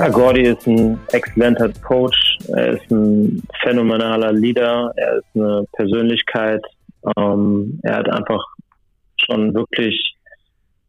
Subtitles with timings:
[0.00, 6.64] Ja, Gordy ist ein exzellenter Coach, er ist ein phänomenaler Leader, er ist eine Persönlichkeit,
[7.18, 8.42] ähm, er hat einfach
[9.22, 10.16] schon wirklich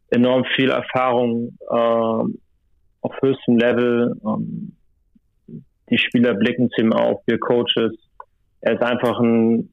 [0.08, 1.74] enorm viel Erfahrung äh,
[3.02, 4.16] auf höchstem Level.
[4.24, 4.72] Ähm,
[5.90, 7.92] die Spieler blicken zu ihm auf, wir Coaches.
[8.62, 9.68] Er ist einfach ein,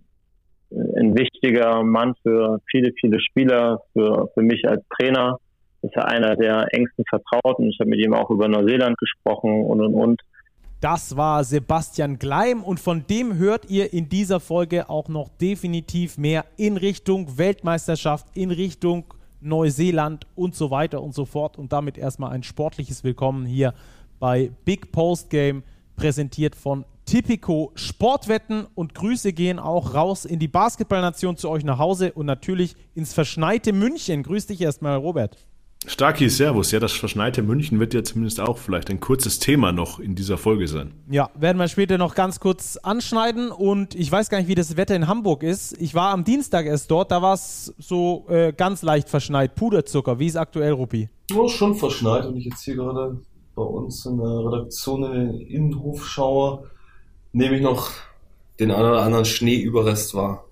[0.70, 5.40] ein wichtiger Mann für viele, viele Spieler, für, für mich als Trainer.
[5.82, 7.70] Ist er einer der engsten Vertrauten.
[7.70, 10.22] Ich habe mit ihm auch über Neuseeland gesprochen und und und.
[10.82, 16.18] Das war Sebastian Gleim und von dem hört ihr in dieser Folge auch noch definitiv
[16.18, 19.04] mehr in Richtung Weltmeisterschaft, in Richtung
[19.42, 21.58] Neuseeland und so weiter und so fort.
[21.58, 23.74] Und damit erstmal ein sportliches Willkommen hier
[24.20, 25.64] bei Big Post Game,
[25.96, 28.66] präsentiert von Tipico Sportwetten.
[28.76, 33.14] Und Grüße gehen auch raus in die Basketballnation zu euch nach Hause und natürlich ins
[33.14, 34.24] verschneite München.
[34.24, 35.38] Grüß dich erstmal, Robert.
[35.86, 36.72] Starki, Servus.
[36.72, 40.38] Ja, das verschneite München wird ja zumindest auch vielleicht ein kurzes Thema noch in dieser
[40.38, 40.92] Folge sein.
[41.10, 43.50] Ja, werden wir später noch ganz kurz anschneiden.
[43.50, 45.80] Und ich weiß gar nicht, wie das Wetter in Hamburg ist.
[45.82, 49.56] Ich war am Dienstag erst dort, da war es so äh, ganz leicht verschneit.
[49.56, 50.20] Puderzucker.
[50.20, 51.08] Wie ist aktuell, Rupi?
[51.32, 52.26] Ja, schon verschneit.
[52.26, 53.22] Und ich jetzt hier gerade
[53.56, 56.70] bei uns in der Redaktion in den Innenhof schaue,
[57.32, 57.92] nehme ich noch
[58.60, 60.46] den einen oder anderen Schneeüberrest wahr.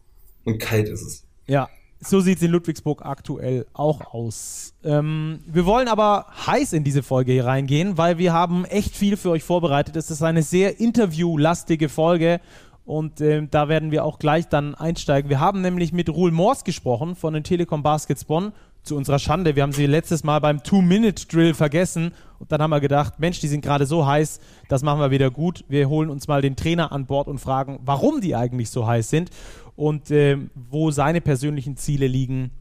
[0.45, 1.23] Und kalt ist es.
[1.47, 1.67] Ja,
[1.99, 4.73] so sieht es in Ludwigsburg aktuell auch aus.
[4.83, 9.17] Ähm, wir wollen aber heiß in diese Folge hier reingehen, weil wir haben echt viel
[9.17, 9.95] für euch vorbereitet.
[9.95, 12.39] Es ist eine sehr interviewlastige Folge
[12.85, 15.29] und äh, da werden wir auch gleich dann einsteigen.
[15.29, 18.53] Wir haben nämlich mit Ruhl Mors gesprochen von den Telekom Baskets Bonn.
[18.83, 22.79] Zu unserer Schande, wir haben sie letztes Mal beim Two-Minute-Drill vergessen und dann haben wir
[22.79, 25.65] gedacht, Mensch, die sind gerade so heiß, das machen wir wieder gut.
[25.67, 29.09] Wir holen uns mal den Trainer an Bord und fragen, warum die eigentlich so heiß
[29.09, 29.29] sind
[29.77, 32.51] und äh, wo seine persönlichen Ziele liegen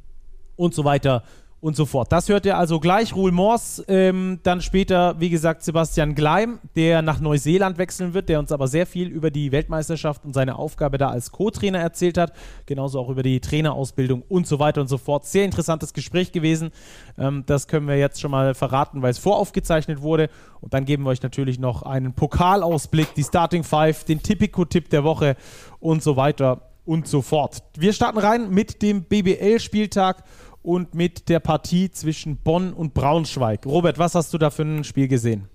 [0.54, 1.24] und so weiter
[1.60, 2.12] und so fort.
[2.12, 3.14] Das hört ihr also gleich.
[3.16, 8.38] Ruhl Mors, ähm, dann später, wie gesagt, Sebastian Gleim, der nach Neuseeland wechseln wird, der
[8.38, 12.34] uns aber sehr viel über die Weltmeisterschaft und seine Aufgabe da als Co-Trainer erzählt hat.
[12.66, 15.24] Genauso auch über die Trainerausbildung und so weiter und so fort.
[15.24, 16.70] Sehr interessantes Gespräch gewesen.
[17.18, 20.28] Ähm, das können wir jetzt schon mal verraten, weil es voraufgezeichnet wurde.
[20.60, 25.04] Und dann geben wir euch natürlich noch einen Pokalausblick, die Starting Five, den Tipico-Tipp der
[25.04, 25.36] Woche
[25.80, 27.62] und so weiter und so fort.
[27.76, 30.24] Wir starten rein mit dem BBL-Spieltag
[30.62, 33.66] und mit der Partie zwischen Bonn und Braunschweig.
[33.66, 35.48] Robert, was hast du da für ein Spiel gesehen?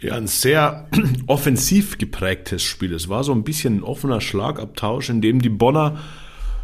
[0.00, 0.88] Ja, ein sehr
[1.26, 2.94] offensiv geprägtes Spiel.
[2.94, 5.98] Es war so ein bisschen ein offener Schlagabtausch, in dem die Bonner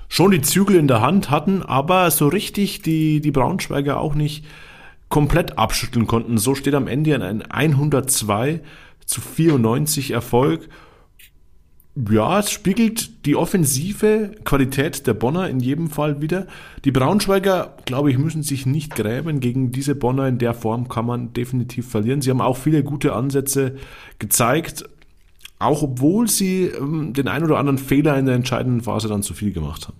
[0.09, 4.45] schon die Zügel in der Hand hatten, aber so richtig die, die Braunschweiger auch nicht
[5.09, 6.39] komplett abschütteln konnten.
[6.39, 8.61] So steht am Ende ein 102
[9.05, 10.69] zu 94 Erfolg
[12.11, 16.47] ja, es spiegelt die offensive Qualität der Bonner in jedem Fall wieder.
[16.84, 19.41] Die Braunschweiger, glaube ich, müssen sich nicht gräben.
[19.41, 22.21] Gegen diese Bonner in der Form kann man definitiv verlieren.
[22.21, 23.77] Sie haben auch viele gute Ansätze
[24.19, 24.84] gezeigt,
[25.59, 29.33] auch obwohl sie ähm, den ein oder anderen Fehler in der entscheidenden Phase dann zu
[29.33, 29.97] viel gemacht haben.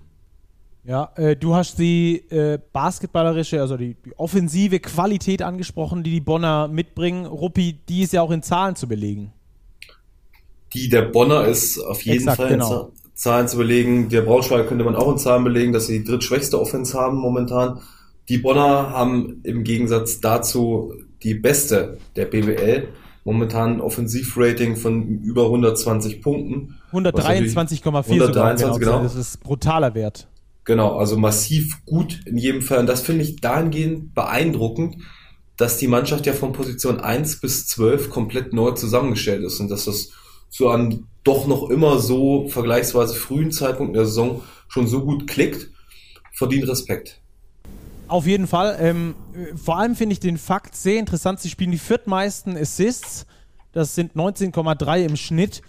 [0.85, 6.21] Ja, äh, du hast die äh, basketballerische, also die, die, offensive Qualität angesprochen, die die
[6.21, 7.25] Bonner mitbringen.
[7.25, 9.33] Ruppi, die ist ja auch in Zahlen zu belegen
[10.77, 12.93] die der Bonner ist auf jeden Exakt, Fall genau.
[12.95, 14.09] in Zahlen zu belegen.
[14.11, 17.81] Der Braunschweig könnte man auch in Zahlen belegen, dass sie die drittschwächste Offense haben momentan.
[18.29, 20.93] Die Bonner haben im Gegensatz dazu
[21.23, 22.89] die beste der BWL.
[23.25, 26.77] Momentan ein Offensivrating von über 120 Punkten.
[26.93, 28.79] 123,4 123, genau.
[28.79, 29.03] genau.
[29.03, 30.29] Das ist brutaler Wert.
[30.65, 32.81] Genau, also massiv gut in jedem Fall.
[32.81, 34.97] Und das finde ich dahingehend beeindruckend,
[35.57, 39.87] dass die Mannschaft ja von Position 1 bis 12 komplett neu zusammengestellt ist und dass
[39.87, 40.11] das
[40.57, 45.71] zu einem doch noch immer so vergleichsweise frühen Zeitpunkt der Saison schon so gut klickt,
[46.33, 47.21] verdient Respekt.
[48.09, 48.77] Auf jeden Fall.
[48.81, 49.15] Ähm,
[49.63, 51.41] vor allem finde ich den Fakt sehr interessant.
[51.41, 53.27] Sie spielen die viertmeisten Assists.
[53.73, 55.61] Das sind 19,3 im Schnitt.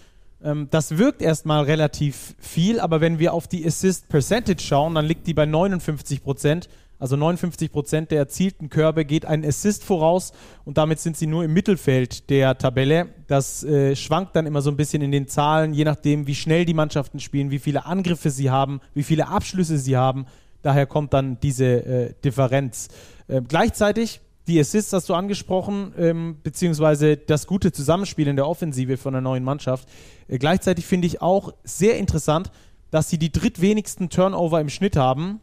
[0.41, 5.05] Ähm, das wirkt erstmal relativ viel, aber wenn wir auf die Assist Percentage schauen, dann
[5.05, 6.69] liegt die bei 59 Prozent.
[6.99, 10.31] Also 59 Prozent der erzielten Körbe geht ein Assist voraus
[10.65, 13.09] und damit sind sie nur im Mittelfeld der Tabelle.
[13.27, 16.65] Das äh, schwankt dann immer so ein bisschen in den Zahlen, je nachdem, wie schnell
[16.65, 20.25] die Mannschaften spielen, wie viele Angriffe sie haben, wie viele Abschlüsse sie haben.
[20.63, 22.87] Daher kommt dann diese äh, Differenz.
[23.27, 28.97] Äh, gleichzeitig die Assists hast du angesprochen, ähm, beziehungsweise das gute Zusammenspiel in der Offensive
[28.97, 29.87] von der neuen Mannschaft.
[30.27, 32.49] Äh, gleichzeitig finde ich auch sehr interessant,
[32.89, 35.41] dass sie die drittwenigsten Turnover im Schnitt haben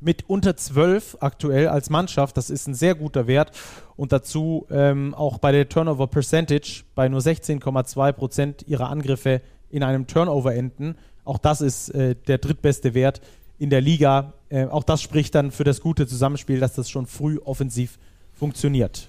[0.00, 2.36] mit unter 12 aktuell als Mannschaft.
[2.36, 3.52] Das ist ein sehr guter Wert.
[3.96, 9.82] Und dazu ähm, auch bei der Turnover Percentage bei nur 16,2 Prozent ihrer Angriffe in
[9.82, 10.96] einem Turnover enden.
[11.24, 13.20] Auch das ist äh, der drittbeste Wert
[13.58, 14.34] in der Liga.
[14.50, 17.98] Äh, auch das spricht dann für das gute Zusammenspiel, dass das schon früh offensiv
[18.34, 19.08] funktioniert.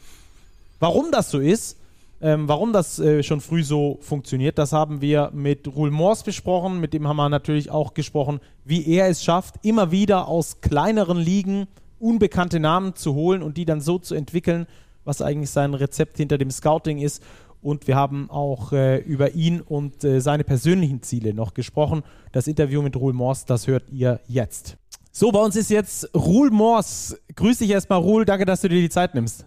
[0.79, 1.77] Warum das so ist,
[2.25, 6.79] Ähm, warum das äh, schon früh so funktioniert, das haben wir mit Ruhl Mors besprochen.
[6.79, 11.19] Mit dem haben wir natürlich auch gesprochen, wie er es schafft, immer wieder aus kleineren
[11.19, 11.67] Ligen
[11.99, 14.65] unbekannte Namen zu holen und die dann so zu entwickeln,
[15.03, 17.21] was eigentlich sein Rezept hinter dem Scouting ist.
[17.61, 22.01] Und wir haben auch äh, über ihn und äh, seine persönlichen Ziele noch gesprochen.
[22.31, 24.77] Das Interview mit Ruhl Mors, das hört ihr jetzt.
[25.11, 27.21] So, bei uns ist jetzt Ruhl Mors.
[27.35, 28.25] Grüß dich erstmal, Ruhl.
[28.25, 29.45] Danke, dass du dir die Zeit nimmst.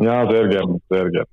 [0.00, 1.26] Ja, sehr gern, sehr gern.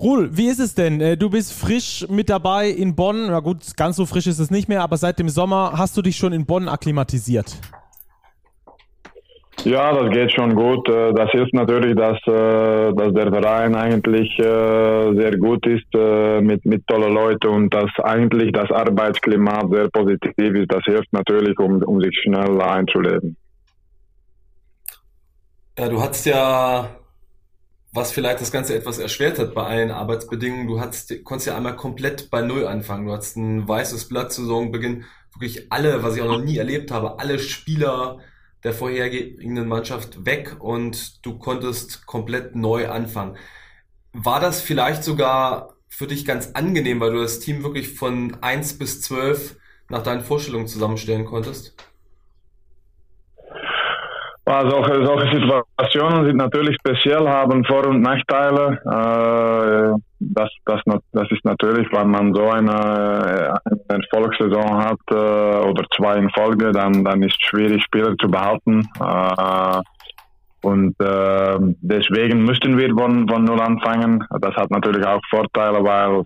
[0.00, 1.00] Ruhl, wie ist es denn?
[1.00, 3.28] Äh, du bist frisch mit dabei in Bonn.
[3.28, 6.02] Na gut, ganz so frisch ist es nicht mehr, aber seit dem Sommer hast du
[6.02, 7.56] dich schon in Bonn akklimatisiert.
[9.64, 10.88] Ja, das geht schon gut.
[10.88, 15.92] Äh, das hilft natürlich, dass, äh, dass der Verein eigentlich sehr gut ist
[16.42, 20.72] mit, mit tollen Leuten und dass eigentlich das Arbeitsklima sehr positiv ist.
[20.72, 23.36] Das hilft natürlich, um, um sich schnell einzuleben.
[25.76, 26.88] Ja, du hast ja
[27.92, 30.66] was vielleicht das Ganze etwas erschwert hat bei allen Arbeitsbedingungen.
[30.66, 33.06] Du hattest, konntest ja einmal komplett bei Null anfangen.
[33.06, 35.04] Du hattest ein weißes Blatt Saisonbeginn.
[35.34, 38.18] Wirklich alle, was ich auch noch nie erlebt habe, alle Spieler
[38.64, 43.36] der vorhergehenden Mannschaft weg und du konntest komplett neu anfangen.
[44.12, 48.76] War das vielleicht sogar für dich ganz angenehm, weil du das Team wirklich von eins
[48.76, 49.56] bis zwölf
[49.88, 51.74] nach deinen Vorstellungen zusammenstellen konntest?
[54.48, 58.78] Solche, solche Situationen sind natürlich speziell, haben Vor- und Nachteile.
[58.84, 60.80] Äh, das, das,
[61.12, 66.72] das ist natürlich, wenn man so eine, eine Erfolgssaison hat äh, oder zwei in Folge,
[66.72, 68.88] dann, dann ist es schwierig, Spieler zu behalten.
[69.00, 69.80] Äh,
[70.62, 74.24] und äh, deswegen müssten wir von, von Null anfangen.
[74.40, 76.24] Das hat natürlich auch Vorteile, weil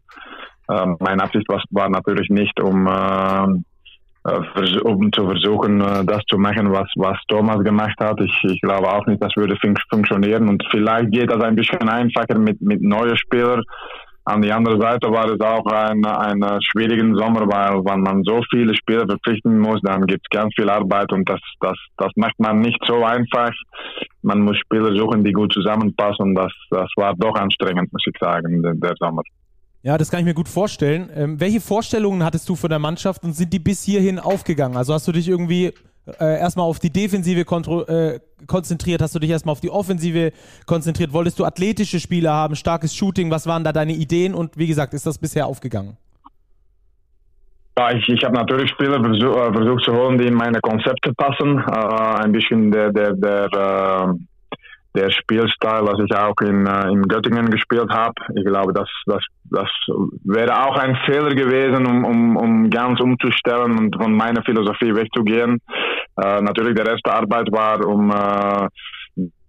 [0.69, 3.72] äh, meine Absicht war, war natürlich nicht, um äh, äh,
[4.25, 8.21] um zu versuchen, das zu machen, was, was Thomas gemacht hat.
[8.21, 10.49] Ich, ich glaube auch nicht, das würde fun funktionieren.
[10.49, 13.63] Und vielleicht geht das ein bisschen einfacher mit, mit neuen Spielern.
[14.25, 18.41] An die andere Seite war es auch ein, ein schwieriger Sommer, weil wenn man so
[18.51, 22.39] viele Spieler verpflichten muss, dann gibt es ganz viel Arbeit und das, das, das macht
[22.39, 23.51] man nicht so einfach.
[24.23, 28.63] Man muss Spieler suchen, die gut zusammenpassen das, das war doch anstrengend, muss ich sagen,
[28.63, 29.23] der, der Sommer.
[29.85, 31.11] Ja, das kann ich mir gut vorstellen.
[31.15, 34.77] Ähm, welche Vorstellungen hattest du von der Mannschaft und sind die bis hierhin aufgegangen?
[34.77, 35.73] Also hast du dich irgendwie
[36.21, 39.03] äh, erstmal auf die Defensive äh, konzentriert?
[39.03, 40.33] Hast du dich erstmal auf die Offensive
[40.67, 41.13] konzentriert?
[41.13, 43.33] Wolltest du athletische Spieler haben, starkes Shooting?
[43.33, 44.35] Was waren da deine Ideen?
[44.35, 45.97] Und wie gesagt, ist das bisher aufgegangen?
[47.77, 51.13] Ja, ich, ich habe natürlich Spieler versuch, äh, versucht zu holen, die in meine Konzepte
[51.15, 51.59] passen.
[51.59, 54.15] Äh, ein bisschen der, der, der äh,
[54.95, 58.15] der Spielstil, was ich auch in, äh, in Göttingen gespielt habe.
[58.35, 59.69] Ich glaube, das, das, das
[60.25, 65.61] wäre auch ein Fehler gewesen, um, um, um ganz umzustellen und von meiner Philosophie wegzugehen.
[66.23, 68.69] Äh, natürlich, der erste Arbeit war, um äh,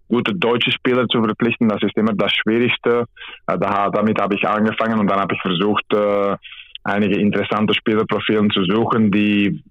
[0.07, 1.67] gute deutsche Spieler zu verpflichten.
[1.67, 3.05] Das ist immer das Schwierigste.
[3.47, 6.37] Äh, da, damit habe ich angefangen und dann habe ich versucht, äh,
[6.83, 9.63] einige interessante Spielerprofilen zu suchen, die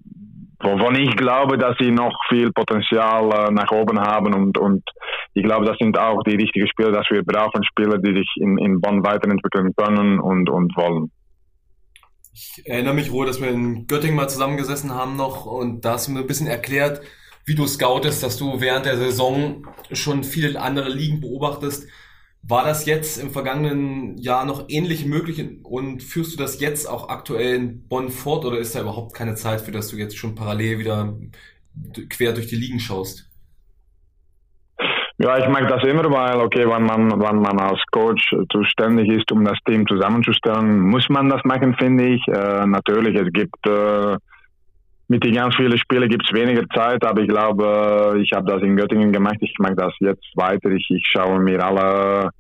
[0.63, 4.83] wovon ich glaube, dass sie noch viel Potenzial äh, nach oben haben und, und
[5.35, 8.59] ich glaube, das sind auch die richtigen Spieler, dass wir brauchen Spieler, die sich in,
[8.59, 11.11] in Bonn weiterentwickeln können und, und wollen.
[12.35, 16.09] Ich erinnere mich wohl, dass wir in Göttingen mal zusammengesessen haben noch und da hast
[16.09, 17.03] du mir ein bisschen erklärt,
[17.45, 21.89] wie du scoutest, dass du während der Saison schon viele andere Ligen beobachtest.
[22.45, 27.09] War das jetzt im vergangenen Jahr noch ähnlich möglich und führst du das jetzt auch
[27.09, 30.35] aktuell in Bonn fort oder ist da überhaupt keine Zeit für, dass du jetzt schon
[30.35, 31.17] parallel wieder
[32.09, 33.29] quer durch die Ligen schaust?
[35.19, 39.31] Ja, ich mag das immer, weil, okay, wenn man, wenn man als Coach zuständig ist,
[39.31, 42.27] um das Team zusammenzustellen, muss man das machen, finde ich.
[42.27, 44.17] Äh, natürlich, es gibt äh,
[45.13, 48.63] mit den ganz vielen Spielen gibt es weniger Zeit, aber ich glaube, ich habe das
[48.63, 49.37] in Göttingen gemacht.
[49.41, 50.71] Ich mache das jetzt weiter.
[50.71, 52.31] Ich, ich schaue mir alle,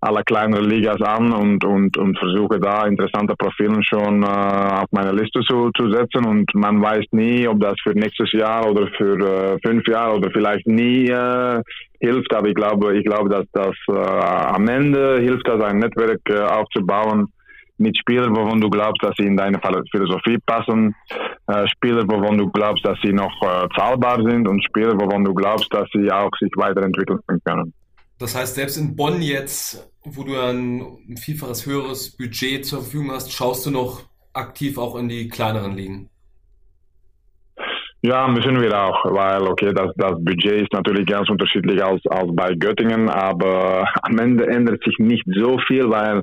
[0.00, 5.12] alle kleineren Ligas an und, und, und versuche da interessante Profile schon äh, auf meine
[5.12, 6.26] Liste zu, zu setzen.
[6.26, 10.28] Und man weiß nie, ob das für nächstes Jahr oder für äh, fünf Jahre oder
[10.32, 11.62] vielleicht nie äh,
[12.00, 12.34] hilft.
[12.34, 16.40] Aber ich glaube, ich glaube, dass das äh, am Ende hilft, das ein Netzwerk äh,
[16.40, 17.28] aufzubauen
[17.78, 20.94] mit Spielern, wovon du glaubst, dass sie in deine Philosophie passen,
[21.46, 25.34] äh, Spieler, wovon du glaubst, dass sie noch äh, zahlbar sind und Spieler, wovon du
[25.34, 27.72] glaubst, dass sie auch sich weiterentwickeln können.
[28.18, 33.30] Das heißt, selbst in Bonn jetzt, wo du ein vielfaches höheres Budget zur Verfügung hast,
[33.30, 36.08] schaust du noch aktiv auch in die kleineren Ligen?
[38.02, 42.28] Ja, müssen wir auch, weil okay, das, das Budget ist natürlich ganz unterschiedlich als, als
[42.34, 46.22] bei Göttingen, aber am Ende ändert sich nicht so viel, weil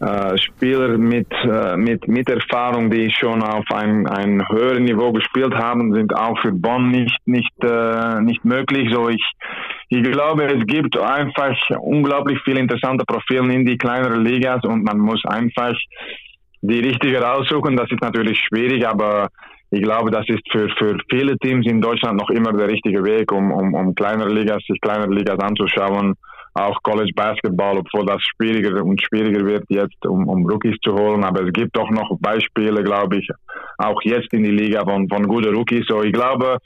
[0.00, 5.54] äh, Spieler mit, äh, mit, mit Erfahrung, die schon auf ein, ein höheren Niveau gespielt
[5.54, 8.92] haben, sind auch für Bonn nicht, nicht, äh, nicht möglich.
[8.92, 9.24] So ich,
[9.88, 14.98] ich glaube, es gibt einfach unglaublich viele interessante Profile in die kleineren Ligas und man
[14.98, 15.74] muss einfach
[16.60, 17.76] die richtige raussuchen.
[17.76, 19.28] Das ist natürlich schwierig, aber
[19.70, 23.32] ich glaube, das ist für, für viele Teams in Deutschland noch immer der richtige Weg,
[23.32, 26.14] um, um, um kleinere Ligas, sich kleinere Ligas anzuschauen.
[26.58, 31.22] Auch College Basketball, obwohl das schwieriger und schwieriger wird jetzt, um, um Rookies zu holen.
[31.22, 33.28] Aber es gibt doch noch Beispiele, glaube ich,
[33.78, 35.84] auch jetzt in die Liga von, von guten Rookies.
[35.86, 36.56] So, ich glaube,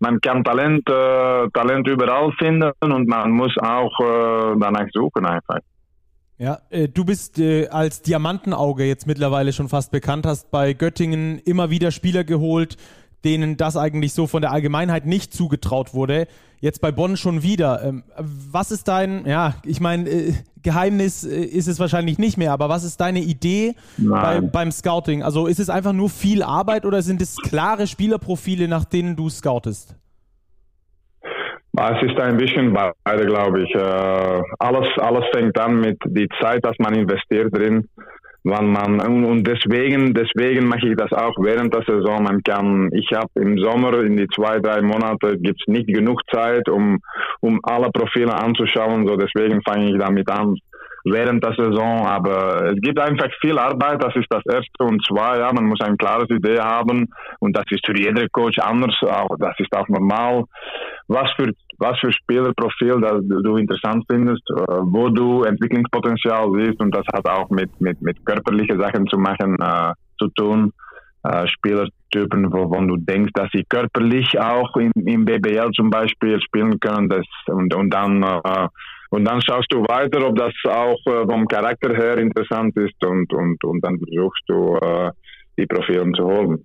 [0.00, 5.58] man kann Talent, äh, Talent überall finden und man muss auch äh, danach suchen einfach.
[6.40, 11.38] Ja, äh, du bist äh, als Diamantenauge jetzt mittlerweile schon fast bekannt, hast bei Göttingen
[11.40, 12.78] immer wieder Spieler geholt,
[13.24, 16.26] denen das eigentlich so von der Allgemeinheit nicht zugetraut wurde.
[16.60, 17.82] Jetzt bei Bonn schon wieder.
[17.82, 22.52] Ähm, was ist dein, ja, ich meine, äh, Geheimnis äh, ist es wahrscheinlich nicht mehr,
[22.52, 25.22] aber was ist deine Idee bei, beim Scouting?
[25.22, 29.28] Also ist es einfach nur viel Arbeit oder sind es klare Spielerprofile, nach denen du
[29.28, 29.96] scoutest?
[31.72, 33.74] Es ist ein bisschen beide, glaube ich.
[33.74, 37.88] Äh, alles, alles fängt an mit der Zeit, dass man investiert drin.
[38.42, 42.22] Wann man, und deswegen, deswegen mache ich das auch während der Saison.
[42.22, 46.22] Man kann, ich habe im Sommer, in die zwei, drei Monate, gibt es nicht genug
[46.32, 46.98] Zeit, um,
[47.40, 49.06] um alle Profile anzuschauen.
[49.06, 50.56] So deswegen fange ich damit an
[51.04, 52.06] während der Saison.
[52.06, 54.02] Aber es gibt einfach viel Arbeit.
[54.02, 54.84] Das ist das Erste.
[54.84, 57.08] Und zwei, ja, man muss eine klare Idee haben.
[57.40, 58.96] Und das ist für jeden Coach anders.
[59.02, 60.44] Auch, das ist auch normal.
[61.08, 66.80] Was für, was für Spielerprofil das du interessant findest, äh, wo du Entwicklungspotenzial siehst.
[66.80, 70.72] Und das hat auch mit, mit, mit körperlichen Sachen zu machen, äh, zu tun.
[71.22, 76.78] Äh, Spielertypen, wovon du denkst, dass sie körperlich auch im, im BBL zum Beispiel spielen
[76.80, 77.08] können.
[77.08, 78.68] Das, und, und dann äh,
[79.10, 83.32] und dann schaust du weiter, ob das auch äh, vom Charakter her interessant ist und,
[83.32, 85.10] und, und dann versuchst du, äh,
[85.58, 86.64] die Profile zu holen.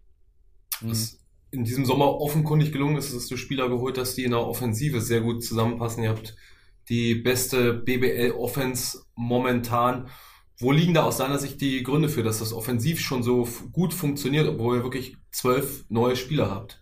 [0.81, 1.24] Was
[1.55, 5.01] in diesem Sommer offenkundig gelungen ist, dass du Spieler geholt hast, die in der Offensive
[5.01, 6.03] sehr gut zusammenpassen.
[6.03, 6.35] Ihr habt
[6.89, 10.09] die beste BBL-Offense momentan.
[10.59, 13.93] Wo liegen da aus deiner Sicht die Gründe für, dass das offensiv schon so gut
[13.93, 16.79] funktioniert, obwohl ihr wirklich zwölf neue Spieler habt?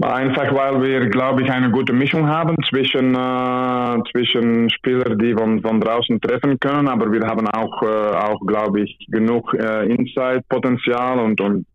[0.00, 5.60] Einfach weil wir, glaube ich, eine gute Mischung haben zwischen, äh, zwischen Spielern, die von,
[5.62, 11.20] von draußen treffen können, aber wir haben auch, äh, auch glaube ich, genug äh, Inside-Potenzial
[11.20, 11.66] und, und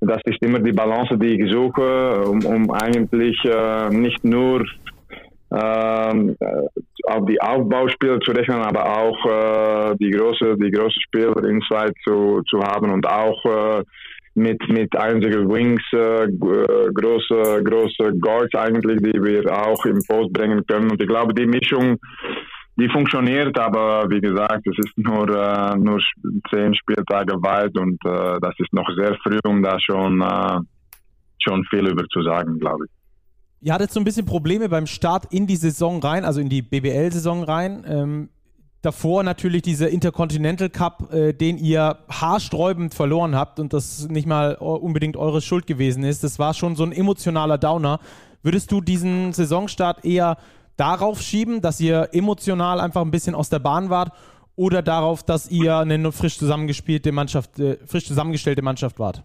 [0.00, 4.64] das ist immer die Balance, die ich suche, um, um eigentlich äh, nicht nur
[5.50, 11.36] ähm, äh, auf die Aufbauspieler zu rechnen, aber auch äh, die große, die große Spieler
[11.44, 13.82] Inside zu, zu haben und auch äh,
[14.34, 20.32] mit, mit einzigen Wings, äh, äh, große, große Guards eigentlich, die wir auch im Post
[20.32, 20.90] bringen können.
[20.90, 21.98] Und ich glaube, die Mischung,
[22.78, 26.00] die funktioniert, aber wie gesagt, es ist nur, äh, nur
[26.50, 30.60] zehn Spieltage weit und äh, das ist noch sehr früh, um da schon, äh,
[31.42, 32.90] schon viel über zu sagen, glaube ich.
[33.60, 36.62] Ihr hattet so ein bisschen Probleme beim Start in die Saison rein, also in die
[36.62, 37.84] BBL-Saison rein.
[37.84, 38.28] Ähm,
[38.82, 44.54] davor natürlich dieser Intercontinental Cup, äh, den ihr haarsträubend verloren habt und das nicht mal
[44.54, 46.22] unbedingt eure Schuld gewesen ist.
[46.22, 47.98] Das war schon so ein emotionaler Downer.
[48.44, 50.36] Würdest du diesen Saisonstart eher
[50.78, 54.12] darauf schieben, dass ihr emotional einfach ein bisschen aus der Bahn wart
[54.56, 59.22] oder darauf, dass ihr eine frisch zusammengespielte Mannschaft, äh, frisch zusammengestellte Mannschaft wart?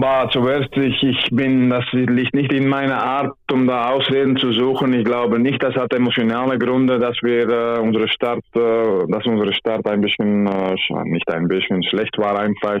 [0.00, 4.52] Bah, zuerst, ich, ich bin, das liegt nicht in meiner Art, um da Ausreden zu
[4.52, 4.92] suchen.
[4.92, 9.52] Ich glaube nicht, das hat emotionale Gründe, dass wir äh, unsere Start, äh, dass unsere
[9.54, 12.78] Start ein bisschen, äh, nicht ein bisschen schlecht war einfach.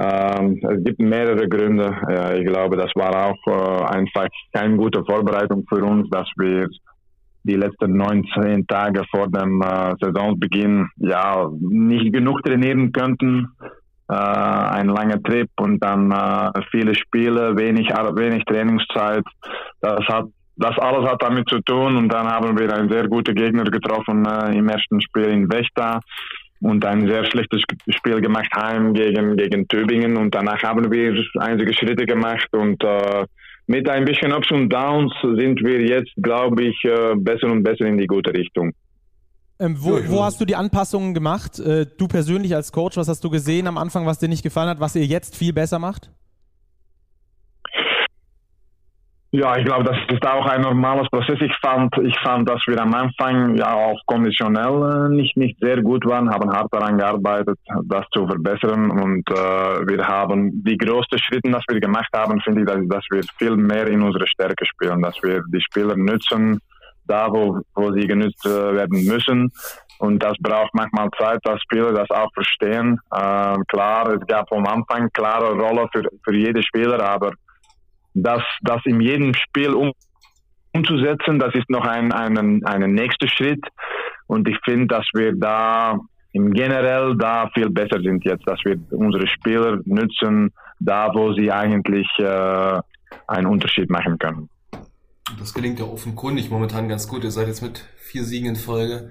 [0.00, 1.96] Ähm, es gibt mehrere Gründe.
[2.10, 6.66] Ja, ich glaube, das war auch äh, einfach keine gute Vorbereitung für uns, dass wir
[7.44, 13.46] die letzten 19 Tage vor dem äh, Saisonbeginn ja nicht genug trainieren könnten
[14.08, 19.24] äh, ein langer Trip und dann äh, viele Spiele, wenig, wenig Trainingszeit.
[19.80, 20.26] Das hat
[20.58, 24.26] das alles hat damit zu tun und dann haben wir einen sehr guten Gegner getroffen
[24.26, 26.00] äh, im ersten Spiel in Vechta
[26.60, 31.72] und ein sehr schlechtes Spiel gemacht heim gegen, gegen Tübingen und danach haben wir einige
[31.72, 33.24] Schritte gemacht und äh,
[33.68, 37.84] mit ein bisschen Ups und Downs sind wir jetzt, glaube ich, äh, besser und besser
[37.84, 38.72] in die gute Richtung.
[39.60, 41.58] Ähm, wo, wo, hast du die Anpassungen gemacht?
[41.58, 44.68] Äh, du persönlich als Coach, was hast du gesehen am Anfang, was dir nicht gefallen
[44.68, 46.10] hat, was ihr jetzt viel besser macht?
[49.30, 51.36] Ja, ich glaube, das ist auch ein normales Prozess.
[51.42, 55.82] Ich fand, ich fand, dass wir am Anfang ja auch konditionell äh, nicht, nicht sehr
[55.82, 61.18] gut waren, haben hart daran gearbeitet, das zu verbessern und äh, wir haben die größten
[61.18, 64.64] Schritte, die wir gemacht haben, finde ich, dass, dass wir viel mehr in unsere Stärke
[64.64, 66.58] spielen, dass wir die Spieler nützen,
[67.08, 69.50] da, wo, wo sie genutzt äh, werden müssen.
[69.98, 73.00] Und das braucht manchmal Zeit, dass Spieler das auch verstehen.
[73.10, 77.32] Äh, klar, es gab am Anfang klare Rolle für, für jeden Spieler, aber
[78.14, 79.92] das, das in jedem Spiel um,
[80.72, 83.64] umzusetzen, das ist noch ein, ein, ein nächster Schritt.
[84.26, 85.98] Und ich finde, dass wir da
[86.32, 91.50] im generell da viel besser sind jetzt, dass wir unsere Spieler nutzen, da wo sie
[91.50, 92.80] eigentlich äh,
[93.26, 94.48] einen Unterschied machen können.
[95.36, 97.24] Das gelingt ja offenkundig momentan ganz gut.
[97.24, 99.10] Ihr seid jetzt mit vier Siegen in Folge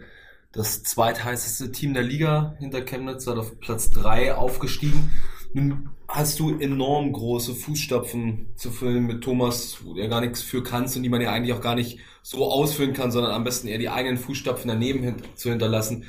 [0.51, 5.11] das zweitheißeste Team der Liga hinter Chemnitz, seid auf Platz drei aufgestiegen.
[5.53, 10.41] Nun hast du enorm große Fußstapfen zu füllen mit Thomas, wo du ja gar nichts
[10.41, 13.43] für kannst und die man ja eigentlich auch gar nicht so ausfüllen kann, sondern am
[13.43, 16.05] besten eher die eigenen Fußstapfen daneben hin zu hinterlassen.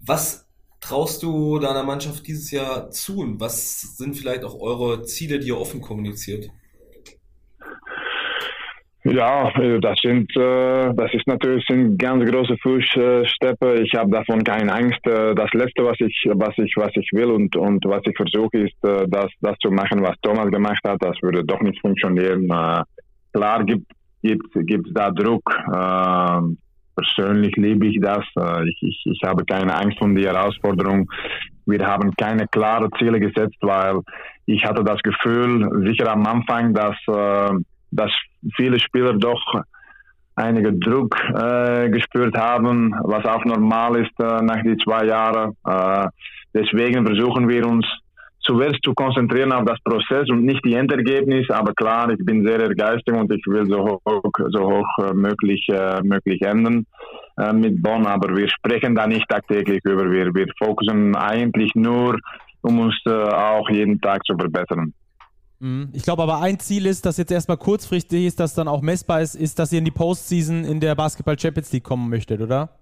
[0.00, 0.46] Was
[0.80, 5.48] traust du deiner Mannschaft dieses Jahr zu und was sind vielleicht auch eure Ziele, die
[5.48, 6.50] ihr offen kommuniziert?
[9.04, 13.82] Ja, äh, das sind, äh, das ist natürlich sind ganz große Fußstapfen.
[13.82, 15.06] Ich habe davon keine Angst.
[15.06, 18.58] Äh, das Letzte, was ich, was ich, was ich will und und was ich versuche,
[18.58, 20.98] ist, das, das zu machen, was Thomas gemacht hat.
[21.00, 22.46] Das würde doch nicht funktionieren.
[23.32, 23.90] Klar gibt
[24.22, 25.50] gibt gibt da Druck.
[26.94, 28.24] Persönlich liebe ich das.
[28.66, 31.10] Ich, ich, ich habe keine Angst vor die Herausforderung.
[31.64, 34.00] Wir haben keine klaren Ziele gesetzt, weil
[34.44, 36.96] ich hatte das Gefühl, sicher am Anfang, dass
[37.90, 38.10] dass
[38.56, 39.42] viele Spieler doch
[40.36, 45.56] einige Druck äh, gespürt haben, was auch normal ist äh, nach die zwei Jahren.
[45.66, 46.08] Äh,
[46.54, 47.86] deswegen versuchen wir uns
[48.40, 51.48] zuerst zu konzentrieren auf das Prozess und nicht die Endergebnis.
[51.50, 55.66] Aber klar, ich bin sehr ehrgeizig und ich will so hoch, so hoch äh, möglich,
[55.68, 56.86] äh, möglich enden
[57.38, 58.06] äh, mit Bonn.
[58.06, 60.10] Aber wir sprechen da nicht tagtäglich über.
[60.10, 62.18] Wir, wir fokussen eigentlich nur,
[62.62, 64.92] um uns auch jeden Tag zu verbessern.
[65.60, 65.90] Mhm.
[65.92, 69.20] Ich glaube aber ein Ziel ist, das jetzt erstmal kurzfristig ist, das dann auch messbar
[69.20, 72.79] ist, ist, dass ihr in die Postseason in der Basketball Champions League kommen möchtet, oder?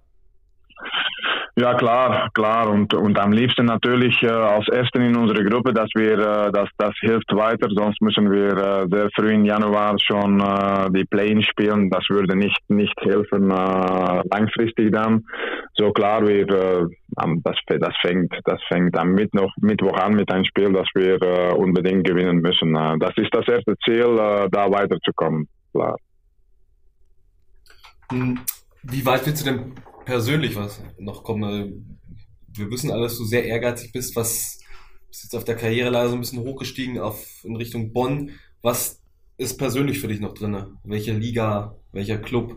[1.59, 2.69] Ja, klar, klar.
[2.69, 6.69] Und, und am liebsten natürlich äh, als Ersten in unserer Gruppe, dass wir, äh, das,
[6.77, 7.67] das hilft weiter.
[7.75, 11.89] Sonst müssen wir äh, sehr früh im Januar schon äh, die Play-in spielen.
[11.89, 15.25] Das würde nicht, nicht helfen äh, langfristig dann.
[15.73, 16.85] So klar, wir, äh,
[17.43, 21.53] das, das fängt, das fängt am Mittwoch, Mittwoch an mit einem Spiel, das wir äh,
[21.55, 22.73] unbedingt gewinnen müssen.
[22.73, 25.97] Äh, das ist das erste Ziel, äh, da weiterzukommen, klar.
[28.11, 28.39] Hm,
[28.83, 29.73] wie weit willst du denn
[30.09, 31.43] persönlich was noch kommen.
[31.43, 31.71] Also,
[32.57, 34.59] wir wissen alle, dass du sehr ehrgeizig bist, was
[35.07, 38.31] bist jetzt auf der Karriere leider so ein bisschen hochgestiegen auf, in Richtung Bonn.
[38.63, 39.01] Was
[39.37, 40.57] ist persönlich für dich noch drin?
[40.83, 42.55] Welche Liga, welcher Club?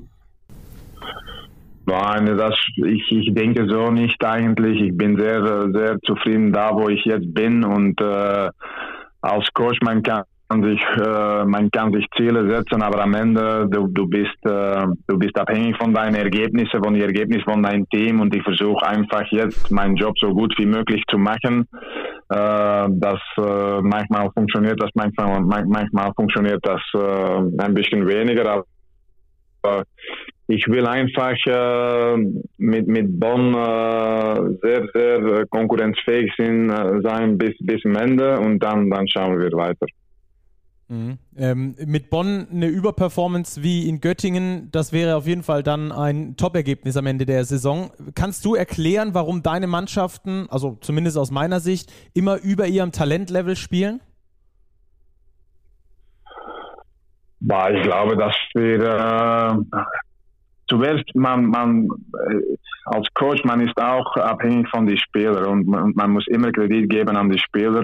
[1.85, 4.81] Nein, das, ich, ich denke so nicht eigentlich.
[4.81, 8.51] Ich bin sehr, sehr zufrieden da, wo ich jetzt bin und äh,
[9.21, 10.25] als Coach, man kann
[10.61, 15.19] sich, äh, man kann sich Ziele setzen, aber am Ende du, du bist äh, du
[15.19, 19.25] bist abhängig von deinen Ergebnissen, von den Ergebnissen von deinem Team und ich versuche einfach
[19.31, 21.69] jetzt meinen Job so gut wie möglich zu machen.
[22.29, 28.65] Äh, das äh, manchmal funktioniert das, manchmal manchmal funktioniert das äh, ein bisschen weniger.
[29.63, 29.85] Aber
[30.49, 32.17] ich will einfach äh,
[32.59, 33.55] mit mit Bonn
[34.63, 39.87] sehr sehr konkurrenzfähig sein bis bis zum Ende und dann dann schauen wir weiter.
[40.93, 41.17] Mhm.
[41.39, 46.37] Ähm, mit Bonn eine Überperformance wie in Göttingen, das wäre auf jeden Fall dann ein
[46.37, 47.91] Top-Ergebnis am Ende der Saison.
[48.15, 53.57] Kannst du erklären, warum deine Mannschaften, also zumindest aus meiner Sicht, immer über ihrem Talentlevel
[53.57, 54.01] spielen?
[57.41, 59.79] Bah, ich glaube, dass wir äh,
[60.69, 61.89] zuerst man, man
[62.29, 66.53] äh, als Coach, man ist auch abhängig von den Spielern und man, man muss immer
[66.53, 67.83] Kredit geben an die Spieler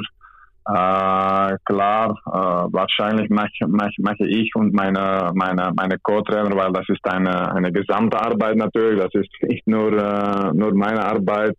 [0.69, 6.87] äh, klar, äh, wahrscheinlich mache mach, mach ich und meine, meine, meine Co-Trainer, weil das
[6.89, 11.57] ist eine, eine gesamte Arbeit natürlich, das ist nicht nur, äh, nur meine Arbeit,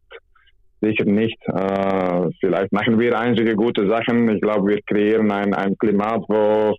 [0.79, 1.39] sicher nicht.
[1.47, 4.29] Äh, vielleicht machen wir einzige gute Sachen.
[4.29, 6.75] Ich glaube, wir kreieren ein, ein Klimat, wo,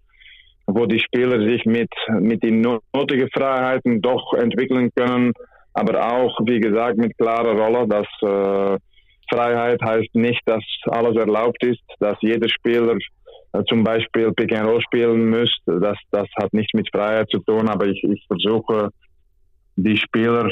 [0.67, 1.91] wo die Spieler sich mit,
[2.21, 5.33] mit den nötigen Freiheiten doch entwickeln können,
[5.75, 8.79] aber auch, wie gesagt, mit klarer Rolle, dass äh,
[9.33, 12.97] Freiheit heißt nicht, dass alles erlaubt ist, dass jeder Spieler
[13.53, 15.55] äh, zum Beispiel Pick and Roll spielen muss.
[15.67, 18.91] Das, das hat nichts mit Freiheit zu tun, aber ich, ich versuche,
[19.77, 20.51] die Spieler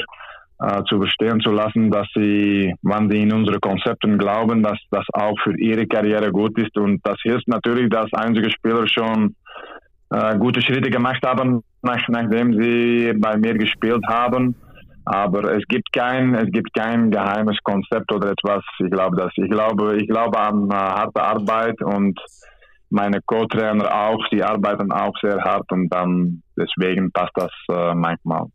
[0.61, 5.05] äh, zu verstehen zu lassen, dass sie, wenn sie in unsere Konzepte glauben, dass das
[5.13, 6.75] auch für ihre Karriere gut ist.
[6.77, 9.35] Und das hilft natürlich, dass einige Spieler schon
[10.11, 14.55] äh, gute Schritte gemacht haben, nach, nachdem sie bei mir gespielt haben.
[15.09, 18.63] Aber es gibt kein, es gibt kein geheimes Konzept oder etwas.
[18.77, 22.19] Ich glaube, dass ich glaube, ich glaube an äh, harte Arbeit und
[22.91, 24.23] meine Co-Trainer auch.
[24.31, 28.45] Die arbeiten auch sehr hart und dann deswegen passt das äh, manchmal.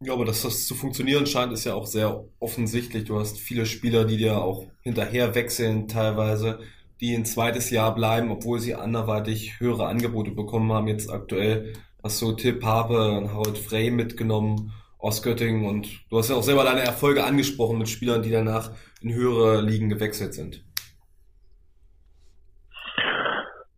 [0.00, 3.04] Ja, aber dass das zu funktionieren scheint, ist ja auch sehr offensichtlich.
[3.04, 6.58] Du hast viele Spieler, die dir auch hinterher wechseln teilweise,
[7.00, 10.88] die ein zweites Jahr bleiben, obwohl sie anderweitig höhere Angebote bekommen haben.
[10.88, 16.30] Jetzt aktuell hast du Tipp Harpe und Harold Frey mitgenommen aus Göttingen und du hast
[16.30, 20.64] ja auch selber deine Erfolge angesprochen mit Spielern, die danach in höhere Ligen gewechselt sind.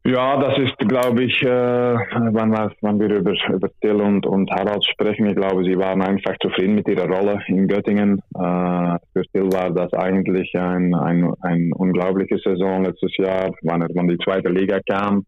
[0.07, 4.51] Ja, das ist, glaube ich, äh, wenn, wir, wenn wir über, über Till und, und
[4.51, 8.19] Harald sprechen, ich glaube, sie waren einfach zufrieden mit ihrer Rolle in Göttingen.
[8.35, 13.89] Äh, für Till war das eigentlich ein, ein, ein unglaubliche Saison letztes Jahr, wann er
[13.95, 15.25] von die zweite Liga kam.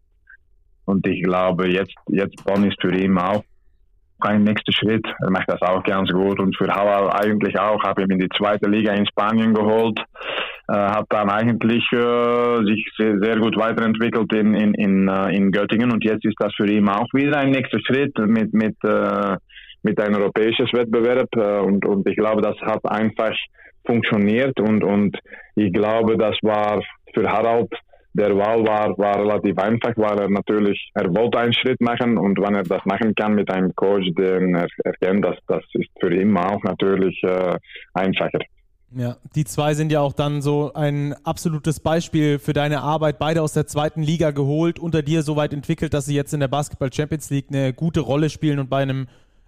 [0.85, 3.43] Und ich glaube, jetzt, jetzt Bonn ist für ihn auch
[4.19, 5.05] ein nächster Schritt.
[5.21, 6.39] Er macht das auch ganz gut.
[6.39, 7.83] Und für Hauer eigentlich auch.
[7.83, 9.99] Habe ihn in die zweite Liga in Spanien geholt.
[10.69, 15.51] Äh, hat dann eigentlich äh, sich sehr, sehr, gut weiterentwickelt in, in, in, äh, in
[15.51, 15.91] Göttingen.
[15.91, 19.37] Und jetzt ist das für ihn auch wieder ein nächster Schritt mit, mit, äh,
[19.83, 21.29] mit einem europäischen Wettbewerb.
[21.35, 23.35] Äh, und, und ich glaube, das hat einfach
[23.85, 24.59] funktioniert.
[24.59, 25.17] Und, und
[25.55, 26.81] ich glaube, das war
[27.13, 27.71] für Harald
[28.13, 32.39] der Wahl war, war relativ einfach, weil er natürlich, er wollte einen Schritt machen und
[32.39, 36.13] wenn er das machen kann mit einem Coach, den er erkennt, das, das ist für
[36.13, 37.57] ihn auch natürlich äh,
[37.93, 38.39] einfacher.
[38.95, 43.19] Ja, die zwei sind ja auch dann so ein absolutes Beispiel für deine Arbeit.
[43.19, 46.39] Beide aus der zweiten Liga geholt, unter dir so weit entwickelt, dass sie jetzt in
[46.39, 49.07] der Basketball Champions League eine gute Rolle spielen und bei einem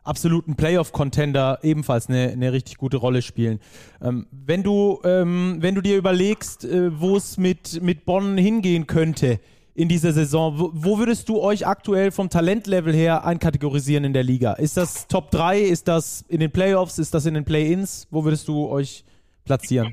[0.10, 3.60] absoluten Playoff-Contender ebenfalls eine, eine richtig gute Rolle spielen.
[4.02, 8.88] Ähm, wenn, du, ähm, wenn du dir überlegst, äh, wo es mit, mit Bonn hingehen
[8.88, 9.39] könnte
[9.76, 14.24] in dieser Saison, wo, wo, würdest du euch aktuell vom Talentlevel her einkategorisieren in der
[14.24, 14.54] Liga?
[14.54, 15.62] Ist das Top 3?
[15.62, 16.98] Ist das in den Playoffs?
[17.00, 18.08] Ist das in den Play-Ins?
[18.12, 19.06] Wo würdest du euch
[19.45, 19.89] platzieren?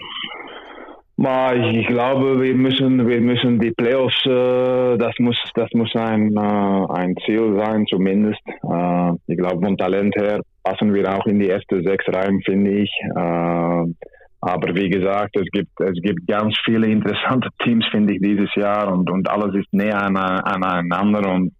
[1.19, 6.87] Ich glaube, wir müssen, wir müssen die Playoffs, äh, das muss, das muss ein, äh,
[6.93, 8.43] ein Ziel sein, zumindest.
[8.47, 12.71] Äh, ich glaube, von Talent her passen wir auch in die erste sechs rein, finde
[12.83, 12.91] ich.
[13.15, 18.93] aber wie gesagt, es gibt, es gibt ganz viele interessante Teams, finde ich, dieses Jahr
[18.93, 21.55] und, und alles ist näher an, aneinander und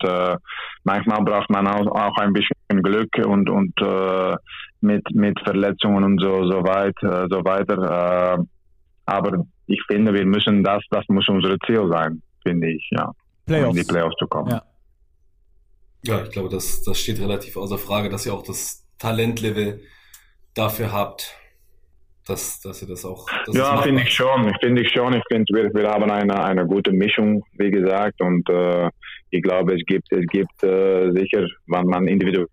[0.85, 3.75] manchmal braucht man auch, auch ein bisschen Glück und, und
[4.83, 8.45] mit, mit Verletzungen und so, so weit, so weiter
[9.07, 13.13] aber ich finde, wir müssen das, das muss unser Ziel sein, finde ich, ja.
[13.47, 13.71] Playoffs.
[13.71, 14.51] Um in die Playoffs zu kommen.
[14.51, 14.63] Ja.
[16.03, 19.81] ja, ich glaube, das, das steht relativ außer Frage, dass ihr auch das Talentlevel
[20.55, 21.37] dafür habt,
[22.27, 23.29] dass, dass ihr das auch.
[23.53, 24.49] ja, finde ich schon.
[24.49, 25.15] Ich finde ich schon.
[25.15, 28.91] Ich finde, wir, wir haben eine, eine gute Mischung, wie gesagt, und äh,
[29.31, 32.49] ich glaube, es gibt, es gibt äh, sicher, wenn man individuelles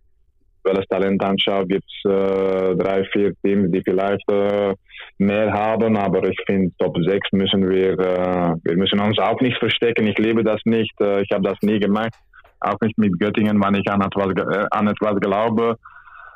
[0.90, 4.76] Talent anschaut, gibt es äh, drei, vier Teams, die vielleicht äh,
[5.18, 9.58] mehr haben, aber ich finde, Top 6 müssen wir, äh, wir müssen uns auch nicht
[9.58, 10.08] verstecken.
[10.08, 12.14] Ich liebe das nicht, äh, ich habe das nie gemacht,
[12.60, 15.76] auch nicht mit Göttingen, wenn ich an etwas, äh, an etwas glaube,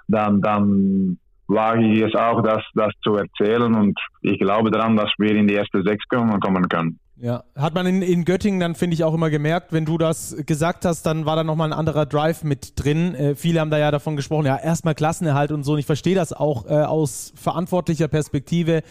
[0.08, 5.12] dann, dann wage ich es auch, das, das zu erzählen und ich glaube daran, dass
[5.18, 7.00] wir in die erste Sechs kommen, kommen können.
[7.20, 10.36] Ja, hat man in, in Göttingen dann, finde ich, auch immer gemerkt, wenn du das
[10.46, 13.16] gesagt hast, dann war da nochmal ein anderer Drive mit drin.
[13.16, 15.74] Äh, viele haben da ja davon gesprochen, ja, erstmal Klassenerhalt und so.
[15.74, 18.84] Und ich verstehe das auch äh, aus verantwortlicher Perspektive,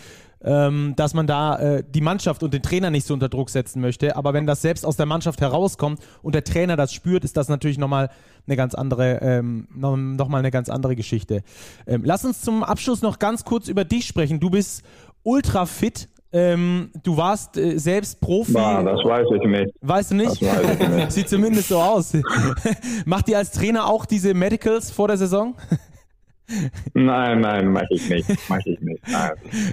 [0.43, 3.81] ähm, dass man da äh, die Mannschaft und den Trainer nicht so unter Druck setzen
[3.81, 4.17] möchte.
[4.17, 7.49] Aber wenn das selbst aus der Mannschaft herauskommt und der Trainer das spürt, ist das
[7.49, 8.11] natürlich nochmal
[8.49, 11.45] eine ganz andere, ähm, noch, eine ganz andere Geschichte.
[11.87, 14.41] Ähm, lass uns zum Abschluss noch ganz kurz über dich sprechen.
[14.41, 14.83] Du bist
[15.23, 18.53] ultra fit, ähm, du warst äh, selbst Profi.
[18.53, 19.73] Bah, das weiß ich nicht.
[19.81, 20.43] Weißt du nicht?
[20.43, 21.11] nicht.
[21.11, 22.15] Sieht zumindest so aus.
[23.07, 25.55] Macht ihr als Trainer auch diese Medicals vor der Saison?
[26.95, 28.29] Nein, nein, mache ich nicht.
[28.49, 29.03] Mach ich nicht.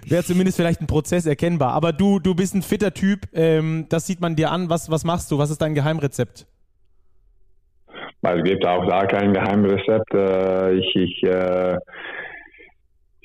[0.10, 1.72] Wäre zumindest vielleicht ein Prozess erkennbar.
[1.72, 3.28] Aber du, du bist ein fitter Typ.
[3.32, 4.72] Ähm, das sieht man dir an.
[4.72, 5.38] Was, was machst du?
[5.38, 6.48] Was ist dein Geheimrezept?
[8.24, 10.16] Es gibt auch da kein Geheimrezept.
[10.16, 11.78] Äh, ich, ich äh,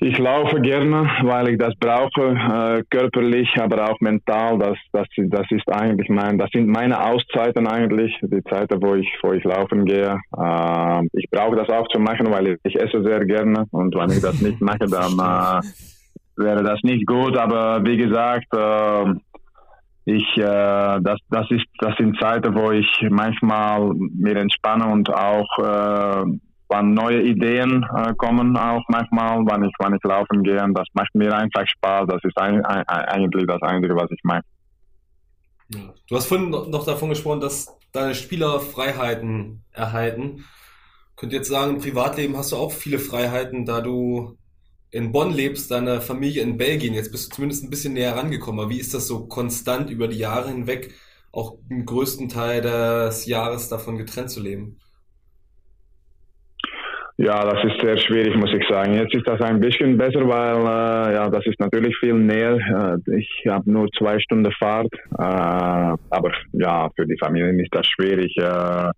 [0.01, 4.57] ich laufe gerne, weil ich das brauche, äh, körperlich, aber auch mental.
[4.57, 9.07] Das, das, das ist eigentlich mein, das sind meine Auszeiten eigentlich, die Zeiten, wo ich,
[9.21, 10.17] wo ich laufen gehe.
[10.37, 14.11] Äh, ich brauche das auch zu machen, weil ich, ich esse sehr gerne und wenn
[14.11, 15.61] ich das nicht mache, dann äh,
[16.37, 17.37] wäre das nicht gut.
[17.37, 19.13] Aber wie gesagt, äh,
[20.05, 25.59] ich, äh, das, das ist, das sind Zeiten, wo ich manchmal mir entspanne und auch
[25.59, 26.23] äh,
[26.69, 30.63] wann neue Ideen äh, kommen auch manchmal, wenn ich, wenn ich laufen gehe.
[30.73, 32.07] Das macht mir einfach Spaß.
[32.07, 34.43] Das ist ein, ein, eigentlich das Einzige, was ich mag.
[35.73, 35.93] Ja.
[36.07, 40.45] Du hast vorhin noch davon gesprochen, dass deine Spieler Freiheiten erhalten.
[41.15, 44.37] Könnt jetzt sagen, im Privatleben hast du auch viele Freiheiten, da du
[44.91, 46.93] in Bonn lebst, deine Familie in Belgien.
[46.93, 48.61] Jetzt bist du zumindest ein bisschen näher rangekommen.
[48.61, 50.93] Aber wie ist das so konstant über die Jahre hinweg,
[51.31, 54.79] auch im größten Teil des Jahres davon getrennt zu leben?
[57.21, 58.93] Ja, das ist sehr schwierig, muss ich sagen.
[58.93, 62.55] Jetzt ist das ein bisschen besser, weil äh, ja, das ist natürlich viel näher.
[63.05, 67.85] Äh, ich habe nur zwei Stunden Fahrt, äh, aber ja, für die Familien ist das
[67.87, 68.33] schwierig.
[68.37, 68.91] Äh,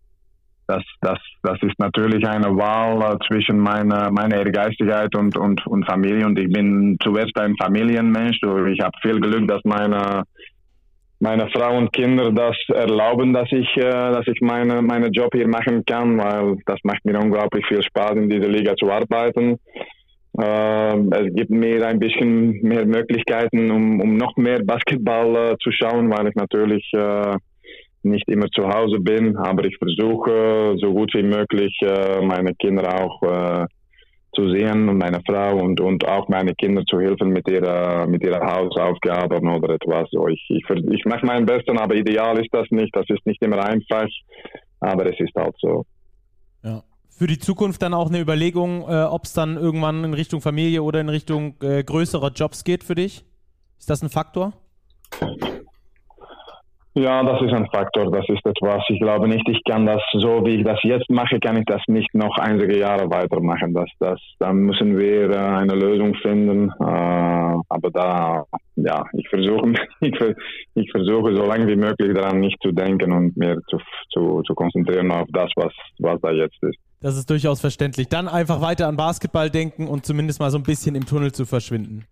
[0.68, 5.88] das, das, das ist natürlich eine Wahl äh, zwischen meiner, meiner Ehrgeizigkeit und, und, und
[5.88, 6.28] Familie.
[6.28, 8.38] Und ich bin zuerst ein Familienmensch.
[8.72, 10.26] Ich habe viel Glück, dass meine
[11.22, 15.48] meine Frau und Kinder das erlauben, dass ich, äh, dass ich meine, meine Job hier
[15.48, 19.60] machen kann, weil das macht mir unglaublich viel Spaß, in dieser Liga zu arbeiten.
[20.40, 25.72] Äh, es gibt mir ein bisschen mehr Möglichkeiten, um, um noch mehr Basketball äh, zu
[25.72, 27.36] schauen, weil ich natürlich äh,
[28.02, 31.72] nicht immer zu Hause bin, aber ich versuche so gut wie möglich
[32.24, 33.68] meine Kinder auch
[34.34, 38.24] zu sehen und meine Frau und, und auch meine Kinder zu helfen mit ihrer, mit
[38.24, 40.10] ihrer Hausaufgaben oder etwas.
[40.12, 42.96] So, ich, ich, ich mache mein Bestes, aber ideal ist das nicht.
[42.96, 44.08] Das ist nicht immer einfach,
[44.80, 45.86] aber es ist halt so.
[46.64, 46.84] Ja.
[47.10, 50.82] Für die Zukunft dann auch eine Überlegung, äh, ob es dann irgendwann in Richtung Familie
[50.82, 53.24] oder in Richtung äh, größerer Jobs geht für dich?
[53.78, 54.54] Ist das ein Faktor?
[56.94, 58.84] Ja, das ist ein Faktor, das ist etwas.
[58.90, 61.82] Ich glaube nicht, ich kann das so, wie ich das jetzt mache, kann ich das
[61.88, 63.74] nicht noch einige Jahre weitermachen.
[63.74, 66.70] Das, das, da müssen wir äh, eine Lösung finden.
[66.70, 68.44] Äh, aber da,
[68.76, 70.20] ja, ich versuche, ich,
[70.76, 73.78] ich versuche so lange wie möglich daran nicht zu denken und mir zu,
[74.12, 76.78] zu, zu konzentrieren auf das, was, was da jetzt ist.
[77.00, 78.10] Das ist durchaus verständlich.
[78.10, 81.46] Dann einfach weiter an Basketball denken und zumindest mal so ein bisschen im Tunnel zu
[81.46, 82.06] verschwinden.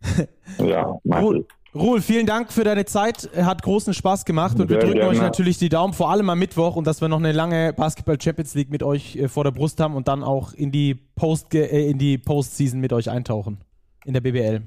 [0.58, 1.44] ja, mach ich.
[1.74, 3.30] Ruhl, vielen Dank für deine Zeit.
[3.34, 5.10] Hat großen Spaß gemacht und Sehr wir drücken gerne.
[5.10, 8.20] euch natürlich die Daumen, vor allem am Mittwoch und dass wir noch eine lange Basketball
[8.20, 11.54] Champions League mit euch äh, vor der Brust haben und dann auch in die Post
[11.54, 13.64] äh, in die Postseason mit euch eintauchen
[14.04, 14.60] in der BBL.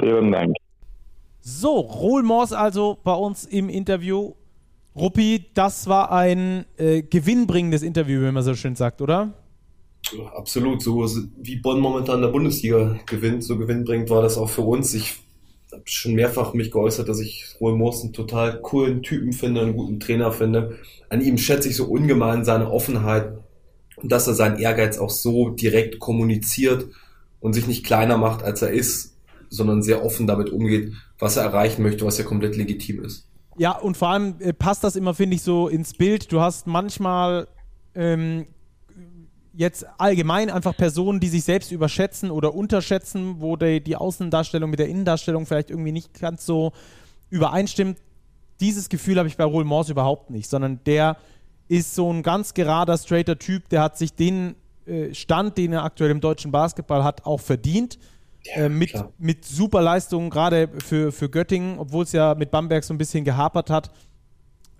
[0.00, 0.56] Vielen Dank.
[1.40, 4.34] So, Ruhl Mors also bei uns im Interview.
[4.96, 9.32] Ruppi, das war ein äh, gewinnbringendes Interview, wenn man so schön sagt, oder?
[10.34, 14.62] Absolut, so wie Bonn momentan in der Bundesliga gewinnt, so gewinnbringend war das auch für
[14.62, 14.94] uns.
[14.94, 15.20] Ich
[15.72, 19.76] habe schon mehrfach mich geäußert, dass ich Roy Moos einen total coolen Typen finde, einen
[19.76, 20.78] guten Trainer finde.
[21.08, 23.38] An ihm schätze ich so ungemein seine Offenheit
[23.96, 26.86] und dass er seinen Ehrgeiz auch so direkt kommuniziert
[27.40, 29.16] und sich nicht kleiner macht, als er ist,
[29.48, 33.26] sondern sehr offen damit umgeht, was er erreichen möchte, was ja komplett legitim ist.
[33.56, 36.30] Ja, und vor allem äh, passt das immer, finde ich, so ins Bild.
[36.30, 37.48] Du hast manchmal
[37.94, 38.46] ähm,
[39.58, 44.78] jetzt allgemein einfach Personen, die sich selbst überschätzen oder unterschätzen, wo die, die Außendarstellung mit
[44.78, 46.72] der Innendarstellung vielleicht irgendwie nicht ganz so
[47.28, 47.98] übereinstimmt.
[48.60, 51.16] Dieses Gefühl habe ich bei Roel Morse überhaupt nicht, sondern der
[51.66, 54.54] ist so ein ganz gerader, straighter Typ, der hat sich den
[54.86, 57.98] äh, Stand, den er aktuell im deutschen Basketball hat, auch verdient.
[58.44, 62.84] Ja, äh, mit, mit super Leistungen, gerade für, für Göttingen, obwohl es ja mit Bamberg
[62.84, 63.90] so ein bisschen gehapert hat.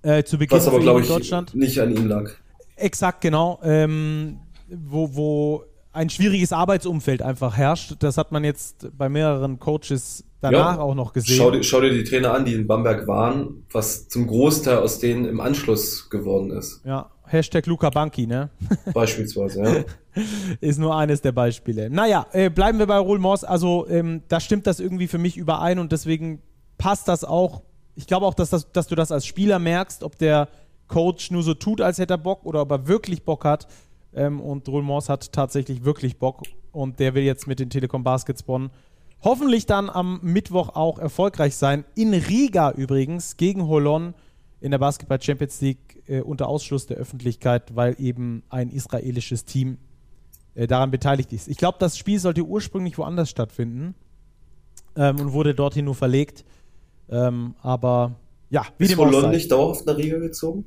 [0.03, 1.53] Äh, zu Beginn Was aber, glaube ich, Deutschland.
[1.57, 2.31] nicht an ihm lag.
[2.77, 3.59] Exakt, genau.
[3.65, 4.39] Ähm,
[4.71, 7.97] wo, wo ein schwieriges Arbeitsumfeld einfach herrscht.
[8.01, 10.81] Das hat man jetzt bei mehreren Coaches danach ja.
[10.81, 11.37] auch noch gesehen.
[11.37, 14.99] Schau dir, schau dir die Trainer an, die in Bamberg waren, was zum Großteil aus
[14.99, 16.83] denen im Anschluss geworden ist.
[16.85, 18.51] Ja, Hashtag Luca Banki, ne?
[18.95, 20.23] Beispielsweise, ja.
[20.61, 21.91] Ist nur eines der Beispiele.
[21.91, 23.45] Naja, äh, bleiben wir bei Roel Moss.
[23.45, 26.43] Also, ähm, da stimmt das irgendwie für mich überein und deswegen
[26.77, 27.63] passt das auch.
[27.95, 30.49] Ich glaube auch, dass, das, dass du das als Spieler merkst, ob der
[30.89, 33.69] Coach nur so tut, als hätte er Bock oder ob er wirklich Bock hat.
[34.15, 36.43] Ähm, und Roulmans hat tatsächlich wirklich Bock
[36.73, 38.71] und der will jetzt mit den Telekom Baskets Bonn
[39.23, 41.85] hoffentlich dann am Mittwoch auch erfolgreich sein.
[41.95, 44.15] In Riga übrigens gegen Holon
[44.61, 49.79] in der Basketball Champions League äh, unter Ausschluss der Öffentlichkeit, weil eben ein israelisches Team
[50.55, 51.49] äh, daran beteiligt ist.
[51.49, 53.95] Ich glaube, das Spiel sollte ursprünglich woanders stattfinden
[54.97, 56.45] ähm, und wurde dorthin nur verlegt.
[57.09, 58.17] Ähm, aber
[58.51, 60.65] ja, wie ist Holon nicht dauerhaft nach Riga gezogen?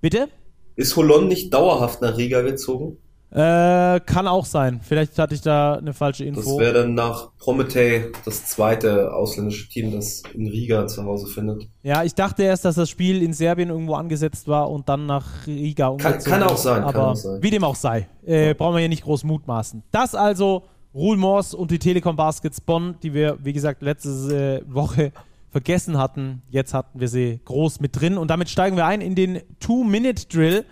[0.00, 0.28] Bitte?
[0.76, 2.98] Ist Holon nicht dauerhaft nach Riga gezogen?
[3.34, 4.80] Äh, kann auch sein.
[4.82, 6.40] Vielleicht hatte ich da eine falsche Info.
[6.42, 11.66] Das wäre dann nach Prometei das zweite ausländische Team, das in Riga zu Hause findet.
[11.82, 15.46] Ja, ich dachte erst, dass das Spiel in Serbien irgendwo angesetzt war und dann nach
[15.46, 17.42] Riga umgezogen kann, kann auch sein, aber auch sein.
[17.42, 18.54] wie dem auch sei, äh, ja.
[18.54, 19.82] brauchen wir hier nicht groß mutmaßen.
[19.92, 24.74] Das also Ruhl Mors und die Telekom Baskets Bonn, die wir, wie gesagt, letzte äh,
[24.74, 25.10] Woche
[25.52, 26.42] vergessen hatten.
[26.48, 30.64] Jetzt hatten wir sie groß mit drin und damit steigen wir ein in den Two-Minute-Drill,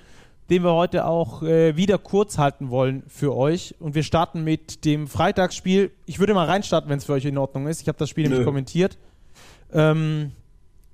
[0.48, 3.74] den wir heute auch äh, wieder kurz halten wollen für euch.
[3.78, 5.90] Und wir starten mit dem Freitagsspiel.
[6.06, 7.82] Ich würde mal reinstarten, wenn es für euch in Ordnung ist.
[7.82, 8.30] Ich habe das Spiel nö.
[8.30, 8.96] nämlich kommentiert.
[9.70, 10.32] Ähm,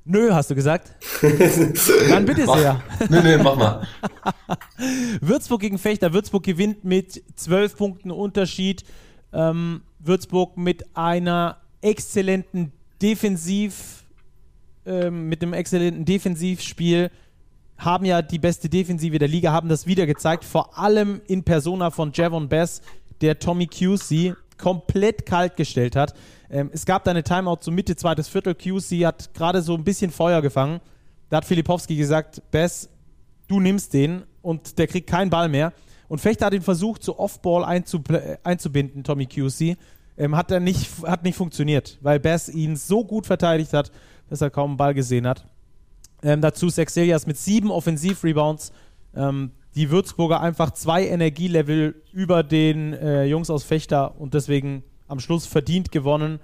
[0.04, 0.92] nö, hast du gesagt?
[2.10, 2.58] Dann bitte mach.
[2.58, 2.82] sehr.
[3.08, 3.86] Nö, nö, mach mal.
[5.20, 6.12] Würzburg gegen Fechter.
[6.12, 8.84] Würzburg gewinnt mit zwölf Punkten Unterschied.
[9.32, 14.04] Ähm, Würzburg mit einer exzellenten defensiv,
[14.84, 17.10] ähm, mit einem exzellenten Defensivspiel
[17.78, 21.90] haben ja die beste Defensive der Liga, haben das wieder gezeigt, vor allem in Persona
[21.90, 22.80] von Javon Bass,
[23.20, 26.14] der Tommy QC komplett kalt gestellt hat.
[26.50, 28.54] Ähm, es gab da eine Timeout zur Mitte, zweites Viertel.
[28.54, 30.80] QC hat gerade so ein bisschen Feuer gefangen.
[31.28, 32.88] Da hat Filipowski gesagt, Bass,
[33.48, 35.72] du nimmst den und der kriegt keinen Ball mehr.
[36.08, 38.08] Und Fechter hat ihn versucht, zu Offball einzub
[38.44, 39.76] einzubinden, Tommy QC.
[40.18, 43.90] Ähm, hat er nicht, hat nicht funktioniert, weil Bass ihn so gut verteidigt hat,
[44.30, 45.46] dass er kaum einen Ball gesehen hat.
[46.22, 48.72] Ähm, dazu Sexelias mit sieben Offensiv-Rebounds.
[49.14, 55.20] Ähm, die Würzburger einfach zwei Energielevel über den äh, Jungs aus Fechter und deswegen am
[55.20, 56.40] Schluss verdient gewonnen.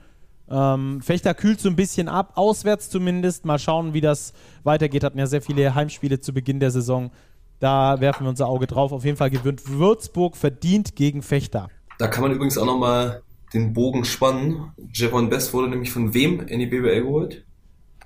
[0.51, 3.47] Ähm, Fechter kühlt so ein bisschen ab, auswärts zumindest.
[3.47, 5.03] Mal schauen, wie das weitergeht.
[5.03, 7.11] Hatten ja sehr viele Heimspiele zu Beginn der Saison.
[7.59, 8.93] Da werfen wir unser Auge drauf.
[8.93, 11.69] Auf jeden Fall gewinnt Würzburg verdient gegen Fechter.
[11.99, 14.73] Da kann man übrigens auch nochmal den Bogen spannen.
[14.93, 17.45] Javon Best wurde nämlich von wem in die BBL geholt?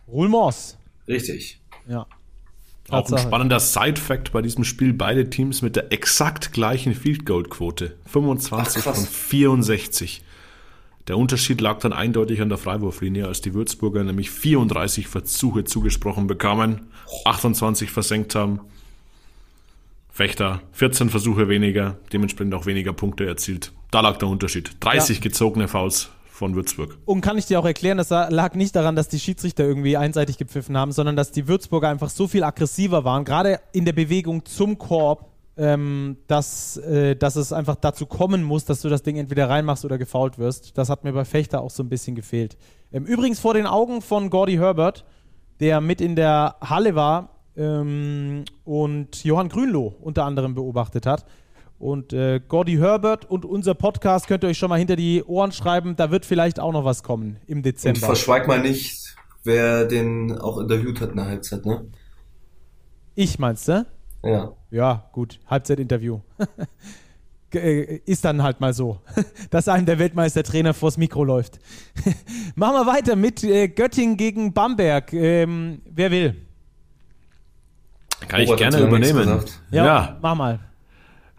[0.09, 0.78] Rulmors.
[1.09, 1.61] Richtig.
[1.88, 2.06] Ja.
[2.88, 7.44] Auch ein spannender Side-Fact bei diesem Spiel: beide Teams mit der exakt gleichen Field Goal
[7.44, 7.96] Quote.
[8.06, 10.22] 25 Ach, von 64.
[11.09, 16.26] Der Unterschied lag dann eindeutig an der Freiwurflinie, als die Würzburger nämlich 34 Versuche zugesprochen
[16.26, 16.88] bekamen,
[17.24, 18.61] 28 versenkt haben.
[20.11, 23.72] Fechter 14 Versuche weniger, dementsprechend auch weniger Punkte erzielt.
[23.90, 24.77] Da lag der Unterschied.
[24.81, 25.22] 30 ja.
[25.22, 26.99] gezogene Fouls von Würzburg.
[27.07, 30.37] Und kann ich dir auch erklären, das lag nicht daran, dass die Schiedsrichter irgendwie einseitig
[30.37, 34.44] gepfiffen haben, sondern dass die Würzburger einfach so viel aggressiver waren, gerade in der Bewegung
[34.44, 39.16] zum Korb, ähm, dass, äh, dass es einfach dazu kommen muss, dass du das Ding
[39.16, 40.77] entweder reinmachst oder gefault wirst.
[40.77, 42.59] Das hat mir bei Fechter auch so ein bisschen gefehlt.
[42.92, 45.07] Ähm, übrigens vor den Augen von Gordy Herbert,
[45.61, 51.25] der mit in der Halle war ähm, und Johann Grünloh unter anderem beobachtet hat.
[51.78, 55.52] Und äh, Gordy Herbert und unser Podcast könnt ihr euch schon mal hinter die Ohren
[55.52, 55.94] schreiben.
[55.96, 57.98] Da wird vielleicht auch noch was kommen im Dezember.
[57.98, 61.86] Und verschweig mal nicht, wer den auch interviewt hat in der Halbzeit, ne?
[63.14, 63.86] Ich meinst du?
[64.24, 64.52] Ja.
[64.70, 65.38] Ja, gut.
[65.46, 66.20] Halbzeitinterview.
[67.54, 69.00] Äh, ist dann halt mal so,
[69.50, 71.58] dass einem der Weltmeistertrainer vors Mikro läuft.
[72.54, 75.12] Machen wir weiter mit äh, Göttingen gegen Bamberg.
[75.14, 76.36] Ähm, wer will?
[78.28, 79.40] Kann ich gerne übernehmen.
[79.70, 80.58] Ja, ja, mach mal.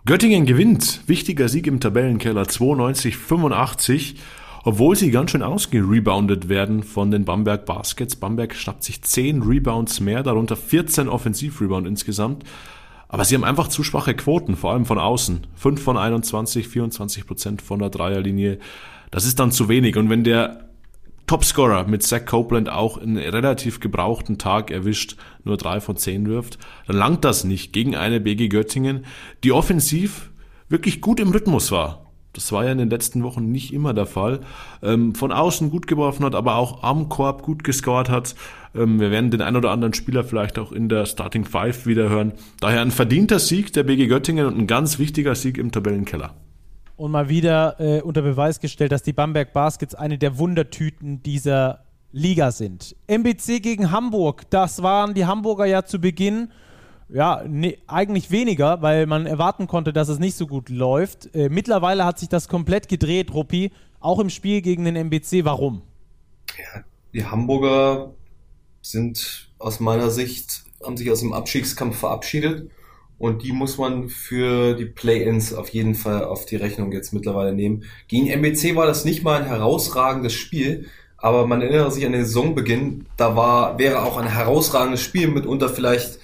[0.08, 1.02] Göttingen gewinnt.
[1.08, 4.16] Wichtiger Sieg im Tabellenkeller 92-85,
[4.64, 8.16] obwohl sie ganz schön ausgereboundet werden von den Bamberg Baskets.
[8.16, 12.46] Bamberg schnappt sich 10 Rebounds mehr, darunter 14 Offensivrebound insgesamt.
[13.10, 15.46] Aber sie haben einfach zu schwache Quoten, vor allem von außen.
[15.56, 18.60] 5 von 21, 24 Prozent von der Dreierlinie.
[19.12, 19.98] Das ist dann zu wenig.
[19.98, 20.67] Und wenn der
[21.28, 26.58] Topscorer mit Zach Copeland auch einen relativ gebrauchten Tag erwischt, nur drei von zehn wirft,
[26.88, 29.06] dann langt das nicht gegen eine BG Göttingen,
[29.44, 30.32] die offensiv
[30.70, 32.06] wirklich gut im Rhythmus war.
[32.32, 34.42] Das war ja in den letzten Wochen nicht immer der Fall.
[34.82, 38.36] Ähm, von außen gut geworfen hat, aber auch am Korb gut gescored hat.
[38.76, 42.10] Ähm, wir werden den ein oder anderen Spieler vielleicht auch in der Starting Five wieder
[42.10, 42.34] hören.
[42.60, 46.36] Daher ein verdienter Sieg der BG Göttingen und ein ganz wichtiger Sieg im Tabellenkeller
[46.98, 51.84] und mal wieder äh, unter Beweis gestellt, dass die Bamberg Baskets eine der Wundertüten dieser
[52.12, 52.96] Liga sind.
[53.08, 56.52] MBC gegen Hamburg, das waren die Hamburger ja zu Beginn.
[57.10, 61.34] Ja, nee, eigentlich weniger, weil man erwarten konnte, dass es nicht so gut läuft.
[61.34, 65.46] Äh, mittlerweile hat sich das komplett gedreht, Ruppi, auch im Spiel gegen den MBC.
[65.46, 65.84] Warum?
[66.58, 66.84] Ja,
[67.14, 68.14] die Hamburger
[68.82, 72.70] sind aus meiner Sicht, haben sich aus dem Abstiegskampf verabschiedet
[73.20, 77.54] und die muss man für die Play-ins auf jeden Fall auf die Rechnung jetzt mittlerweile
[77.54, 77.84] nehmen.
[78.08, 82.26] Gegen MBC war das nicht mal ein herausragendes Spiel, aber man erinnert sich an den
[82.26, 86.20] Saisonbeginn, da war, wäre auch ein herausragendes Spiel mitunter vielleicht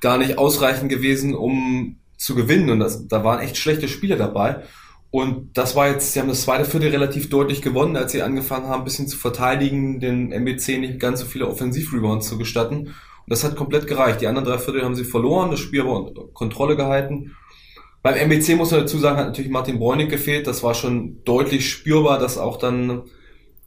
[0.00, 2.70] gar nicht ausreichend gewesen, um zu gewinnen.
[2.70, 4.62] Und das, da waren echt schlechte Spiele dabei.
[5.10, 8.68] Und das war jetzt, sie haben das zweite Viertel relativ deutlich gewonnen, als sie angefangen
[8.68, 12.94] haben, ein bisschen zu verteidigen, den MBC nicht ganz so viele Offensivrebounds zu gestatten.
[13.28, 14.20] Das hat komplett gereicht.
[14.20, 17.36] Die anderen drei Viertel haben sie verloren, das Spiel aber unter Kontrolle gehalten.
[18.02, 20.46] Beim MBC muss man dazu sagen, hat natürlich Martin Bräunig gefehlt.
[20.46, 23.02] Das war schon deutlich spürbar, dass auch dann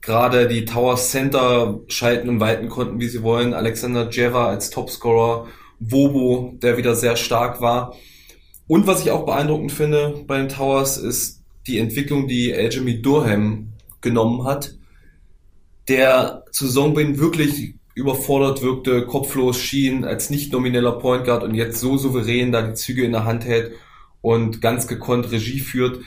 [0.02, 3.54] gerade die Tower Center schalten und walten konnten, wie sie wollen.
[3.54, 5.48] Alexander Jeva als Topscorer,
[5.80, 7.96] Wobo, der wieder sehr stark war.
[8.68, 13.74] Und was ich auch beeindruckend finde bei den Towers ist die Entwicklung, die Aljami Durham
[14.00, 14.76] genommen hat,
[15.88, 21.80] der zu Saisonbeginn wirklich überfordert wirkte, kopflos schien als nicht nomineller Point Guard und jetzt
[21.80, 23.74] so souverän da die Züge in der Hand hält
[24.22, 26.00] und ganz gekonnt Regie führt.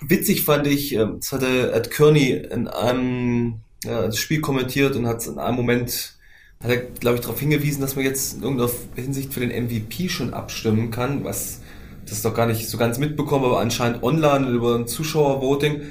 [0.00, 5.06] Witzig fand ich, ähm, das hatte Ed Kearney in einem ja, das Spiel kommentiert und
[5.06, 6.14] hat in einem Moment,
[6.60, 10.08] hat er, glaube ich, darauf hingewiesen, dass man jetzt in irgendeiner Hinsicht für den MVP
[10.08, 11.60] schon abstimmen kann, was
[12.08, 15.82] das doch gar nicht so ganz mitbekommen, aber anscheinend online über ein Zuschauervoting,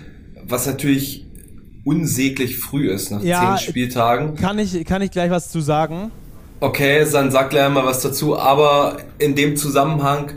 [0.44, 1.26] was natürlich
[1.84, 4.36] unsäglich früh ist nach ja, zehn Spieltagen.
[4.36, 6.12] Kann ich, kann ich gleich was zu sagen?
[6.60, 10.32] Okay, dann sagt er mal was dazu, aber in dem Zusammenhang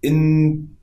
[0.00, 0.76] in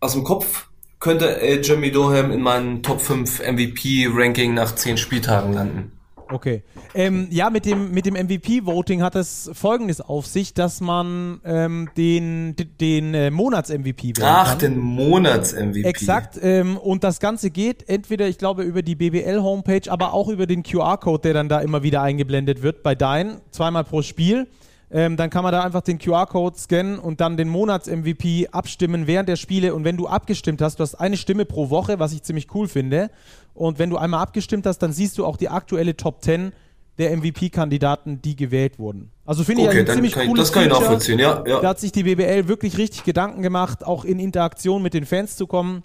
[0.00, 0.68] aus dem Kopf
[0.98, 5.92] könnte Jeremy Doham in meinen Top 5 MVP-Ranking nach 10 Spieltagen landen.
[6.32, 6.62] Okay.
[6.94, 11.88] Ähm, ja, mit dem, mit dem MVP-Voting hat es folgendes auf sich, dass man ähm,
[11.96, 14.58] den, den, den äh, Monats-MVP wählen Ach, kann.
[14.58, 15.84] den Monats-MVP.
[15.84, 16.38] Exakt.
[16.42, 20.62] Ähm, und das Ganze geht entweder, ich glaube, über die BBL-Homepage, aber auch über den
[20.62, 24.46] QR-Code, der dann da immer wieder eingeblendet wird bei Dein, zweimal pro Spiel.
[24.94, 29.26] Ähm, dann kann man da einfach den QR-Code scannen und dann den Monats-MVP abstimmen während
[29.26, 29.74] der Spiele.
[29.74, 32.68] Und wenn du abgestimmt hast, du hast eine Stimme pro Woche, was ich ziemlich cool
[32.68, 33.10] finde.
[33.54, 36.52] Und wenn du einmal abgestimmt hast, dann siehst du auch die aktuelle Top 10
[36.98, 39.10] der MVP-Kandidaten, die gewählt wurden.
[39.24, 41.60] Also finde okay, ich ein ziemlich cooles Das kann ich nachvollziehen, ja, ja.
[41.60, 45.36] Da hat sich die BBL wirklich richtig Gedanken gemacht, auch in Interaktion mit den Fans
[45.36, 45.82] zu kommen.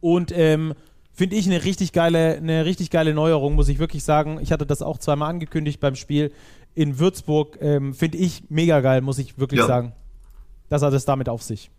[0.00, 0.74] Und ähm,
[1.12, 4.38] finde ich eine richtig geile, eine richtig geile Neuerung, muss ich wirklich sagen.
[4.40, 6.32] Ich hatte das auch zweimal angekündigt beim Spiel
[6.76, 7.58] in Würzburg.
[7.60, 9.66] Ähm, Finde ich mega geil, muss ich wirklich ja.
[9.66, 9.92] sagen.
[10.68, 11.70] Das hat es damit auf sich.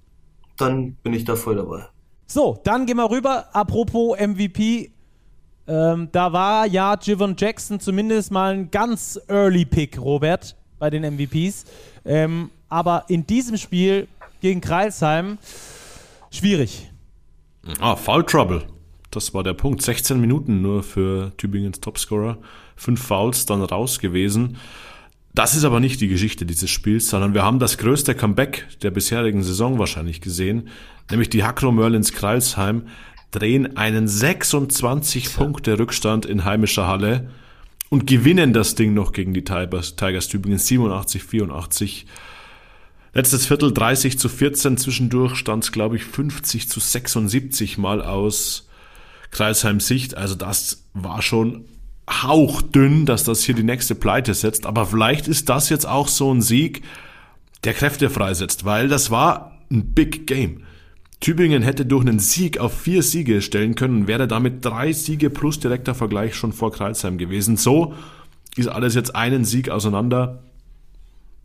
[0.58, 1.86] Dann bin ich da voll dabei.
[2.28, 3.46] So, dann gehen wir rüber.
[3.54, 4.92] Apropos MVP.
[5.70, 11.04] Ähm, da war ja Javon Jackson zumindest mal ein ganz early Pick, Robert, bei den
[11.04, 11.66] MVPs.
[12.06, 14.08] Ähm, aber in diesem Spiel
[14.42, 15.38] gegen Kreilsheim
[16.32, 16.90] schwierig.
[17.80, 18.64] Ah, Foul Trouble.
[19.12, 19.84] Das war der Punkt.
[19.84, 22.40] 16 Minuten nur für Tübingens Topscorer.
[22.76, 24.58] Fünf Fouls dann raus gewesen.
[25.36, 28.90] Das ist aber nicht die Geschichte dieses Spiels, sondern wir haben das größte Comeback der
[28.90, 30.70] bisherigen Saison wahrscheinlich gesehen,
[31.12, 32.88] nämlich die Hakro Merlins Kreilsheim
[33.32, 37.30] drehen einen 26 Punkte Rückstand in heimischer Halle
[37.90, 42.06] und gewinnen das Ding noch gegen die Tigers, Tigers Tübingen 87 84.
[43.14, 48.68] Letztes Viertel 30 zu 14, zwischendurch stand es glaube ich 50 zu 76 mal aus
[49.32, 50.16] Kreisheim Sicht.
[50.16, 51.66] Also das war schon
[52.10, 54.66] hauchdünn, dass das hier die nächste Pleite setzt.
[54.66, 56.84] Aber vielleicht ist das jetzt auch so ein Sieg,
[57.64, 60.64] der Kräfte freisetzt, weil das war ein Big Game.
[61.20, 65.60] Tübingen hätte durch einen Sieg auf vier Siege stellen können, wäre damit drei Siege plus
[65.60, 67.58] direkter Vergleich schon vor Kreuzheim gewesen.
[67.58, 67.94] So
[68.56, 70.44] ist alles jetzt einen Sieg auseinander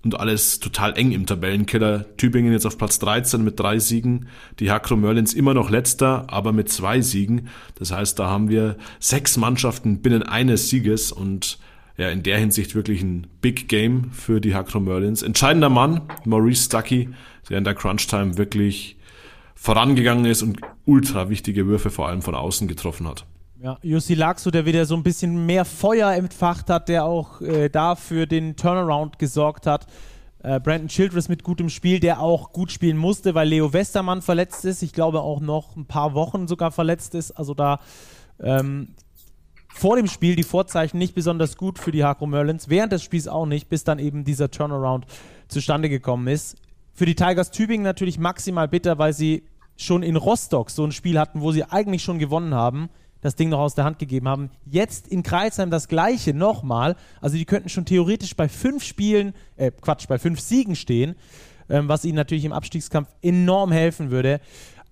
[0.04, 2.04] und alles total eng im Tabellenkiller.
[2.16, 4.28] Tübingen jetzt auf Platz 13 mit drei Siegen,
[4.60, 7.48] die Hakro Merlins immer noch letzter, aber mit zwei Siegen.
[7.76, 11.58] Das heißt, da haben wir sechs Mannschaften binnen eines Sieges und
[11.96, 15.22] ja, in der Hinsicht wirklich ein Big Game für die Hakro Merlins.
[15.22, 17.08] Entscheidender Mann, Maurice Stuckey,
[17.48, 18.96] der in der Crunch Time wirklich
[19.64, 23.24] vorangegangen ist und ultra wichtige Würfe vor allem von außen getroffen hat.
[23.62, 27.70] Ja, Jussi Laxo, der wieder so ein bisschen mehr Feuer entfacht hat, der auch äh,
[27.70, 29.86] da für den Turnaround gesorgt hat.
[30.42, 34.66] Äh, Brandon Childress mit gutem Spiel, der auch gut spielen musste, weil Leo Westermann verletzt
[34.66, 34.82] ist.
[34.82, 37.30] Ich glaube auch noch ein paar Wochen sogar verletzt ist.
[37.30, 37.80] Also da
[38.42, 38.88] ähm,
[39.70, 43.28] vor dem Spiel die Vorzeichen nicht besonders gut für die Hakro Merlins, während des Spiels
[43.28, 45.06] auch nicht, bis dann eben dieser Turnaround
[45.48, 46.58] zustande gekommen ist.
[46.92, 49.42] Für die Tigers Tübingen natürlich maximal bitter, weil sie
[49.76, 52.88] schon in Rostock so ein Spiel hatten, wo sie eigentlich schon gewonnen haben
[53.24, 54.50] das Ding noch aus der Hand gegeben haben.
[54.66, 56.94] Jetzt in Kreisheim das gleiche nochmal.
[57.22, 61.14] Also die könnten schon theoretisch bei fünf Spielen, äh, Quatsch, bei fünf Siegen stehen,
[61.70, 64.42] ähm, was ihnen natürlich im Abstiegskampf enorm helfen würde.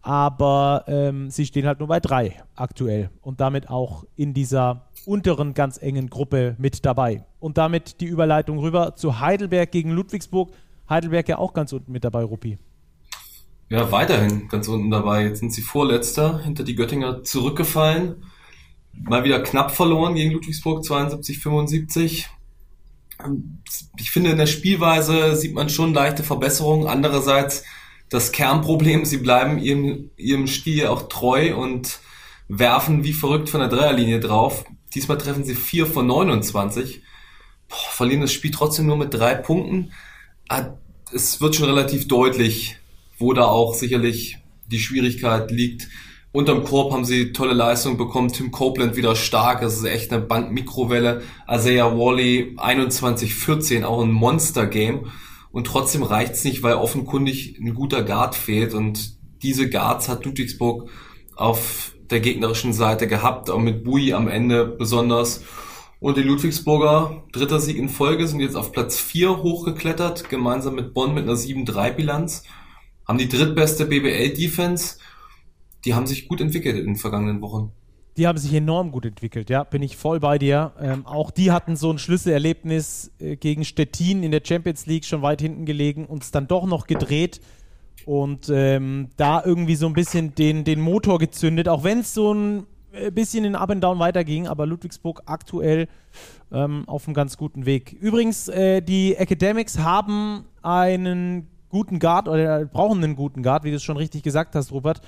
[0.00, 5.52] Aber ähm, sie stehen halt nur bei drei aktuell und damit auch in dieser unteren
[5.52, 7.26] ganz engen Gruppe mit dabei.
[7.38, 10.52] Und damit die Überleitung rüber zu Heidelberg gegen Ludwigsburg.
[10.88, 12.56] Heidelberg ja auch ganz unten mit dabei, Ruppi.
[13.72, 15.24] Ja, weiterhin ganz unten dabei.
[15.24, 18.22] Jetzt sind sie Vorletzter, hinter die Göttinger zurückgefallen.
[18.92, 22.28] Mal wieder knapp verloren gegen Ludwigsburg, 72, 75.
[23.98, 26.86] Ich finde, in der Spielweise sieht man schon leichte Verbesserungen.
[26.86, 27.64] Andererseits
[28.10, 32.00] das Kernproblem, sie bleiben ihrem, ihrem Stil auch treu und
[32.48, 34.66] werfen wie verrückt von der Dreierlinie drauf.
[34.94, 37.00] Diesmal treffen sie 4 von 29.
[37.70, 39.94] Boah, verlieren das Spiel trotzdem nur mit drei Punkten.
[40.46, 40.74] Ah,
[41.10, 42.76] es wird schon relativ deutlich,
[43.22, 45.88] wo da auch sicherlich die Schwierigkeit liegt.
[46.32, 48.32] Unterm Korb haben sie tolle Leistung bekommen.
[48.32, 49.60] Tim Copeland wieder stark.
[49.60, 51.22] Das ist echt eine Bankmikrowelle.
[51.50, 55.06] Isaiah Wally 21-14, auch ein Monster-Game.
[55.52, 58.74] Und trotzdem reicht's nicht, weil offenkundig ein guter Guard fehlt.
[58.74, 60.88] Und diese Guards hat Ludwigsburg
[61.36, 65.44] auf der gegnerischen Seite gehabt, auch mit Bui am Ende besonders.
[66.00, 70.94] Und die Ludwigsburger, dritter Sieg in Folge, sind jetzt auf Platz 4 hochgeklettert, gemeinsam mit
[70.94, 72.44] Bonn mit einer 7-3-Bilanz
[73.12, 74.96] haben die drittbeste BBL-Defense.
[75.84, 77.70] Die haben sich gut entwickelt in den vergangenen Wochen.
[78.16, 80.72] Die haben sich enorm gut entwickelt, ja, bin ich voll bei dir.
[80.80, 85.20] Ähm, auch die hatten so ein Schlüsselerlebnis äh, gegen Stettin in der Champions League schon
[85.20, 87.42] weit hinten gelegen und es dann doch noch gedreht
[88.06, 92.32] und ähm, da irgendwie so ein bisschen den, den Motor gezündet, auch wenn es so
[92.32, 95.88] ein ein bisschen in Up and Down weiterging, aber Ludwigsburg aktuell
[96.52, 97.92] ähm, auf einem ganz guten Weg.
[97.92, 103.76] Übrigens, äh, die Academics haben einen guten Guard oder brauchen einen guten Guard, wie du
[103.76, 105.00] es schon richtig gesagt hast, Rupert.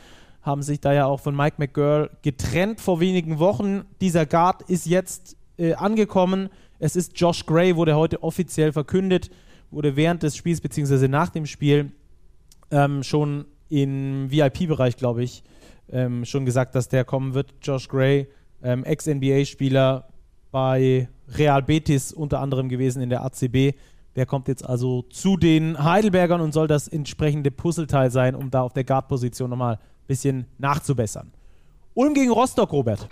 [0.43, 3.85] Haben sich da ja auch von Mike McGurl getrennt vor wenigen Wochen.
[4.01, 6.49] Dieser Guard ist jetzt äh, angekommen.
[6.79, 9.31] Es ist Josh Gray, wurde heute offiziell verkündet,
[9.71, 11.07] wurde während des Spiels bzw.
[11.07, 11.93] nach dem Spiel
[12.71, 15.45] ähm, schon im VIP-Bereich, glaube ich,
[15.91, 17.55] ähm, schon gesagt, dass der kommen wird.
[17.62, 18.27] Josh Gray,
[18.62, 20.09] ähm, Ex-NBA-Spieler
[20.51, 23.75] bei Real Betis unter anderem gewesen in der ACB.
[24.17, 28.62] Der kommt jetzt also zu den Heidelbergern und soll das entsprechende Puzzleteil sein, um da
[28.62, 31.33] auf der Guard-Position nochmal ein bisschen nachzubessern.
[31.95, 33.09] Ulm gegen Rostock, Robert.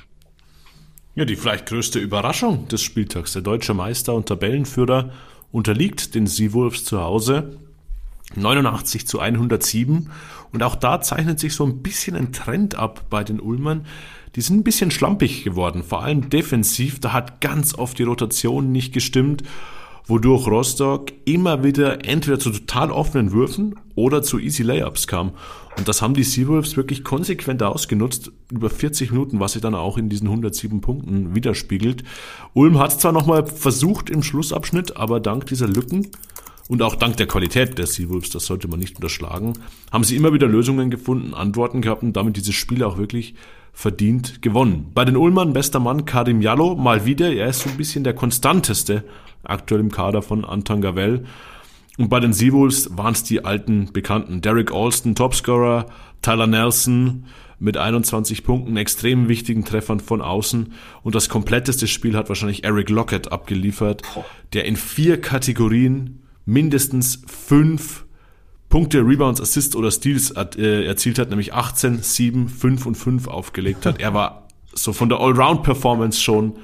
[1.14, 3.32] Ja, die vielleicht größte Überraschung des Spieltags.
[3.32, 5.10] Der deutsche Meister und Tabellenführer
[5.50, 7.58] unterliegt den Seawolves zu Hause
[8.36, 10.10] 89 zu 107.
[10.52, 13.86] Und auch da zeichnet sich so ein bisschen ein Trend ab bei den Ulmern.
[14.36, 17.00] Die sind ein bisschen schlampig geworden, vor allem defensiv.
[17.00, 19.42] Da hat ganz oft die Rotation nicht gestimmt,
[20.06, 25.32] wodurch Rostock immer wieder entweder zu total offenen Würfen oder zu easy Layups kam.
[25.78, 29.96] Und das haben die Seawolves wirklich konsequent ausgenutzt, über 40 Minuten, was sich dann auch
[29.96, 32.04] in diesen 107 Punkten widerspiegelt.
[32.52, 36.08] Ulm hat es zwar nochmal versucht im Schlussabschnitt, aber dank dieser Lücken
[36.68, 39.54] und auch dank der Qualität der Seawolves, das sollte man nicht unterschlagen,
[39.90, 43.34] haben sie immer wieder Lösungen gefunden, Antworten gehabt und damit dieses Spiel auch wirklich
[43.72, 44.90] verdient gewonnen.
[44.94, 48.14] Bei den Ulmern bester Mann Karim Jallo mal wieder, er ist so ein bisschen der
[48.14, 49.04] konstanteste
[49.44, 51.24] aktuell im Kader von Anton Gavel.
[51.98, 54.40] Und bei den Seawolves waren es die alten Bekannten.
[54.40, 55.86] Derek Alston, Topscorer,
[56.22, 57.24] Tyler Nelson
[57.58, 60.72] mit 21 Punkten, extrem wichtigen Treffern von außen.
[61.02, 64.02] Und das kompletteste Spiel hat wahrscheinlich Eric Lockett abgeliefert,
[64.52, 68.04] der in vier Kategorien mindestens fünf
[68.68, 73.84] Punkte, Rebounds, Assists oder Steals äh, erzielt hat, nämlich 18, 7, 5 und 5 aufgelegt
[73.84, 74.00] hat.
[74.00, 76.54] Er war so von der Allround-Performance schon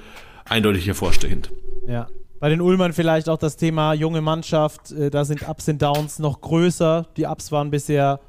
[0.47, 1.51] eindeutig hervorstechend.
[1.87, 2.09] Ja.
[2.41, 4.93] Bei den Ulmern vielleicht auch das Thema junge Mannschaft.
[4.93, 7.07] Äh, da sind Ups und Downs noch größer.
[7.17, 8.21] Die Ups waren bisher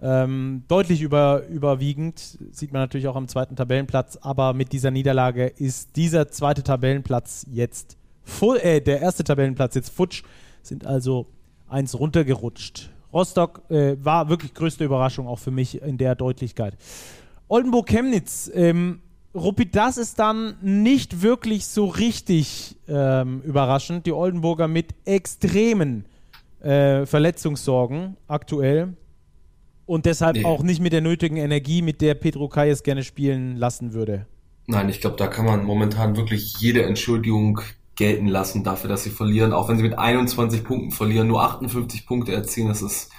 [0.00, 2.38] ähm, deutlich über, überwiegend.
[2.52, 4.16] Sieht man natürlich auch am zweiten Tabellenplatz.
[4.20, 9.90] Aber mit dieser Niederlage ist dieser zweite Tabellenplatz jetzt full, äh, der erste Tabellenplatz jetzt
[9.90, 10.22] futsch
[10.62, 11.26] sind also
[11.68, 12.90] eins runtergerutscht.
[13.12, 16.76] Rostock äh, war wirklich größte Überraschung auch für mich in der Deutlichkeit.
[17.48, 19.00] Oldenburg-Chemnitz, ähm,
[19.38, 24.06] Ruppi, das ist dann nicht wirklich so richtig ähm, überraschend.
[24.06, 26.04] Die Oldenburger mit extremen
[26.60, 28.94] äh, Verletzungssorgen aktuell
[29.86, 30.44] und deshalb nee.
[30.44, 34.26] auch nicht mit der nötigen Energie, mit der Pedro Kayes gerne spielen lassen würde.
[34.66, 37.60] Nein, ich glaube, da kann man momentan wirklich jede Entschuldigung
[37.96, 39.52] gelten lassen dafür, dass sie verlieren.
[39.52, 42.68] Auch wenn sie mit 21 Punkten verlieren, nur 58 Punkte erzielen.
[42.68, 43.10] Das ist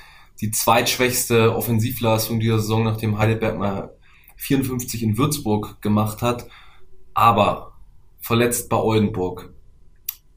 [0.42, 3.92] die zweitschwächste Offensivleistung dieser Saison, nachdem Heidelberg mal
[4.40, 6.48] 54 in Würzburg gemacht hat.
[7.14, 7.74] Aber
[8.20, 9.54] verletzt bei Oldenburg.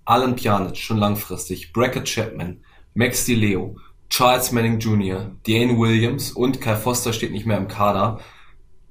[0.05, 2.61] Alan Pjanic schon langfristig, Brackett Chapman,
[2.94, 3.76] Max DiLeo,
[4.11, 8.20] Charles Manning Jr., Dane Williams und Kai Foster steht nicht mehr im Kader.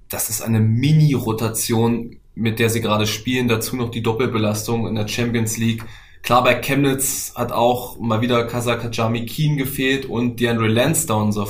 [0.09, 3.47] Das ist eine Mini-Rotation mit der sie gerade spielen.
[3.47, 5.83] Dazu noch die Doppelbelastung in der Champions League.
[6.23, 11.47] Klar, bei Chemnitz hat auch mal wieder Kazakajami Keen gefehlt und DeAndre Lansdowne, unser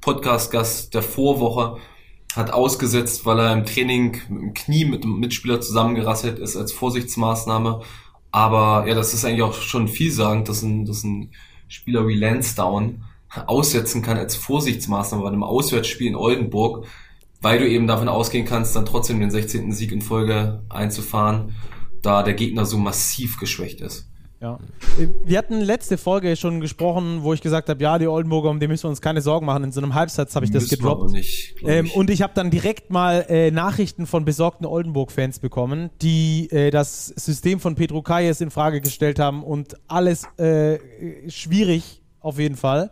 [0.00, 1.78] Podcast-Gast der Vorwoche,
[2.36, 6.72] hat ausgesetzt, weil er im Training mit dem Knie mit dem Mitspieler zusammengerasselt ist als
[6.72, 7.82] Vorsichtsmaßnahme.
[8.30, 11.30] Aber ja, das ist eigentlich auch schon vielsagend, dass ein, dass ein
[11.68, 13.00] Spieler wie Lansdowne
[13.46, 16.86] aussetzen kann als Vorsichtsmaßnahme bei einem Auswärtsspiel in Oldenburg
[17.42, 19.72] weil du eben davon ausgehen kannst, dann trotzdem den 16.
[19.72, 21.56] Sieg in Folge einzufahren,
[22.00, 24.08] da der Gegner so massiv geschwächt ist.
[24.42, 24.58] Ja.
[25.24, 28.66] Wir hatten letzte Folge schon gesprochen, wo ich gesagt habe, ja, die Oldenburger, um die
[28.66, 29.62] müssen wir uns keine Sorgen machen.
[29.62, 31.12] In so einem Halbsatz habe ich das gedroppt.
[31.12, 36.50] Nicht, ähm, und ich habe dann direkt mal äh, Nachrichten von besorgten Oldenburg-Fans bekommen, die
[36.50, 40.80] äh, das System von Petro Kayes in Frage gestellt haben und alles äh,
[41.30, 42.90] schwierig auf jeden Fall.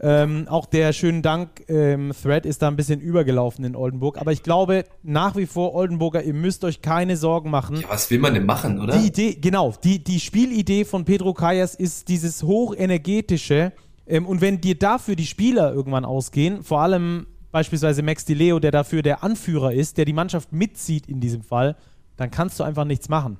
[0.00, 4.18] Ähm, auch der schönen Dank-Thread ähm, ist da ein bisschen übergelaufen in Oldenburg.
[4.18, 7.76] Aber ich glaube nach wie vor, Oldenburger, ihr müsst euch keine Sorgen machen.
[7.76, 8.98] Ja, was will man denn machen, oder?
[8.98, 13.72] Die Idee, genau, die, die Spielidee von Pedro Kayas ist dieses hochenergetische.
[14.06, 18.58] Ähm, und wenn dir dafür die Spieler irgendwann ausgehen, vor allem beispielsweise Max Di Leo,
[18.58, 21.76] der dafür der Anführer ist, der die Mannschaft mitzieht in diesem Fall,
[22.16, 23.36] dann kannst du einfach nichts machen.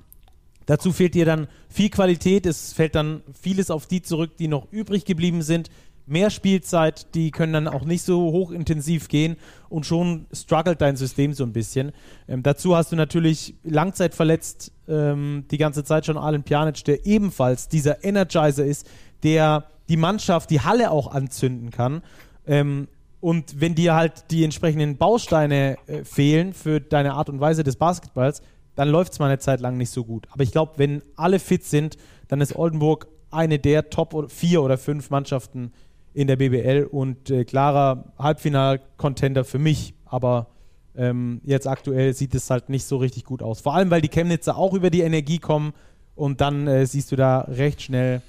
[0.65, 4.71] Dazu fehlt dir dann viel Qualität, es fällt dann vieles auf die zurück, die noch
[4.71, 5.69] übrig geblieben sind
[6.05, 9.37] mehr Spielzeit, die können dann auch nicht so hochintensiv gehen
[9.69, 11.91] und schon struggelt dein System so ein bisschen.
[12.27, 17.69] Ähm, dazu hast du natürlich langzeitverletzt ähm, die ganze Zeit schon Alen Pjanic, der ebenfalls
[17.69, 18.89] dieser Energizer ist,
[19.23, 22.03] der die Mannschaft, die Halle auch anzünden kann.
[22.45, 22.87] Ähm,
[23.19, 27.77] und wenn dir halt die entsprechenden Bausteine äh, fehlen für deine Art und Weise des
[27.77, 28.41] Basketballs,
[28.75, 30.27] dann läuft es mal eine Zeit lang nicht so gut.
[30.31, 31.97] Aber ich glaube, wenn alle fit sind,
[32.27, 35.71] dann ist Oldenburg eine der Top 4 oder 5 Mannschaften
[36.13, 39.93] in der BBL und äh, klarer Halbfinal-Contender für mich.
[40.05, 40.47] Aber
[40.95, 43.61] ähm, jetzt aktuell sieht es halt nicht so richtig gut aus.
[43.61, 45.73] Vor allem, weil die Chemnitzer auch über die Energie kommen
[46.15, 48.21] und dann äh, siehst du da recht schnell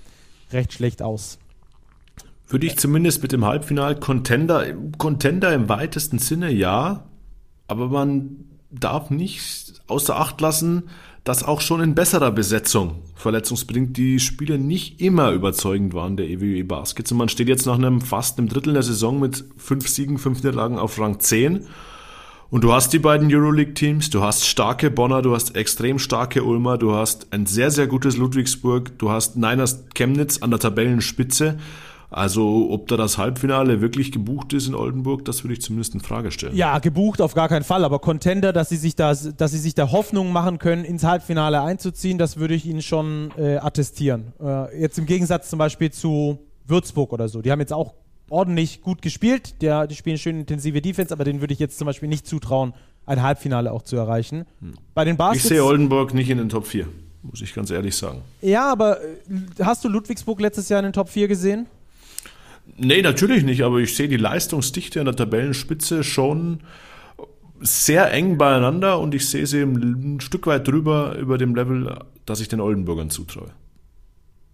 [0.52, 1.38] recht schlecht aus.
[2.48, 4.64] Würde ich zumindest mit dem Halbfinal Contender,
[4.98, 7.04] Contender im weitesten Sinne ja,
[7.66, 10.84] aber man darf nicht außer Acht lassen,
[11.24, 16.64] dass auch schon in besserer Besetzung verletzungsbedingt die Spiele nicht immer überzeugend waren der EWE
[16.64, 17.10] Baskets.
[17.12, 20.38] Und man steht jetzt nach einem fast einem Drittel der Saison mit fünf Siegen, fünf
[20.38, 21.66] Niederlagen auf Rang 10.
[22.50, 26.76] Und du hast die beiden Euroleague-Teams, du hast starke Bonner, du hast extrem starke Ulmer,
[26.76, 31.58] du hast ein sehr, sehr gutes Ludwigsburg, du hast Niners Chemnitz an der Tabellenspitze.
[32.14, 36.00] Also ob da das Halbfinale wirklich gebucht ist in Oldenburg, das würde ich zumindest in
[36.00, 36.54] Frage stellen.
[36.54, 39.74] Ja, gebucht auf gar keinen Fall, aber Contender, dass sie sich da, dass sie sich
[39.74, 44.32] da Hoffnung machen können, ins Halbfinale einzuziehen, das würde ich ihnen schon äh, attestieren.
[44.40, 47.42] Äh, jetzt im Gegensatz zum Beispiel zu Würzburg oder so.
[47.42, 47.94] Die haben jetzt auch
[48.30, 49.60] ordentlich gut gespielt.
[49.60, 52.74] Der, die spielen schön intensive Defense, aber denen würde ich jetzt zum Beispiel nicht zutrauen,
[53.06, 54.44] ein Halbfinale auch zu erreichen.
[54.60, 54.74] Hm.
[54.94, 56.86] Bei den Baskets, ich sehe Oldenburg nicht in den Top 4,
[57.22, 58.22] muss ich ganz ehrlich sagen.
[58.40, 59.06] Ja, aber äh,
[59.64, 61.66] hast du Ludwigsburg letztes Jahr in den Top 4 gesehen?
[62.76, 66.60] Nee, natürlich nicht, aber ich sehe die Leistungsdichte an der Tabellenspitze schon
[67.60, 72.40] sehr eng beieinander und ich sehe sie ein Stück weit drüber über dem Level, das
[72.40, 73.50] ich den Oldenburgern zutraue.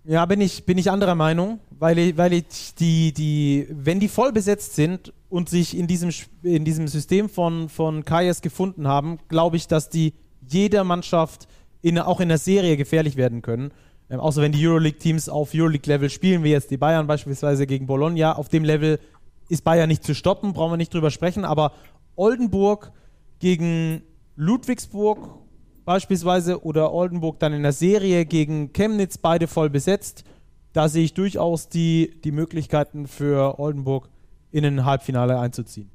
[0.05, 4.09] Ja, bin ich, bin ich anderer Meinung, weil ich, weil ich die, die, wenn die
[4.09, 6.11] voll besetzt sind und sich in diesem,
[6.43, 10.15] in diesem System von, von Kajas gefunden haben, glaube ich, dass die
[10.47, 11.49] jeder Mannschaft
[11.83, 13.73] in, auch in der Serie gefährlich werden können.
[14.11, 18.35] Ähm, außer wenn die Euroleague-Teams auf Euroleague-Level spielen, wie jetzt die Bayern beispielsweise gegen Bologna.
[18.35, 18.99] Auf dem Level
[19.49, 21.45] ist Bayern nicht zu stoppen, brauchen wir nicht drüber sprechen.
[21.45, 21.73] Aber
[22.17, 22.93] Oldenburg
[23.39, 24.03] gegen
[24.37, 25.19] Ludwigsburg
[25.85, 30.25] beispielsweise oder Oldenburg dann in der Serie gegen Chemnitz, beide voll besetzt.
[30.73, 34.09] Da sehe ich durchaus die, die Möglichkeiten für Oldenburg
[34.53, 35.91] in ein Halbfinale einzuziehen.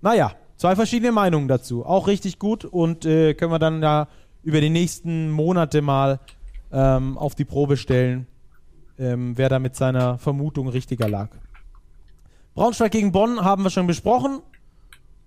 [0.00, 1.84] Naja, zwei verschiedene Meinungen dazu.
[1.84, 4.08] Auch richtig gut und äh, können wir dann da
[4.46, 6.20] über die nächsten Monate mal
[6.72, 8.28] ähm, auf die Probe stellen,
[8.96, 11.30] ähm, wer da mit seiner Vermutung richtiger lag.
[12.54, 14.38] Braunschweig gegen Bonn haben wir schon besprochen.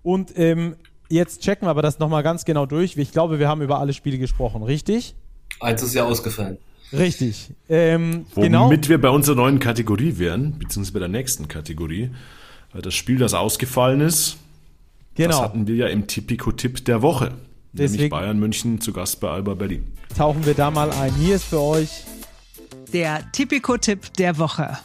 [0.02, 0.74] Und ähm,
[1.10, 2.96] jetzt checken wir aber das nochmal ganz genau durch.
[2.96, 5.14] Ich glaube, wir haben über alle Spiele gesprochen, richtig?
[5.60, 6.56] Eins ist ja ausgefallen.
[6.90, 7.50] Richtig.
[7.68, 8.70] Ähm, Womit genau.
[8.70, 12.10] wir bei unserer neuen Kategorie wären, beziehungsweise bei der nächsten Kategorie.
[12.72, 14.38] Das Spiel, das ausgefallen ist,
[15.14, 15.28] genau.
[15.28, 17.32] das hatten wir ja im Tipico-Tipp der Woche.
[17.72, 19.86] Deswegen nämlich Bayern München zu Gast bei Alba Berlin.
[20.16, 21.14] Tauchen wir da mal ein.
[21.14, 22.04] Hier ist für euch
[22.92, 24.78] der Tipico-Tipp der Woche.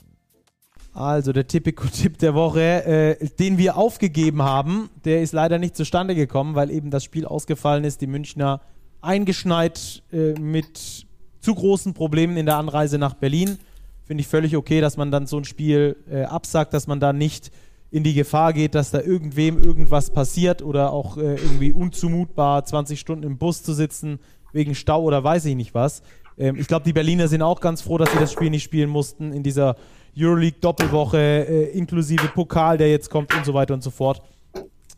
[0.93, 6.15] Also der Tipico-Tipp der Woche, äh, den wir aufgegeben haben, der ist leider nicht zustande
[6.15, 8.01] gekommen, weil eben das Spiel ausgefallen ist.
[8.01, 8.61] Die Münchner
[9.01, 11.05] eingeschneit äh, mit
[11.41, 13.57] zu großen Problemen in der Anreise nach Berlin.
[14.05, 17.11] Finde ich völlig okay, dass man dann so ein Spiel äh, absagt, dass man da
[17.11, 17.51] nicht
[17.95, 22.99] in die Gefahr geht, dass da irgendwem irgendwas passiert oder auch äh, irgendwie unzumutbar 20
[22.99, 24.19] Stunden im Bus zu sitzen
[24.51, 26.03] wegen Stau oder weiß ich nicht was.
[26.37, 28.89] Ähm, ich glaube, die Berliner sind auch ganz froh, dass sie das Spiel nicht spielen
[28.89, 29.77] mussten in dieser
[30.19, 31.17] Euroleague-Doppelwoche,
[31.47, 34.21] äh, inklusive Pokal, der jetzt kommt und so weiter und so fort.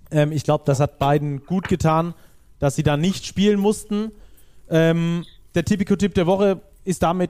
[0.09, 2.15] Ähm, ich glaube, das hat beiden gut getan,
[2.57, 4.11] dass sie da nicht spielen mussten.
[4.71, 5.23] Ähm,
[5.53, 7.29] der Tipico-Tipp der Woche ist damit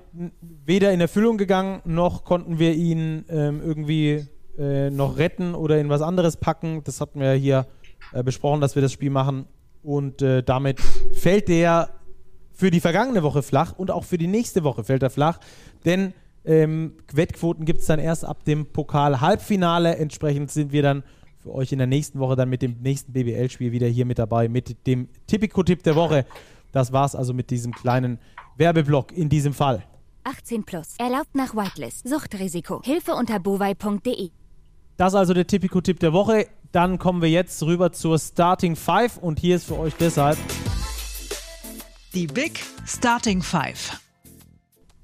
[0.65, 5.89] weder in Erfüllung gegangen, noch konnten wir ihn ähm, irgendwie äh, noch retten oder in
[5.89, 6.83] was anderes packen.
[6.83, 7.67] Das hatten wir hier
[8.13, 9.45] äh, besprochen, dass wir das Spiel machen.
[9.83, 10.79] Und äh, damit
[11.13, 11.89] fällt der
[12.53, 15.39] für die vergangene Woche flach und auch für die nächste Woche fällt er flach.
[15.85, 19.95] Denn ähm, Wettquoten gibt es dann erst ab dem Pokal-Halbfinale.
[19.97, 21.03] Entsprechend sind wir dann
[21.37, 24.49] für euch in der nächsten Woche dann mit dem nächsten BBL-Spiel wieder hier mit dabei,
[24.49, 26.25] mit dem Tipico-Tipp der Woche.
[26.71, 28.19] Das war's also mit diesem kleinen
[28.57, 29.83] Werbeblock in diesem Fall.
[30.23, 30.95] 18 plus.
[30.97, 32.07] Erlaubt nach Whitelist.
[32.07, 32.81] Suchtrisiko.
[32.83, 34.31] Hilfe unter bovai.de.
[34.97, 36.47] Das ist also der Tipico-Tipp der Woche.
[36.71, 40.37] Dann kommen wir jetzt rüber zur Starting Five und hier ist für euch deshalb
[42.15, 44.01] die Big Starting Five.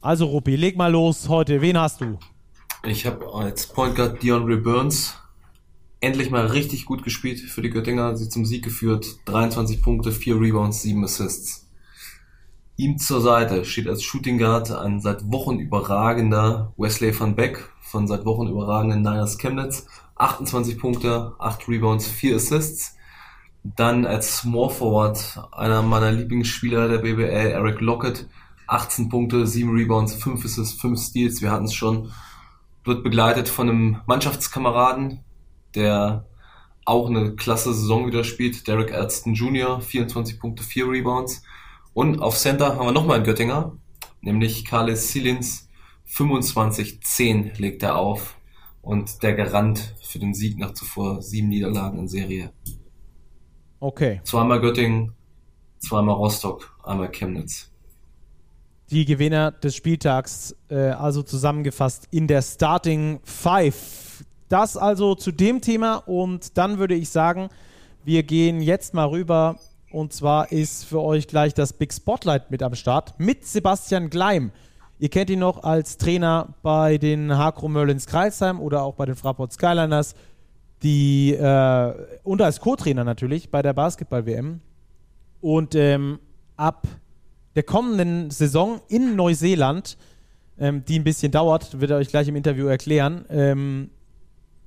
[0.01, 1.61] Also Ruppi, leg mal los heute.
[1.61, 2.17] Wen hast du?
[2.83, 5.15] Ich habe als Point Guard Dion Burns
[6.01, 9.05] endlich mal richtig gut gespielt für die Göttinger, sie zum Sieg geführt.
[9.25, 11.69] 23 Punkte, 4 Rebounds, 7 Assists.
[12.77, 18.07] Ihm zur Seite steht als Shooting Guard ein seit Wochen überragender Wesley van Beck von
[18.07, 19.85] seit Wochen überragenden Niners Chemnitz.
[20.15, 22.95] 28 Punkte, 8 Rebounds, 4 Assists.
[23.63, 28.27] Dann als Small Forward einer meiner Lieblingsspieler der BBL, Eric Lockett.
[28.65, 31.43] 18 Punkte, 7 Rebounds, 5 Assists, 5 Steals.
[31.43, 32.11] Wir hatten es schon
[32.83, 35.19] wird begleitet von einem Mannschaftskameraden,
[35.75, 36.25] der
[36.85, 41.43] auch eine klasse Saison wieder spielt, Derek Elston Jr., 24 Punkte, 4 Rebounds.
[41.93, 43.77] Und auf Center haben wir nochmal einen Göttinger,
[44.21, 45.69] nämlich Carles Silins,
[46.13, 48.37] 25-10 legt er auf
[48.81, 52.51] und der Garant für den Sieg nach zuvor sieben Niederlagen in Serie.
[53.79, 54.21] Okay.
[54.23, 55.13] Zweimal Göttingen,
[55.79, 57.71] zweimal Rostock, einmal Chemnitz.
[58.91, 64.23] Die Gewinner des Spieltags, äh, also zusammengefasst in der Starting Five.
[64.49, 67.49] Das also zu dem Thema und dann würde ich sagen,
[68.03, 69.57] wir gehen jetzt mal rüber
[69.91, 74.51] und zwar ist für euch gleich das Big Spotlight mit am Start mit Sebastian Gleim.
[74.99, 79.15] Ihr kennt ihn noch als Trainer bei den Hakro Merlins Kreisheim oder auch bei den
[79.15, 80.15] Fraport Skyliners.
[80.81, 84.59] Die, äh, und als Co-Trainer natürlich bei der Basketball-WM.
[85.41, 86.19] Und ähm,
[86.55, 86.87] ab
[87.55, 89.97] der kommenden Saison in Neuseeland,
[90.59, 93.89] ähm, die ein bisschen dauert, wird er euch gleich im Interview erklären, ähm,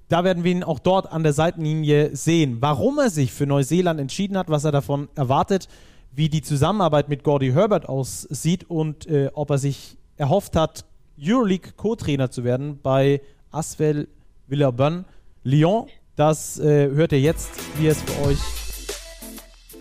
[0.08, 2.58] da werden wir ihn auch dort an der Seitenlinie sehen.
[2.60, 5.68] Warum er sich für Neuseeland entschieden hat, was er davon erwartet,
[6.12, 10.84] wie die Zusammenarbeit mit Gordy Herbert aussieht und äh, ob er sich erhofft hat,
[11.20, 14.08] Euroleague Co-Trainer zu werden bei Asvel
[14.46, 15.04] Villeurbanne
[15.44, 15.86] Lyon.
[16.16, 18.38] Das äh, hört ihr jetzt, wie es für euch.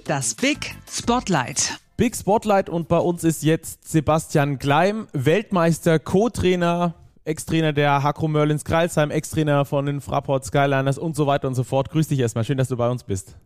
[0.06, 1.80] Das Big Spotlight.
[1.98, 8.66] Big Spotlight und bei uns ist jetzt Sebastian Gleim, Weltmeister, Co-Trainer, Ex-Trainer der Hakro Merlins
[8.66, 11.90] Kreilsheim, Ex-Trainer von den Fraport Skyliners und so weiter und so fort.
[11.90, 13.38] Grüß dich erstmal, schön, dass du bei uns bist.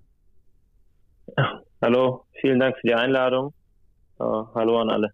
[1.81, 3.53] Hallo, vielen Dank für die Einladung.
[4.19, 5.13] Uh, hallo an alle.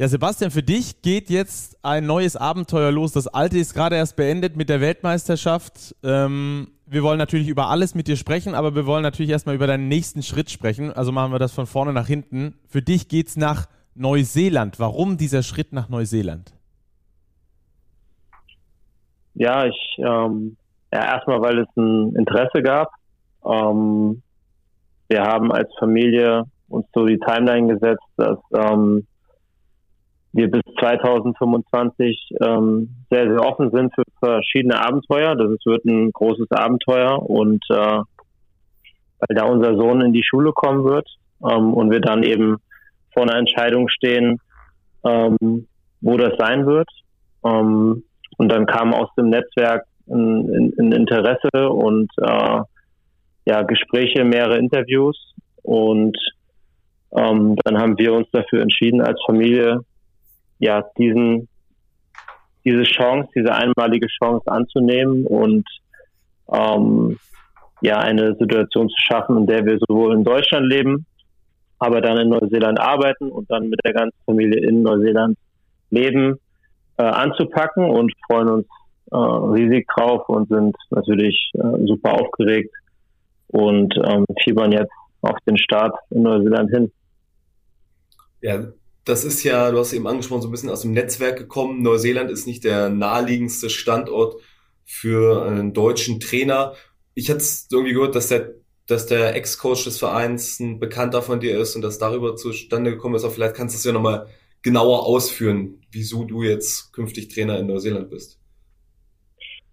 [0.00, 3.10] Ja, Sebastian, für dich geht jetzt ein neues Abenteuer los.
[3.10, 5.96] Das alte ist gerade erst beendet mit der Weltmeisterschaft.
[6.04, 9.66] Ähm, wir wollen natürlich über alles mit dir sprechen, aber wir wollen natürlich erstmal über
[9.66, 10.92] deinen nächsten Schritt sprechen.
[10.92, 12.54] Also machen wir das von vorne nach hinten.
[12.68, 14.78] Für dich geht's nach Neuseeland.
[14.78, 16.54] Warum dieser Schritt nach Neuseeland?
[19.34, 20.56] Ja, ich ähm,
[20.92, 22.92] ja erstmal, weil es ein Interesse gab.
[23.44, 24.22] Ähm,
[25.08, 29.04] wir haben als Familie uns so die Timeline gesetzt, dass ähm,
[30.38, 35.34] wir bis 2025 ähm, sehr, sehr offen sind für verschiedene Abenteuer.
[35.34, 37.74] Das wird ein großes Abenteuer und äh,
[39.20, 41.08] weil da unser Sohn in die Schule kommen wird
[41.42, 42.58] ähm, und wir dann eben
[43.12, 44.38] vor einer Entscheidung stehen,
[45.04, 45.66] ähm,
[46.00, 46.88] wo das sein wird.
[47.44, 48.04] Ähm,
[48.36, 52.60] und dann kam aus dem Netzwerk ein, ein, Interesse und äh,
[53.44, 56.16] ja, Gespräche, mehrere Interviews und
[57.12, 59.80] ähm, dann haben wir uns dafür entschieden, als Familie
[60.58, 61.48] ja, diesen,
[62.64, 65.66] diese Chance, diese einmalige Chance anzunehmen und
[66.52, 67.18] ähm,
[67.80, 71.06] ja, eine Situation zu schaffen, in der wir sowohl in Deutschland leben,
[71.78, 75.38] aber dann in Neuseeland arbeiten und dann mit der ganzen Familie in Neuseeland
[75.90, 76.38] leben,
[76.96, 78.66] äh, anzupacken und freuen uns
[79.12, 82.74] äh, riesig drauf und sind natürlich äh, super aufgeregt
[83.48, 84.92] und ähm, fiebern jetzt
[85.22, 86.92] auf den Start in Neuseeland hin.
[88.40, 88.64] Ja,
[89.08, 91.82] das ist ja, du hast eben angesprochen, so ein bisschen aus dem Netzwerk gekommen.
[91.82, 94.36] Neuseeland ist nicht der naheliegendste Standort
[94.84, 96.74] für einen deutschen Trainer.
[97.14, 97.42] Ich hatte
[97.72, 98.54] irgendwie gehört, dass der,
[98.86, 103.14] dass der Ex-Coach des Vereins ein Bekannter von dir ist und das darüber zustande gekommen
[103.14, 103.24] ist.
[103.24, 104.26] Aber vielleicht kannst du es ja nochmal
[104.62, 108.38] genauer ausführen, wieso du jetzt künftig Trainer in Neuseeland bist.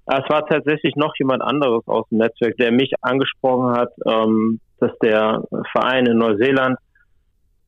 [0.06, 4.92] Es war tatsächlich noch jemand anderes aus dem Netzwerk, der mich angesprochen hat, ähm, dass
[5.00, 6.78] der Verein in Neuseeland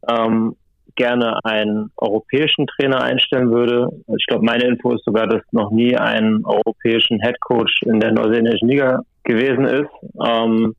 [0.07, 0.55] ähm,
[0.97, 3.89] gerne einen europäischen Trainer einstellen würde.
[4.17, 8.11] Ich glaube, meine Info ist sogar, dass noch nie ein europäischen Head Coach in der
[8.11, 9.89] neuseeländischen Liga gewesen ist.
[10.25, 10.75] Ähm,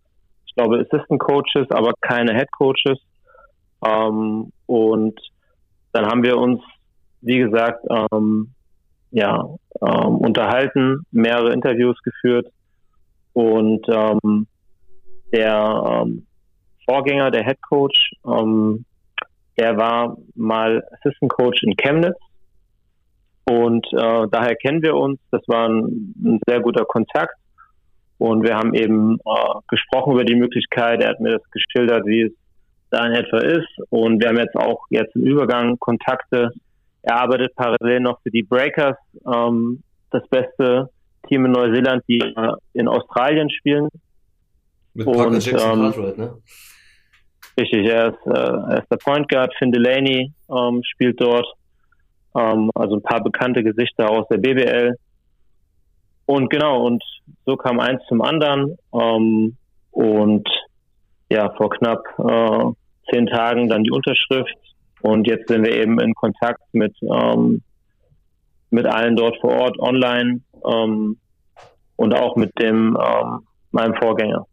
[0.47, 2.99] ich glaube, Assistant Coaches, aber keine Head Coaches.
[3.87, 5.19] Ähm, und
[5.93, 6.61] dann haben wir uns,
[7.23, 8.51] wie gesagt, ähm,
[9.11, 9.49] ja,
[9.81, 12.49] ähm, unterhalten, mehrere Interviews geführt
[13.33, 14.47] und ähm,
[15.33, 16.27] der ähm,
[16.85, 18.85] Vorgänger, der Head Coach, ähm,
[19.59, 22.17] er war mal Assistant Coach in Chemnitz
[23.45, 25.19] und äh, daher kennen wir uns.
[25.33, 27.35] Das war ein, ein sehr guter Kontakt
[28.19, 31.03] und wir haben eben äh, gesprochen über die Möglichkeit.
[31.03, 32.33] Er hat mir das geschildert, wie es
[32.91, 36.53] da in etwa ist und wir haben jetzt auch jetzt im Übergang Kontakte.
[37.03, 38.97] Er arbeitet parallel noch für die Breakers,
[39.27, 40.89] ähm, das beste
[41.29, 43.89] Team in Neuseeland, die äh, in Australien spielen.
[44.95, 46.37] Mit Parker und, Jackson ähm, Cartwright, ne?
[47.59, 49.53] Richtig, er ist, äh, er ist der Point Guard.
[49.59, 51.47] Finn Delaney ähm, spielt dort.
[52.37, 54.95] Ähm, also ein paar bekannte Gesichter aus der BBL.
[56.27, 57.03] Und genau, und
[57.47, 58.79] so kam eins zum anderen.
[58.93, 59.57] Ähm,
[59.91, 60.49] und
[61.31, 64.57] ja, vor knapp äh, zehn Tagen dann die Unterschrift.
[65.01, 67.63] Und jetzt sind wir eben in Kontakt mit, ähm,
[68.71, 70.41] mit allen dort vor Ort online.
[70.65, 71.17] ähm,
[71.97, 73.41] und auch mit dem ähm,
[73.73, 74.47] meinem Vorgänger.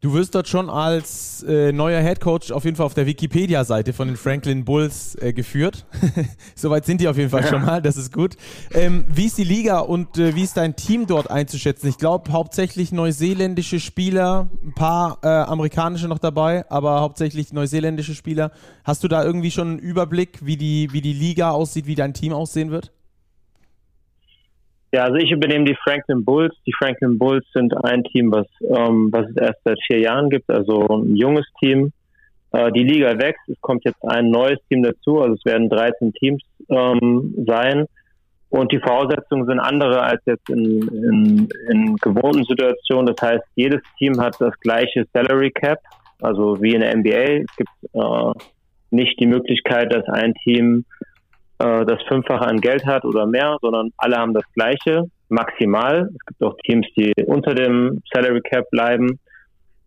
[0.00, 3.92] Du wirst dort schon als äh, neuer Head Coach auf jeden Fall auf der Wikipedia-Seite
[3.92, 5.86] von den Franklin Bulls äh, geführt.
[6.54, 8.36] Soweit sind die auf jeden Fall schon mal, das ist gut.
[8.72, 11.88] Ähm, wie ist die Liga und äh, wie ist dein Team dort einzuschätzen?
[11.88, 18.52] Ich glaube hauptsächlich neuseeländische Spieler, ein paar äh, amerikanische noch dabei, aber hauptsächlich neuseeländische Spieler.
[18.84, 22.14] Hast du da irgendwie schon einen Überblick, wie die, wie die Liga aussieht, wie dein
[22.14, 22.92] Team aussehen wird?
[24.92, 26.54] Ja, also ich übernehme die Franklin Bulls.
[26.66, 30.48] Die Franklin Bulls sind ein Team, was, ähm, was es erst seit vier Jahren gibt,
[30.50, 31.92] also ein junges Team.
[32.52, 36.12] Äh, die Liga wächst, es kommt jetzt ein neues Team dazu, also es werden 13
[36.14, 37.86] Teams ähm, sein.
[38.50, 43.14] Und die Voraussetzungen sind andere als jetzt in, in, in gewohnten Situationen.
[43.14, 45.78] Das heißt, jedes Team hat das gleiche Salary Cap,
[46.22, 47.42] also wie in der NBA.
[47.42, 48.32] Es gibt äh,
[48.90, 50.86] nicht die Möglichkeit, dass ein Team
[51.58, 56.08] äh, das Fünffache an Geld hat oder mehr, sondern alle haben das Gleiche, maximal.
[56.14, 59.18] Es gibt auch Teams, die unter dem Salary Cap bleiben.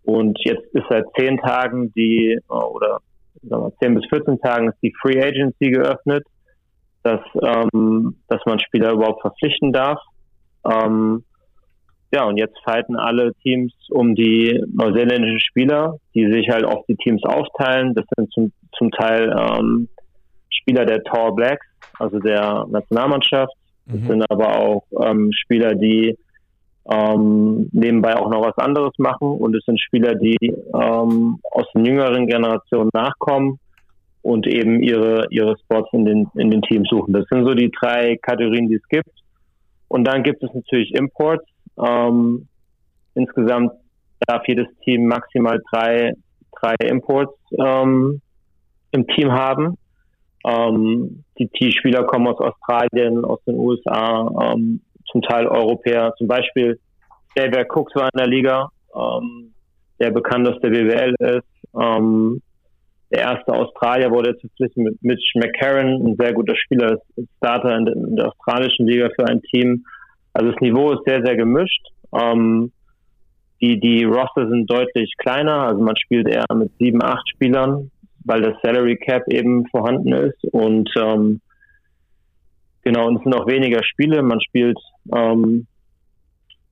[0.04, 3.00] Und jetzt ist seit zehn Tagen die, äh, oder
[3.44, 6.26] sagen wir, zehn bis 14 Tagen ist die Free Agency geöffnet,
[7.04, 10.00] dass, ähm, dass man Spieler überhaupt verpflichten darf.
[10.66, 11.24] Ähm,
[12.14, 16.98] ja, und jetzt fighten alle Teams um die neuseeländischen Spieler, die sich halt auf die
[16.98, 17.94] Teams aufteilen.
[17.96, 19.88] Das sind zum, zum Teil ähm,
[20.52, 21.66] Spieler der Tall Blacks,
[22.00, 23.54] also der Nationalmannschaft.
[23.86, 24.08] Das mhm.
[24.08, 26.18] sind aber auch ähm, Spieler, die
[26.90, 31.86] ähm, nebenbei auch noch was anderes machen und es sind Spieler, die ähm, aus den
[31.86, 33.60] jüngeren Generationen nachkommen
[34.24, 37.14] und eben ihre ihre Spots in den in den Teams suchen.
[37.14, 39.10] Das sind so die drei Kategorien, die es gibt.
[39.88, 41.46] Und dann gibt es natürlich Imports.
[41.78, 42.48] Ähm,
[43.14, 43.74] insgesamt
[44.22, 46.14] darf jedes Team maximal drei
[46.60, 48.22] drei Imports ähm,
[48.92, 49.78] im Team haben.
[50.46, 54.82] Ähm, die, die Spieler kommen aus Australien, aus den USA, ähm,
[55.12, 56.14] zum Teil Europäer.
[56.18, 56.80] Zum Beispiel
[57.36, 59.54] David Cooks war in der Liga, ähm,
[60.00, 61.80] der bekannt aus der BWL ist.
[61.80, 62.42] Ähm,
[63.12, 67.78] der erste Australier wurde jetzt verpflichtet mit Mitch McCarron, ein sehr guter Spieler, ist Starter
[67.78, 69.86] in der, in der, australischen Liga für ein Team.
[70.34, 71.88] Also das Niveau ist sehr, sehr gemischt.
[72.14, 72.72] Ähm,
[73.62, 77.92] die, die Roster sind deutlich kleiner, also man spielt eher mit sieben, acht Spielern
[78.24, 81.42] weil das Salary Cap eben vorhanden ist und ähm,
[82.84, 84.22] genau, und es sind auch weniger Spiele.
[84.22, 84.78] Man spielt,
[85.14, 85.68] ähm,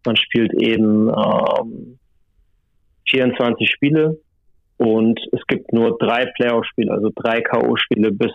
[0.05, 1.99] man spielt eben ähm,
[3.09, 4.19] 24 Spiele
[4.77, 8.31] und es gibt nur drei Playoff-Spiele, also drei K.O.-Spiele bis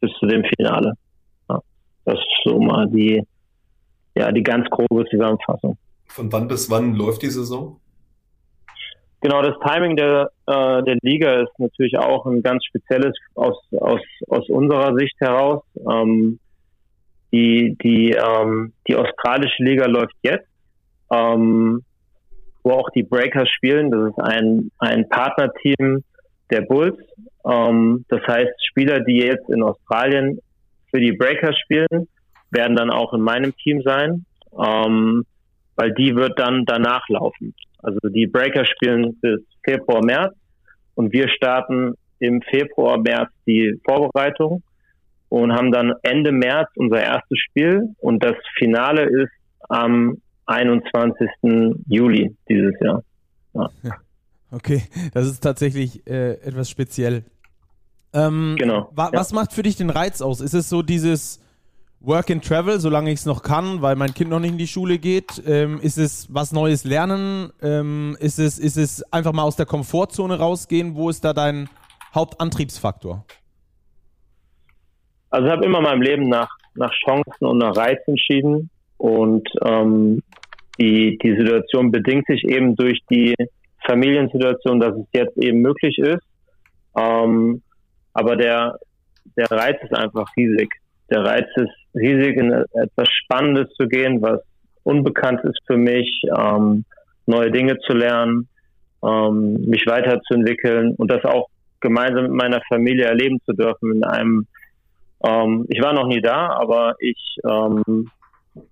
[0.00, 0.92] bis zu dem Finale.
[1.48, 1.60] Ja,
[2.04, 3.22] das ist so mal die
[4.16, 5.76] ja die ganz grobe Zusammenfassung.
[6.06, 7.80] Von wann bis wann läuft die Saison?
[9.20, 14.00] Genau, das Timing der, äh, der Liga ist natürlich auch ein ganz spezielles aus, aus,
[14.28, 15.64] aus unserer Sicht heraus.
[15.90, 16.38] Ähm,
[17.32, 20.48] die, die, ähm, die australische Liga läuft jetzt,
[21.10, 21.82] ähm,
[22.62, 23.90] wo auch die Breakers spielen.
[23.90, 26.04] Das ist ein, ein Partnerteam
[26.50, 26.98] der Bulls.
[27.44, 30.40] Ähm, das heißt, Spieler, die jetzt in Australien
[30.90, 32.08] für die Breakers spielen,
[32.50, 34.24] werden dann auch in meinem Team sein,
[34.58, 35.26] ähm,
[35.78, 37.54] weil die wird dann danach laufen.
[37.78, 40.34] Also die Breaker spielen bis Februar, März
[40.96, 44.62] und wir starten im Februar, März die Vorbereitung
[45.28, 49.30] und haben dann Ende März unser erstes Spiel und das Finale ist
[49.68, 51.28] am 21.
[51.86, 53.04] Juli dieses Jahr.
[53.54, 53.94] Ja.
[54.50, 57.24] Okay, das ist tatsächlich äh, etwas speziell.
[58.12, 58.90] Ähm, genau.
[58.94, 59.18] Wa ja.
[59.18, 60.40] Was macht für dich den Reiz aus?
[60.40, 61.40] Ist es so dieses
[62.00, 64.68] Work and Travel, solange ich es noch kann, weil mein Kind noch nicht in die
[64.68, 65.42] Schule geht?
[65.46, 67.50] Ähm, ist es was Neues lernen?
[67.60, 70.94] Ähm, ist, es, ist es einfach mal aus der Komfortzone rausgehen?
[70.94, 71.68] Wo ist da dein
[72.14, 73.24] Hauptantriebsfaktor?
[75.30, 79.48] Also ich habe immer in meinem Leben nach, nach Chancen und nach Reiz entschieden und
[79.64, 80.22] ähm,
[80.80, 83.34] die, die Situation bedingt sich eben durch die
[83.84, 86.22] Familiensituation, dass es jetzt eben möglich ist.
[86.96, 87.62] Ähm,
[88.12, 88.78] aber der,
[89.36, 90.70] der Reiz ist einfach riesig.
[91.10, 94.40] Der Reiz ist riesig, in etwas Spannendes zu gehen, was
[94.84, 96.84] unbekannt ist für mich, ähm,
[97.26, 98.48] neue Dinge zu lernen,
[99.04, 101.48] ähm, mich weiterzuentwickeln und das auch
[101.80, 104.46] gemeinsam mit meiner Familie erleben zu dürfen in einem
[105.24, 108.10] ähm, ich war noch nie da, aber ich ähm,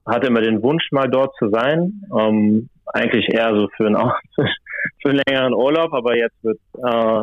[0.06, 2.02] hatte immer den Wunsch, mal dort zu sein.
[2.16, 3.96] Ähm, eigentlich eher so für einen,
[5.02, 7.22] für einen längeren Urlaub, aber jetzt wird äh,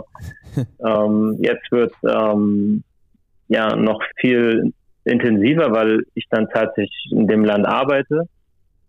[0.86, 2.84] ähm, jetzt wird ähm,
[3.48, 4.74] ja noch viel
[5.06, 8.24] intensiver, weil ich dann tatsächlich in dem Land arbeite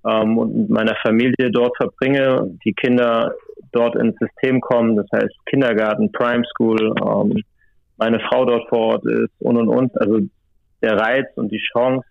[0.07, 3.35] ähm, und mit meiner Familie dort verbringe, die Kinder
[3.73, 7.43] dort ins System kommen, das heißt Kindergarten, Prime School, ähm,
[7.97, 10.01] meine Frau dort vor Ort ist und und und.
[10.01, 10.21] Also
[10.83, 12.07] der Reiz und die Chance,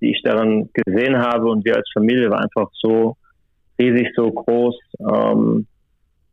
[0.00, 3.16] die ich daran gesehen habe und wir als Familie war einfach so
[3.78, 5.66] riesig, so groß, ähm,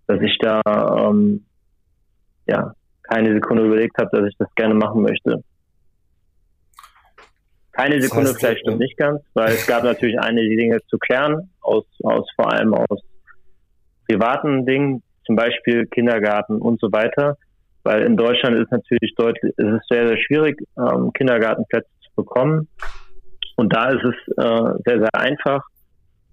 [0.08, 1.46] dass ich da ähm,
[2.48, 5.44] ja keine Sekunde überlegt habe, dass ich das gerne machen möchte.
[7.76, 10.98] Keine Sekunde das heißt, vielleicht stimmt nicht ganz, weil es gab natürlich einige Dinge zu
[10.98, 13.02] klären, aus, aus vor allem aus
[14.08, 17.38] privaten Dingen, zum Beispiel Kindergarten und so weiter.
[17.84, 22.68] Weil in Deutschland ist natürlich deutlich, ist es sehr, sehr schwierig, ähm, Kindergartenplätze zu bekommen.
[23.58, 25.62] Und da ist es äh, sehr, sehr einfach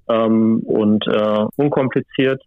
[0.08, 2.42] ähm, und äh, unkompliziert.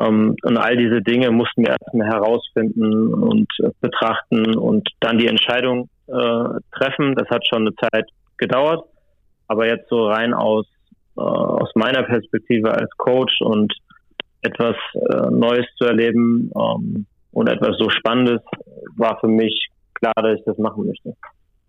[0.00, 5.26] Ähm, und all diese Dinge mussten wir erstmal herausfinden und äh, betrachten und dann die
[5.26, 7.14] Entscheidung äh, treffen.
[7.16, 8.08] Das hat schon eine Zeit
[8.40, 8.84] gedauert.
[9.46, 10.66] Aber jetzt so rein aus,
[11.16, 13.72] äh, aus meiner Perspektive als Coach und
[14.42, 18.40] etwas äh, Neues zu erleben ähm, und etwas so Spannendes
[18.96, 21.14] war für mich klar, dass ich das machen möchte.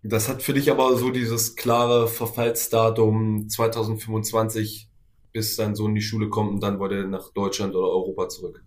[0.04, 4.88] Das hat für dich aber so dieses klare Verfallsdatum 2025,
[5.32, 8.28] bis dein Sohn in die Schule kommt und dann wollte er nach Deutschland oder Europa
[8.28, 8.62] zurück.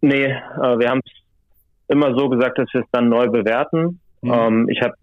[0.00, 1.12] Nee, äh, wir haben es
[1.88, 4.00] immer so gesagt, dass wir es dann neu bewerten.
[4.24, 4.32] Mhm.
[4.32, 4.94] Ähm, ich habe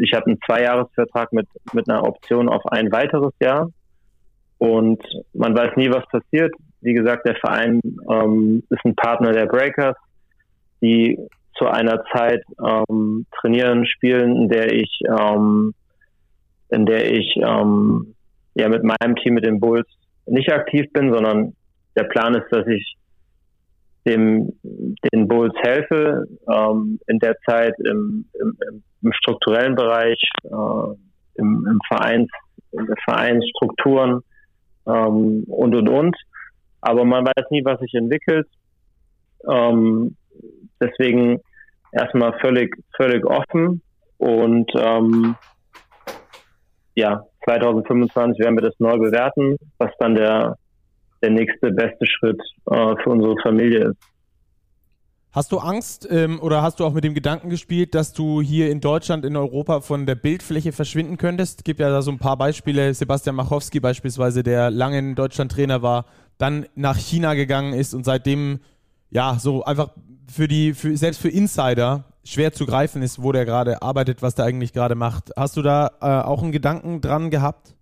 [0.00, 3.70] ich hab einen Zweijahresvertrag mit, mit einer Option auf ein weiteres Jahr.
[4.58, 5.02] Und
[5.32, 6.54] man weiß nie, was passiert.
[6.80, 9.96] Wie gesagt, der Verein ähm, ist ein Partner der Breakers,
[10.80, 11.18] die
[11.56, 15.74] zu einer Zeit ähm, trainieren, spielen, in der ich, ähm,
[16.70, 18.14] in der ich ähm,
[18.54, 19.88] ja mit meinem Team, mit den Bulls
[20.26, 21.54] nicht aktiv bin, sondern
[21.96, 22.96] der Plan ist, dass ich
[24.06, 28.56] dem, den Bulls helfe, ähm, in der Zeit im, im,
[29.02, 30.94] im strukturellen Bereich, äh,
[31.34, 32.28] im, im Vereins,
[32.72, 34.22] in der Vereinsstrukturen
[34.86, 36.16] ähm, und und und.
[36.80, 38.48] Aber man weiß nie, was sich entwickelt.
[39.48, 40.16] Ähm,
[40.80, 41.40] deswegen
[41.92, 43.82] erstmal völlig, völlig offen
[44.18, 45.34] und ähm,
[46.94, 50.56] ja, 2025 werden wir das neu bewerten, was dann der,
[51.22, 53.98] der nächste beste Schritt äh, für unsere Familie ist.
[55.32, 58.68] Hast du Angst ähm, oder hast du auch mit dem Gedanken gespielt, dass du hier
[58.68, 61.60] in Deutschland, in Europa von der Bildfläche verschwinden könntest?
[61.60, 62.92] Es gibt ja da so ein paar Beispiele.
[62.94, 66.06] Sebastian Machowski beispielsweise, der lange in Deutschland Trainer war,
[66.38, 68.58] dann nach China gegangen ist und seitdem
[69.10, 69.90] ja so einfach
[70.28, 74.34] für die, für, selbst für Insider schwer zu greifen ist, wo der gerade arbeitet, was
[74.34, 75.30] der eigentlich gerade macht.
[75.36, 77.76] Hast du da äh, auch einen Gedanken dran gehabt,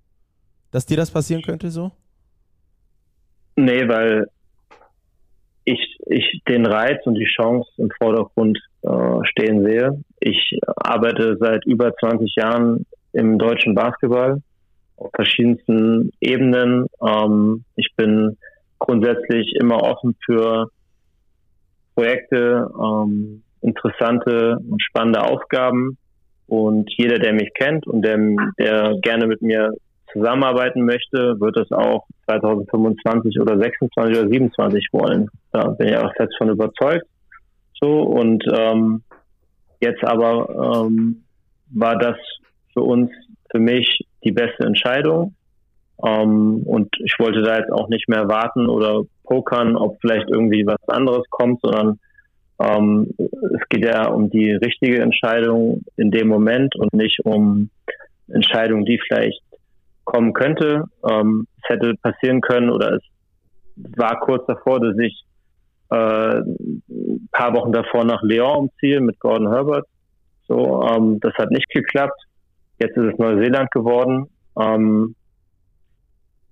[0.71, 1.93] dass dir das passieren könnte so?
[3.61, 4.29] Nee, weil
[5.65, 10.01] ich, ich den Reiz und die Chance im Vordergrund äh, stehen sehe.
[10.21, 14.41] Ich arbeite seit über 20 Jahren im deutschen Basketball
[14.97, 16.87] auf verschiedensten Ebenen.
[17.05, 18.37] Ähm, ich bin
[18.79, 20.71] grundsätzlich immer offen für
[21.97, 25.99] Projekte, ähm, interessante und spannende Aufgaben.
[26.47, 28.19] Und jeder, der mich kennt und der,
[28.57, 29.73] der gerne mit mir
[30.13, 35.29] zusammenarbeiten möchte, wird es auch 2025 oder 26 oder 27 wollen.
[35.53, 37.07] Da bin ich auch fest von überzeugt.
[37.81, 39.03] So und ähm,
[39.81, 41.25] jetzt aber ähm,
[41.71, 42.17] war das
[42.73, 43.11] für uns,
[43.51, 45.35] für mich die beste Entscheidung.
[46.05, 50.67] Ähm, und ich wollte da jetzt auch nicht mehr warten oder pokern, ob vielleicht irgendwie
[50.67, 51.99] was anderes kommt, sondern
[52.61, 57.71] ähm, es geht ja um die richtige Entscheidung in dem Moment und nicht um
[58.29, 59.41] Entscheidungen, die vielleicht
[60.09, 60.85] kommen könnte.
[61.09, 63.03] Ähm, es hätte passieren können oder es
[63.97, 65.23] war kurz davor, dass ich
[65.91, 69.87] äh, ein paar Wochen davor nach Lyon umziehe mit Gordon Herbert.
[70.47, 72.21] So, ähm, das hat nicht geklappt.
[72.81, 74.27] Jetzt ist es Neuseeland geworden.
[74.59, 75.15] Ähm,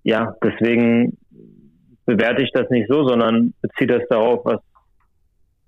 [0.02, 1.16] ja, deswegen
[2.04, 4.60] bewerte ich das nicht so, sondern beziehe das darauf, was,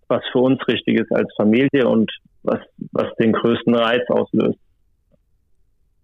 [0.09, 2.11] was für uns richtig ist als Familie und
[2.43, 2.61] was,
[2.93, 4.59] was den größten Reiz auslöst.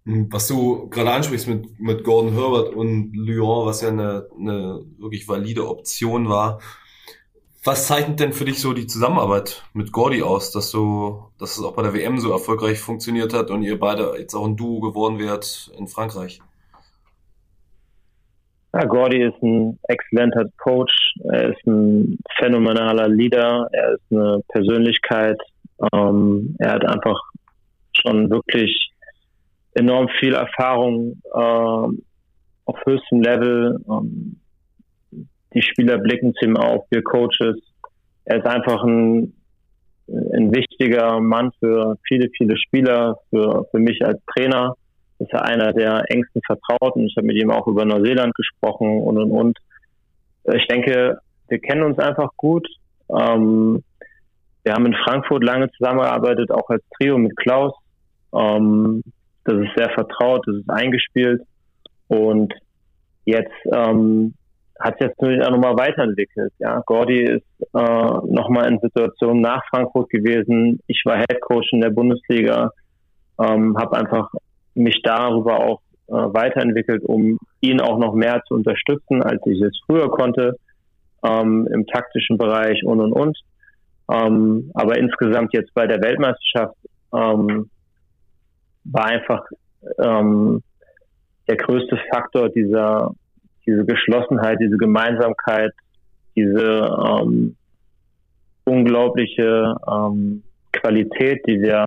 [0.05, 4.85] Hm, was du gerade ansprichst mit, mit Gordon Herbert und Lyon, was ja eine, eine
[4.97, 6.59] wirklich valide Option war.
[7.63, 11.63] Was zeichnet denn für dich so die Zusammenarbeit mit Gordy aus, dass so, dass es
[11.63, 14.81] auch bei der WM so erfolgreich funktioniert hat und ihr beide jetzt auch ein Duo
[14.81, 16.41] geworden wärt in Frankreich?
[18.73, 25.39] Ja, Gordy ist ein exzellenter Coach, er ist ein phänomenaler Leader, er ist eine Persönlichkeit,
[25.91, 27.19] ähm, er hat einfach
[27.93, 28.91] schon wirklich
[29.75, 32.01] enorm viel Erfahrung äh,
[32.65, 33.79] auf höchstem Level.
[33.87, 34.37] Ähm,
[35.53, 37.57] die Spieler blicken zu ihm auf, wir Coaches.
[38.25, 39.33] Er ist einfach ein,
[40.07, 44.75] ein wichtiger Mann für viele, viele Spieler, für, für mich als Trainer.
[45.19, 47.05] Ist er einer der engsten Vertrauten.
[47.05, 49.57] Ich habe mit ihm auch über Neuseeland gesprochen und und und.
[50.53, 52.67] Ich denke, wir kennen uns einfach gut.
[53.09, 53.81] Ähm,
[54.63, 57.73] wir haben in Frankfurt lange zusammengearbeitet, auch als Trio mit Klaus.
[58.33, 59.03] Ähm,
[59.45, 61.41] das ist sehr vertraut, das ist eingespielt
[62.07, 62.53] und
[63.25, 64.33] jetzt ähm,
[64.79, 66.51] hat sich jetzt natürlich auch nochmal weiterentwickelt.
[66.59, 70.79] Ja, Gordy ist äh, nochmal in Situationen nach Frankfurt gewesen.
[70.87, 72.71] Ich war Head Coach in der Bundesliga,
[73.39, 74.29] ähm, habe einfach
[74.73, 79.79] mich darüber auch äh, weiterentwickelt, um ihn auch noch mehr zu unterstützen, als ich es
[79.85, 80.57] früher konnte,
[81.23, 83.37] ähm, im taktischen Bereich und und und.
[84.11, 86.75] Ähm, aber insgesamt jetzt bei der Weltmeisterschaft
[87.13, 87.69] ähm,
[88.85, 89.45] war einfach
[89.99, 90.61] ähm,
[91.47, 93.11] der größte Faktor dieser
[93.65, 95.71] diese Geschlossenheit, diese Gemeinsamkeit,
[96.35, 97.55] diese ähm,
[98.63, 101.85] unglaubliche ähm, Qualität, die wir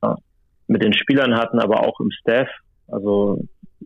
[0.67, 2.49] mit den Spielern hatten, aber auch im Staff.
[2.89, 3.41] Also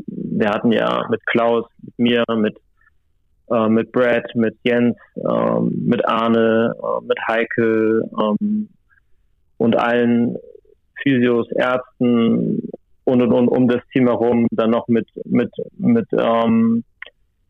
[0.06, 2.56] wir hatten ja mit Klaus, mit mir, mit
[3.50, 8.68] äh, mit Brad, mit Jens, äh, mit Arne, äh, mit Heike ähm,
[9.58, 10.36] und allen
[11.02, 12.68] Physios, Ärzten
[13.04, 16.84] und und und um das Team herum, dann noch mit mit mit ähm,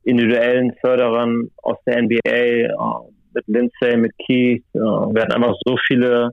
[0.05, 2.72] individuellen Förderern aus der NBA, äh,
[3.34, 4.64] mit Lindsay, mit Keith.
[4.74, 6.30] Äh, wir hatten einfach so viele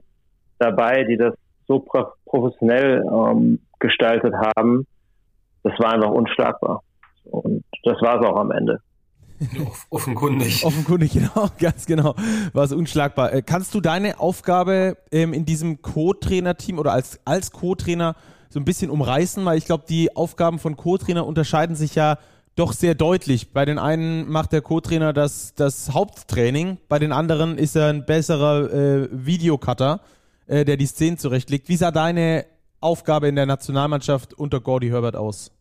[0.58, 1.34] dabei, die das
[1.66, 1.84] so
[2.26, 4.86] professionell ähm, gestaltet haben.
[5.62, 6.82] Das war einfach unschlagbar.
[7.24, 8.80] Und das war es auch am Ende.
[9.90, 10.64] Offenkundig.
[10.64, 12.14] Offenkundig, genau, ganz genau.
[12.52, 13.32] War es unschlagbar.
[13.32, 18.16] Äh, kannst du deine Aufgabe ähm, in diesem Co-Trainer-Team oder als, als Co-Trainer
[18.50, 19.44] so ein bisschen umreißen?
[19.44, 22.18] Weil ich glaube, die Aufgaben von Co-Trainer unterscheiden sich ja
[22.56, 23.52] doch sehr deutlich.
[23.52, 28.04] Bei den einen macht der Co-Trainer das, das Haupttraining, bei den anderen ist er ein
[28.04, 30.00] besserer äh, Videocutter,
[30.46, 31.68] äh, der die Szenen zurechtlegt.
[31.68, 32.44] Wie sah deine
[32.80, 35.52] Aufgabe in der Nationalmannschaft unter Gordy Herbert aus?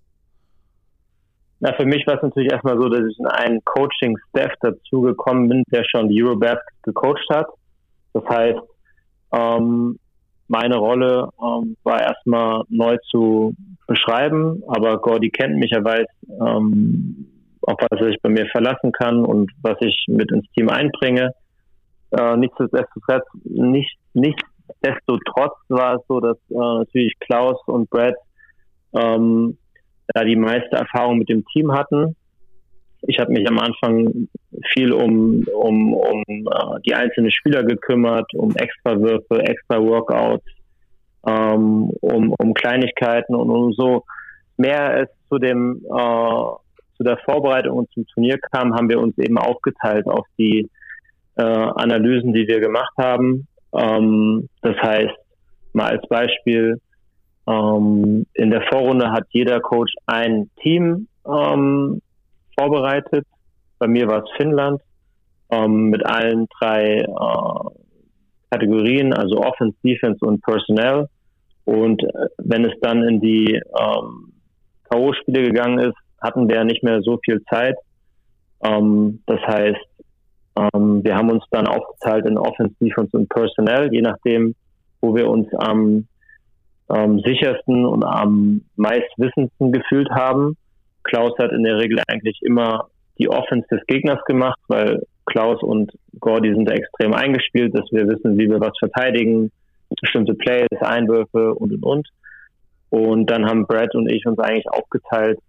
[1.62, 5.64] Na, für mich war es natürlich erstmal so, dass ich in einen Coaching-Staff dazugekommen bin,
[5.72, 7.48] der schon die Eurobasket gecoacht hat.
[8.14, 8.60] Das heißt,
[9.34, 10.00] ähm,
[10.50, 13.56] meine Rolle ähm, war erstmal neu zu
[13.88, 16.08] beschreiben, aber Gordy kennt mich, er weiß,
[16.42, 17.28] ähm,
[17.62, 21.34] auf was er sich bei mir verlassen kann und was ich mit ins Team einbringe.
[22.12, 28.16] Äh, nichtsdestotrotz, nicht, nichtsdestotrotz war es so, dass äh, natürlich Klaus und Brad
[28.94, 29.58] ähm,
[30.14, 32.16] da die meiste Erfahrung mit dem Team hatten.
[33.04, 34.28] Ich habe mich am Anfang
[34.74, 40.46] viel um, um, um äh, die einzelnen Spieler gekümmert, um Extrawürfe, extra Workouts,
[41.26, 44.04] ähm, um, um Kleinigkeiten und umso
[44.58, 46.44] mehr es zu dem äh,
[46.98, 50.70] zu der Vorbereitung und zum Turnier kam, haben wir uns eben aufgeteilt auf die
[51.38, 53.48] äh, Analysen, die wir gemacht haben.
[53.74, 55.16] Ähm, das heißt,
[55.72, 56.82] mal als Beispiel,
[57.48, 62.02] ähm, in der Vorrunde hat jeder Coach ein Team ähm,
[62.60, 63.26] vorbereitet.
[63.80, 64.82] Bei mir war es Finnland
[65.50, 67.70] ähm, mit allen drei äh,
[68.52, 71.08] Kategorien, also Offense, Defense und Personnel.
[71.66, 74.34] Und äh, wenn es dann in die ähm,
[74.90, 77.76] K.O.-Spiele gegangen ist, hatten wir nicht mehr so viel Zeit.
[78.64, 79.86] Ähm, das heißt,
[80.56, 84.56] ähm, wir haben uns dann aufgeteilt in Offense, Defense und Personnel, je nachdem,
[85.02, 86.08] wo wir uns am
[86.94, 90.58] ähm, sichersten und am meistwissendsten gefühlt haben.
[91.10, 92.88] Klaus hat in der Regel eigentlich immer
[93.18, 98.08] die Offense des Gegners gemacht, weil Klaus und Gordy sind da extrem eingespielt, dass wir
[98.08, 99.52] wissen, wie wir was verteidigen,
[100.02, 102.08] bestimmte Plays, Einwürfe und und und.
[102.90, 105.40] Und dann haben Brad und ich uns eigentlich aufgeteilt,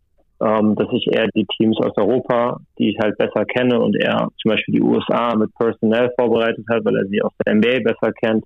[0.42, 4.28] ähm, dass ich eher die Teams aus Europa, die ich halt besser kenne und er
[4.40, 8.12] zum Beispiel die USA mit Personnel vorbereitet hat, weil er sie aus der NBA besser
[8.12, 8.44] kennt.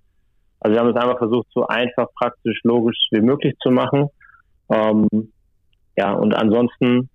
[0.61, 4.09] Also wir haben es einfach versucht, so einfach, praktisch, logisch wie möglich zu machen.
[4.71, 5.09] Ähm,
[5.97, 7.09] ja, und ansonsten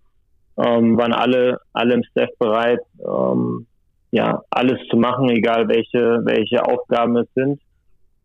[0.58, 3.66] ähm, waren alle, alle im Staff bereit, ähm,
[4.12, 7.62] ja, alles zu machen, egal welche, welche Aufgaben es sind.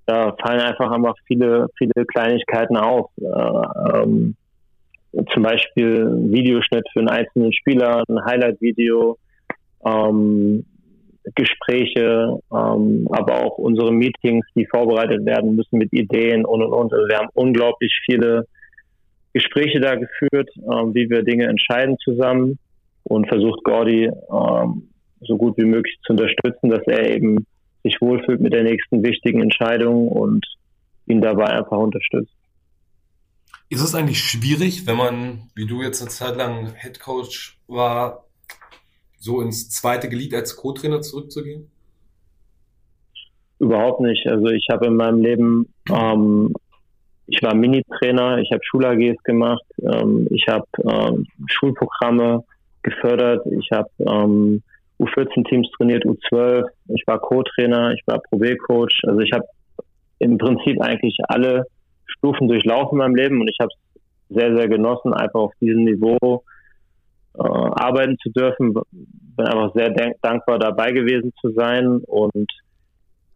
[0.07, 3.11] Da fallen einfach immer viele, viele Kleinigkeiten auf.
[3.19, 4.37] Äh, ähm,
[5.33, 9.17] zum Beispiel Videoschnitt für einen einzelnen Spieler, ein Highlight-Video,
[9.85, 10.65] ähm,
[11.35, 16.93] Gespräche, ähm, aber auch unsere Meetings, die vorbereitet werden müssen mit Ideen und und und.
[16.93, 18.47] Also wir haben unglaublich viele
[19.35, 22.59] Gespräche da geführt, ähm, wie wir Dinge entscheiden zusammen
[23.03, 24.89] und versucht Gordy ähm,
[25.21, 27.47] so gut wie möglich zu unterstützen, dass er eben
[27.83, 30.47] sich wohlfühlt mit der nächsten wichtigen Entscheidung und
[31.07, 32.33] ihn dabei einfach unterstützt.
[33.69, 38.25] Ist es eigentlich schwierig, wenn man, wie du jetzt eine Zeit lang Head Coach war,
[39.19, 41.71] so ins zweite Glied als Co-Trainer zurückzugehen?
[43.59, 44.27] Überhaupt nicht.
[44.27, 46.55] Also ich habe in meinem Leben, ähm,
[47.27, 52.45] ich war Mini-Trainer, ich habe Schul-AGs gemacht, ähm, ich habe ähm, Schulprogramme
[52.83, 54.63] gefördert, ich habe ähm,
[55.01, 59.03] U14-Teams trainiert, U12, ich war Co-Trainer, ich war Pro B-Coach.
[59.05, 59.45] Also ich habe
[60.19, 61.67] im Prinzip eigentlich alle
[62.07, 65.85] Stufen durchlaufen in meinem Leben und ich habe es sehr, sehr genossen, einfach auf diesem
[65.85, 66.45] Niveau
[67.35, 68.75] äh, arbeiten zu dürfen.
[68.75, 69.91] Bin einfach sehr
[70.23, 71.99] dankbar dabei gewesen zu sein.
[72.07, 72.51] Und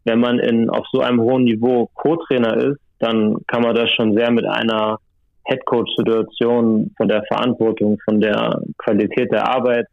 [0.04, 4.16] wenn man in, auf so einem hohen Niveau Co-Trainer ist, dann kann man das schon
[4.16, 4.98] sehr mit einer
[5.44, 9.86] Headcoach-Situation von der Verantwortung, von der Qualität der Arbeit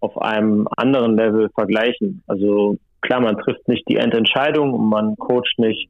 [0.00, 2.22] auf einem anderen Level vergleichen.
[2.26, 5.88] Also klar, man trifft nicht die Endentscheidung und man coacht nicht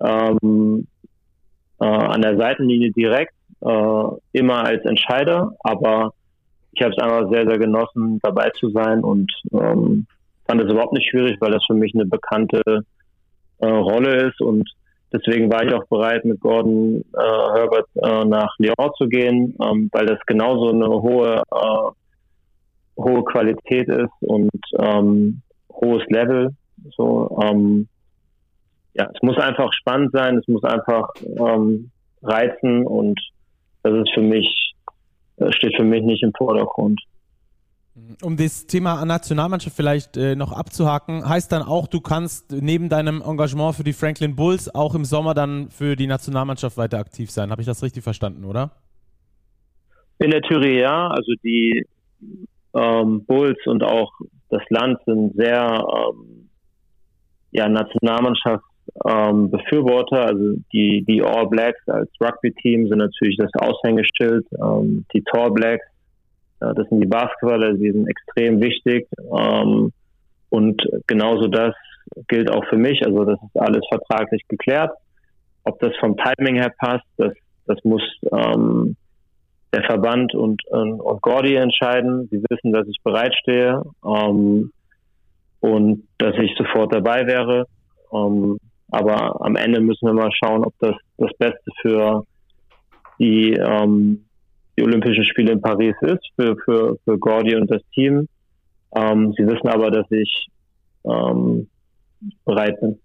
[0.00, 0.86] ähm,
[1.80, 6.12] äh, an der Seitenlinie direkt, äh, immer als Entscheider, aber
[6.72, 10.06] ich habe es einfach sehr, sehr genossen, dabei zu sein und ähm,
[10.46, 12.62] fand es überhaupt nicht schwierig, weil das für mich eine bekannte
[13.58, 14.68] äh, Rolle ist und
[15.12, 19.88] deswegen war ich auch bereit, mit Gordon äh, Herbert äh, nach Lyon zu gehen, ähm,
[19.92, 21.90] weil das genauso eine hohe äh,
[22.98, 26.50] hohe Qualität ist und ähm, hohes Level.
[26.96, 27.88] So, ähm,
[28.94, 31.90] ja, es muss einfach spannend sein, es muss einfach ähm,
[32.22, 33.20] reizen und
[33.82, 34.74] das ist für mich,
[35.36, 37.00] das steht für mich nicht im Vordergrund.
[38.22, 43.22] Um das Thema Nationalmannschaft vielleicht äh, noch abzuhaken, heißt dann auch, du kannst neben deinem
[43.22, 47.50] Engagement für die Franklin Bulls auch im Sommer dann für die Nationalmannschaft weiter aktiv sein.
[47.50, 48.72] Habe ich das richtig verstanden, oder?
[50.18, 51.08] In der Theorie ja.
[51.08, 51.86] Also die
[52.74, 54.12] ähm, Bulls und auch
[54.50, 56.48] das Land sind sehr ähm,
[57.50, 58.64] ja, Nationalmannschaft
[59.04, 64.46] ähm, also die, die All Blacks als Rugby-Team sind natürlich das Aushängeschild.
[64.60, 65.86] Ähm, die Tor Blacks,
[66.58, 69.08] das sind die Basketballer, die sind extrem wichtig.
[69.18, 69.92] Ähm,
[70.48, 71.74] und genauso das
[72.28, 73.04] gilt auch für mich.
[73.04, 74.92] Also das ist alles vertraglich geklärt.
[75.64, 77.32] Ob das vom Timing her passt, das,
[77.66, 78.02] das muss
[78.32, 78.96] ähm,
[79.72, 82.28] der Verband und, und, Gordy entscheiden.
[82.30, 84.72] Sie wissen, dass ich bereitstehe ähm,
[85.60, 87.66] und dass ich sofort dabei wäre.
[88.12, 88.58] Ähm,
[88.90, 92.24] aber am Ende müssen wir mal schauen, ob das das Beste für
[93.18, 94.25] die, ähm,
[94.76, 98.28] die Olympischen Spiele in Paris ist, für, für, für Gordy und das Team.
[98.94, 100.48] Ähm, sie wissen aber, dass ich
[101.04, 101.68] ähm,
[102.44, 102.98] bereit bin.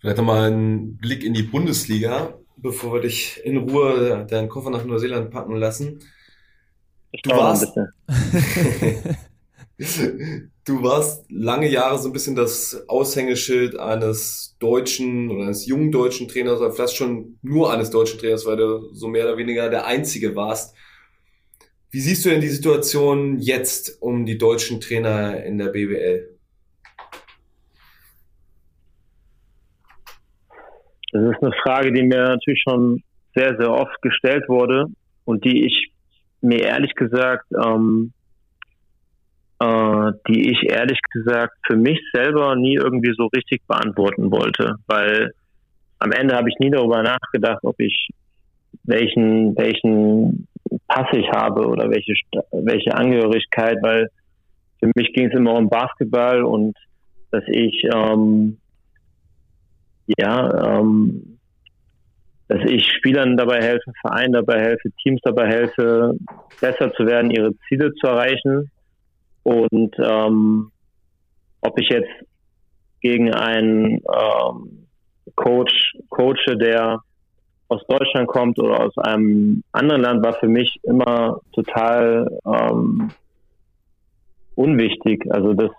[0.00, 4.84] Vielleicht nochmal ein Blick in die Bundesliga, bevor wir dich in Ruhe deinen Koffer nach
[4.84, 6.00] Neuseeland packen lassen.
[7.22, 7.74] Du warst,
[10.66, 16.26] Du warst lange Jahre so ein bisschen das Aushängeschild eines deutschen oder eines jungen deutschen
[16.26, 19.84] Trainers oder vielleicht schon nur eines deutschen Trainers, weil du so mehr oder weniger der
[19.86, 20.74] Einzige warst.
[21.90, 26.30] Wie siehst du denn die Situation jetzt um die deutschen Trainer in der BWL?
[31.12, 33.02] Das ist eine Frage, die mir natürlich schon
[33.34, 34.86] sehr, sehr oft gestellt wurde
[35.26, 35.92] und die ich
[36.40, 38.14] mir ehrlich gesagt ähm,
[39.60, 45.32] äh, die ich ehrlich gesagt für mich selber nie irgendwie so richtig beantworten wollte, weil
[45.98, 48.08] am Ende habe ich nie darüber nachgedacht, ob ich
[48.84, 50.48] welchen welchen
[50.88, 52.14] Pass ich habe oder welche
[52.52, 54.08] welche Angehörigkeit, weil
[54.80, 56.76] für mich ging es immer um Basketball und
[57.30, 58.58] dass ich ähm,
[60.18, 61.38] ja ähm,
[62.48, 66.14] dass ich Spielern dabei helfe, Vereinen dabei helfe, Teams dabei helfe,
[66.60, 68.70] besser zu werden, ihre Ziele zu erreichen
[69.44, 70.70] und ähm,
[71.60, 72.10] ob ich jetzt
[73.00, 74.86] gegen einen ähm,
[75.36, 77.00] Coach coache, der
[77.68, 83.10] aus Deutschland kommt oder aus einem anderen Land, war für mich immer total ähm,
[84.54, 85.24] unwichtig.
[85.30, 85.70] Also das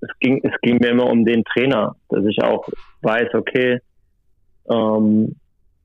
[0.00, 2.68] es ging, es ging mir immer um den Trainer, dass ich auch
[3.02, 3.80] weiß, okay,
[4.70, 5.36] ähm,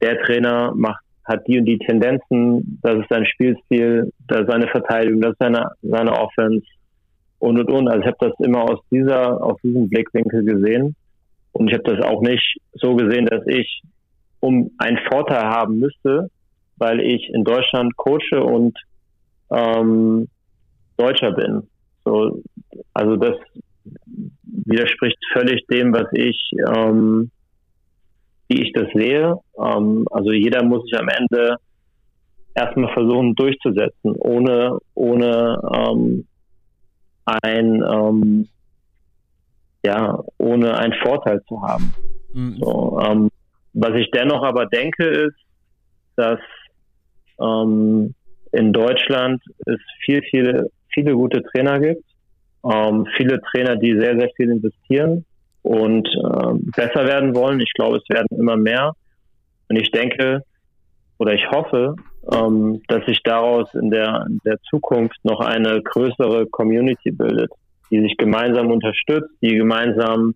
[0.01, 4.67] der Trainer macht, hat die und die Tendenzen, das ist sein Spielstil, das ist seine
[4.67, 6.65] Verteidigung, das ist seine, seine Offense,
[7.41, 7.87] und und und.
[7.87, 10.95] Also ich habe das immer aus dieser, aus diesem Blickwinkel gesehen.
[11.53, 13.81] Und ich habe das auch nicht so gesehen, dass ich
[14.39, 16.29] um einen Vorteil haben müsste,
[16.77, 18.77] weil ich in Deutschland coache und
[19.51, 20.27] ähm,
[20.97, 21.63] Deutscher bin.
[22.05, 22.41] So,
[22.93, 23.35] also das
[24.43, 26.39] widerspricht völlig dem, was ich,
[26.75, 27.31] ähm,
[28.47, 29.35] wie ich das sehe.
[29.57, 31.57] Ähm, also jeder muss sich am Ende
[32.53, 36.27] erstmal versuchen durchzusetzen, ohne, ohne ähm,
[37.25, 38.47] ein, ähm,
[39.83, 41.93] ja, ohne einen Vorteil zu haben.
[42.33, 42.57] Mhm.
[42.59, 43.29] So, ähm,
[43.73, 45.37] was ich dennoch aber denke, ist,
[46.15, 46.39] dass
[47.39, 48.13] ähm,
[48.51, 52.03] in Deutschland es viel, viele, viele gute Trainer gibt,
[52.63, 55.25] ähm, viele Trainer, die sehr, sehr viel investieren
[55.63, 57.59] und äh, besser werden wollen.
[57.59, 58.93] Ich glaube, es werden immer mehr.
[59.69, 60.43] Und ich denke
[61.17, 61.95] oder ich hoffe,
[62.31, 67.51] ähm, dass sich daraus in der, in der Zukunft noch eine größere Community bildet,
[67.89, 70.35] die sich gemeinsam unterstützt, die gemeinsam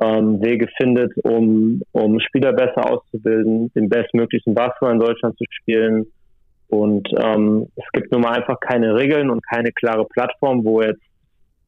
[0.00, 6.06] ähm, Wege findet, um, um Spieler besser auszubilden, den bestmöglichen Basketball in Deutschland zu spielen.
[6.68, 11.02] Und ähm, es gibt nun mal einfach keine Regeln und keine klare Plattform, wo jetzt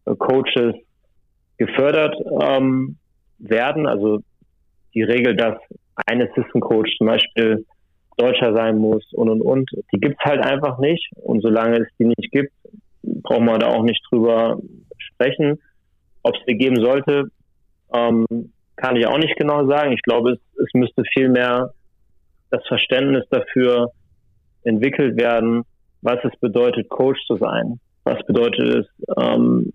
[0.07, 0.75] äh, Coaches
[1.59, 2.97] gefördert ähm,
[3.39, 3.87] werden.
[3.87, 4.21] Also
[4.95, 5.59] die Regel, dass
[6.07, 7.65] ein Assistant Coach zum Beispiel
[8.17, 11.11] Deutscher sein muss und und und, die gibt's halt einfach nicht.
[11.17, 12.53] Und solange es die nicht gibt,
[13.03, 14.59] brauchen wir da auch nicht drüber
[14.99, 15.61] sprechen.
[16.23, 17.31] Ob es die geben sollte,
[17.95, 18.27] ähm,
[18.77, 19.93] kann ich auch nicht genau sagen.
[19.93, 21.73] Ich glaube, es, es müsste viel mehr
[22.51, 23.91] das Verständnis dafür
[24.65, 25.63] entwickelt werden,
[26.03, 27.81] was es bedeutet, Coach zu sein.
[28.05, 28.87] Was bedeutet es,
[29.17, 29.71] ähm,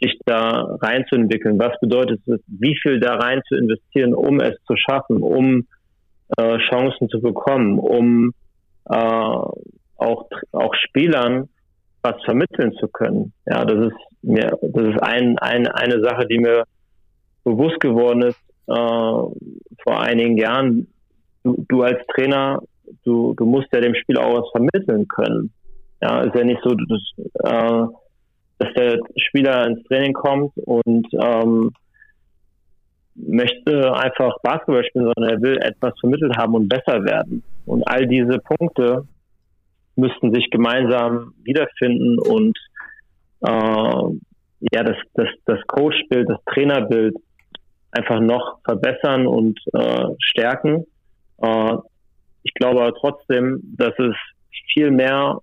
[0.00, 1.58] sich da reinzuentwickeln?
[1.58, 5.66] Was bedeutet es, wie viel da rein zu investieren, um es zu schaffen, um
[6.36, 8.32] äh, Chancen zu bekommen, um
[8.88, 11.48] äh, auch, auch Spielern
[12.02, 13.32] was vermitteln zu können?
[13.46, 16.64] Ja, das ist mir, das ist ein, ein, eine Sache, die mir
[17.44, 20.88] bewusst geworden ist äh, vor einigen Jahren.
[21.42, 22.60] Du, du als Trainer,
[23.04, 25.52] du, du musst ja dem Spiel auch was vermitteln können.
[26.00, 27.86] Ja, ist ja nicht so, dass, äh,
[28.58, 31.72] dass der Spieler ins Training kommt und ähm,
[33.26, 37.42] möchte einfach Basketball spielen, sondern er will etwas vermittelt haben und besser werden.
[37.66, 39.06] Und all diese Punkte
[39.96, 42.56] müssten sich gemeinsam wiederfinden und
[43.40, 44.18] äh,
[44.72, 47.16] ja, das, das, das Coachbild, das Trainerbild
[47.92, 50.84] einfach noch verbessern und äh, stärken.
[51.38, 51.76] Äh,
[52.42, 54.14] ich glaube aber trotzdem, dass es
[54.72, 55.38] viel mehr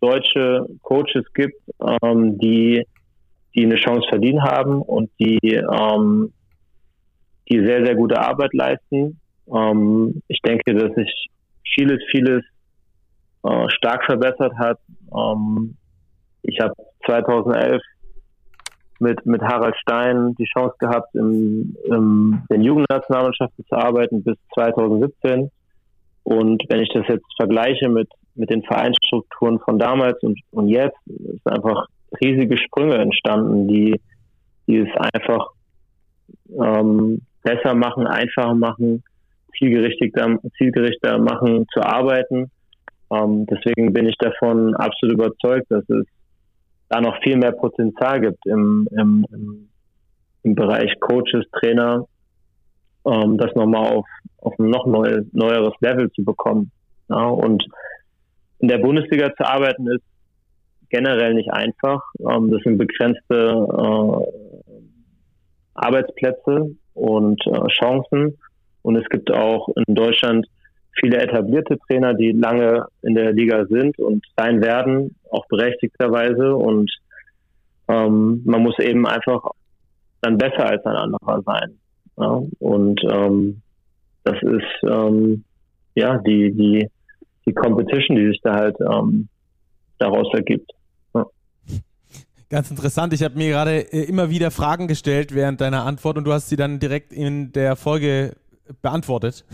[0.00, 1.60] deutsche Coaches gibt,
[2.02, 2.86] ähm, die,
[3.54, 6.32] die eine Chance verdient haben und die, ähm,
[7.48, 9.20] die sehr, sehr gute Arbeit leisten.
[9.52, 11.30] Ähm, ich denke, dass sich
[11.74, 12.42] vieles, vieles
[13.44, 14.78] äh, stark verbessert hat.
[15.16, 15.76] Ähm,
[16.42, 16.74] ich habe
[17.06, 17.82] 2011
[18.98, 25.50] mit, mit Harald Stein die Chance gehabt, in, in den Jugendnationalmannschaften zu arbeiten bis 2017.
[26.24, 30.98] Und wenn ich das jetzt vergleiche mit, mit den Vereinsstrukturen von damals und, und jetzt,
[31.06, 31.86] ist einfach
[32.20, 34.00] riesige Sprünge entstanden, die,
[34.66, 35.50] die es einfach
[36.50, 39.04] ähm, besser machen, einfacher machen,
[39.56, 42.50] zielgerichter, zielgerichter machen zu arbeiten.
[43.12, 46.06] Ähm, deswegen bin ich davon absolut überzeugt, dass es
[46.88, 49.24] da noch viel mehr Potenzial gibt im, im,
[50.42, 52.06] im, Bereich Coaches, Trainer,
[53.04, 54.06] ähm, das nochmal auf,
[54.38, 56.70] auf ein noch neues, neueres Level zu bekommen.
[57.08, 57.64] Ja, und
[58.60, 60.04] in der Bundesliga zu arbeiten ist
[60.88, 62.00] generell nicht einfach.
[62.20, 64.70] Ähm, das sind begrenzte äh,
[65.74, 68.38] Arbeitsplätze und äh, Chancen.
[68.82, 70.46] Und es gibt auch in Deutschland
[70.98, 76.54] viele etablierte Trainer, die lange in der Liga sind und sein werden, auch berechtigterweise.
[76.54, 76.90] Und
[77.88, 79.42] ähm, man muss eben einfach
[80.22, 81.78] dann besser als ein anderer sein.
[82.16, 82.42] Ja?
[82.58, 83.62] Und ähm,
[84.24, 85.44] das ist ähm,
[85.94, 86.88] ja die, die,
[87.46, 89.28] die Competition, die sich da halt ähm,
[89.98, 90.70] daraus ergibt.
[92.48, 93.12] Ganz interessant.
[93.12, 96.48] Ich habe mir gerade äh, immer wieder Fragen gestellt während deiner Antwort und du hast
[96.48, 98.36] sie dann direkt in der Folge
[98.82, 99.44] beantwortet.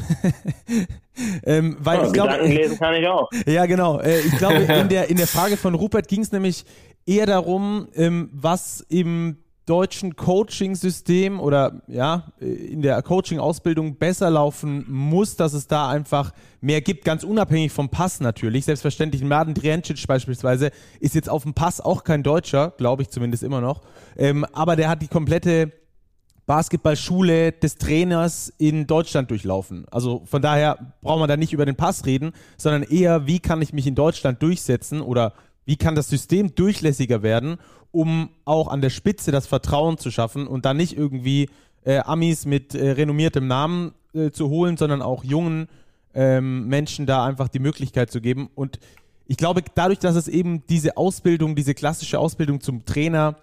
[1.44, 3.30] ähm, weil oh, ich glaube, lesen kann ich auch.
[3.46, 3.98] Ja, genau.
[4.00, 6.64] Äh, ich glaube, in der, in der Frage von Rupert ging es nämlich
[7.06, 9.38] eher darum, ähm, was im
[9.72, 16.82] deutschen Coaching-System oder ja, in der Coaching-Ausbildung besser laufen muss, dass es da einfach mehr
[16.82, 18.66] gibt, ganz unabhängig vom Pass natürlich.
[18.66, 23.42] Selbstverständlich, Mladen Driancic beispielsweise ist jetzt auf dem Pass auch kein Deutscher, glaube ich zumindest
[23.42, 23.80] immer noch.
[24.18, 25.72] Ähm, aber der hat die komplette
[26.44, 29.86] Basketballschule des Trainers in Deutschland durchlaufen.
[29.90, 33.62] Also von daher braucht man da nicht über den Pass reden, sondern eher, wie kann
[33.62, 35.32] ich mich in Deutschland durchsetzen oder
[35.64, 37.58] wie kann das System durchlässiger werden,
[37.90, 41.50] um auch an der Spitze das Vertrauen zu schaffen und da nicht irgendwie
[41.84, 45.68] äh, Amis mit äh, renommiertem Namen äh, zu holen, sondern auch jungen
[46.14, 48.50] ähm, Menschen da einfach die Möglichkeit zu geben.
[48.54, 48.78] Und
[49.26, 53.36] ich glaube, dadurch, dass es eben diese Ausbildung, diese klassische Ausbildung zum Trainer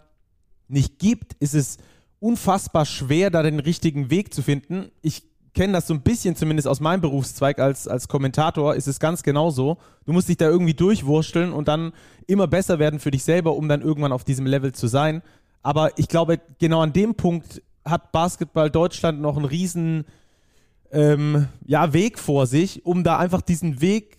[0.68, 1.78] nicht gibt, ist es
[2.20, 4.91] unfassbar schwer, da den richtigen Weg zu finden.
[5.02, 5.24] Ich
[5.54, 9.24] kenne das so ein bisschen zumindest aus meinem Berufszweig als, als Kommentator, ist es ganz
[9.24, 9.78] genauso.
[10.06, 11.94] Du musst dich da irgendwie durchwursteln und dann
[12.28, 15.22] immer besser werden für dich selber, um dann irgendwann auf diesem Level zu sein.
[15.62, 20.06] Aber ich glaube, genau an dem Punkt hat Basketball Deutschland noch einen riesen
[20.92, 24.18] ähm, ja, Weg vor sich, um da einfach diesen Weg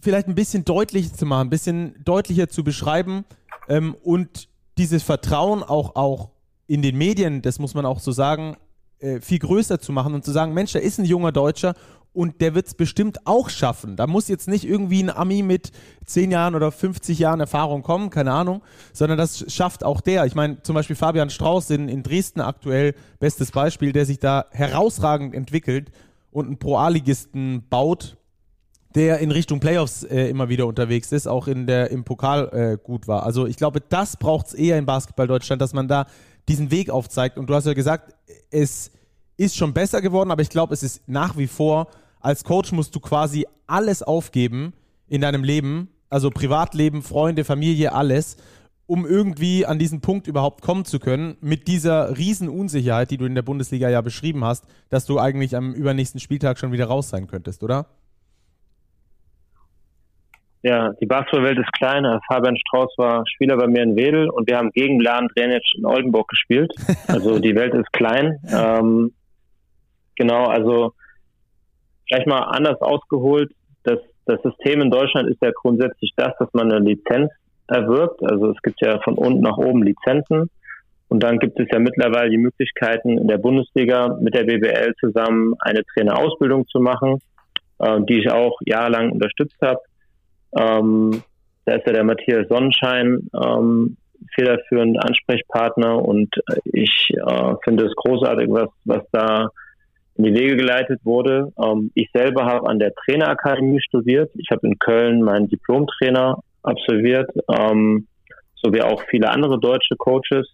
[0.00, 3.24] vielleicht ein bisschen deutlicher zu machen, ein bisschen deutlicher zu beschreiben
[3.68, 6.30] ähm, und dieses Vertrauen auch, auch
[6.66, 8.56] in den Medien, das muss man auch so sagen,
[9.00, 11.74] äh, viel größer zu machen und zu sagen, Mensch, da ist ein junger Deutscher
[12.12, 13.96] und der wird es bestimmt auch schaffen.
[13.96, 15.70] Da muss jetzt nicht irgendwie ein Ami mit
[16.06, 18.62] 10 Jahren oder 50 Jahren Erfahrung kommen, keine Ahnung,
[18.92, 20.26] sondern das schafft auch der.
[20.26, 24.46] Ich meine, zum Beispiel Fabian Strauß in, in Dresden aktuell, bestes Beispiel, der sich da
[24.50, 25.92] herausragend entwickelt
[26.32, 28.16] und einen Pro-A-Ligisten baut,
[28.94, 32.78] der in Richtung Playoffs äh, immer wieder unterwegs ist, auch in der, im Pokal äh,
[32.82, 33.24] gut war.
[33.24, 36.06] Also ich glaube, das braucht es eher in Basketball Deutschland, dass man da
[36.48, 37.38] diesen Weg aufzeigt.
[37.38, 38.14] Und du hast ja gesagt,
[38.50, 38.90] es
[39.36, 41.88] ist schon besser geworden, aber ich glaube, es ist nach wie vor,
[42.20, 44.74] als Coach musst du quasi alles aufgeben
[45.08, 48.36] in deinem Leben, also Privatleben, Freunde, Familie, alles,
[48.86, 53.24] um irgendwie an diesen Punkt überhaupt kommen zu können, mit dieser riesen Unsicherheit, die du
[53.24, 57.08] in der Bundesliga ja beschrieben hast, dass du eigentlich am übernächsten Spieltag schon wieder raus
[57.08, 57.86] sein könntest, oder?
[60.62, 62.20] Ja, die Basketballwelt ist kleiner.
[62.28, 65.86] Fabian Strauß war Spieler bei mir in Wedel und wir haben gegen Lahn Drenic in
[65.86, 66.72] Oldenburg gespielt.
[67.08, 68.38] Also die Welt ist klein.
[68.52, 69.12] Ähm,
[70.16, 70.92] genau, also
[72.06, 73.50] vielleicht mal anders ausgeholt.
[73.84, 77.30] Das, das System in Deutschland ist ja grundsätzlich das, dass man eine Lizenz
[77.66, 78.22] erwirbt.
[78.22, 80.50] Also es gibt ja von unten nach oben Lizenzen.
[81.08, 85.54] Und dann gibt es ja mittlerweile die Möglichkeiten in der Bundesliga mit der BBL zusammen
[85.58, 87.18] eine Trainerausbildung zu machen,
[87.78, 89.80] äh, die ich auch jahrelang unterstützt habe.
[90.56, 91.22] Ähm,
[91.64, 93.96] da ist ja der Matthias Sonnenschein ähm,
[94.34, 99.48] federführend Ansprechpartner und ich äh, finde es großartig, was, was da
[100.16, 101.52] in die Wege geleitet wurde.
[101.62, 104.30] Ähm, ich selber habe an der Trainerakademie studiert.
[104.36, 108.06] Ich habe in Köln meinen Diplomtrainer absolviert, ähm,
[108.54, 110.48] so wie auch viele andere deutsche Coaches.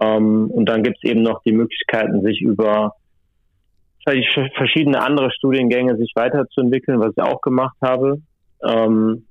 [0.00, 2.94] Ähm, und dann gibt es eben noch die Möglichkeiten, sich über
[4.04, 8.20] verschiedene andere Studiengänge sich weiterzuentwickeln, was ich auch gemacht habe.
[8.64, 9.24] Ähm,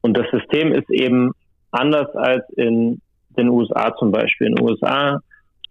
[0.00, 1.32] und das System ist eben
[1.70, 3.00] anders als in
[3.36, 4.48] den USA zum Beispiel.
[4.48, 5.20] In den USA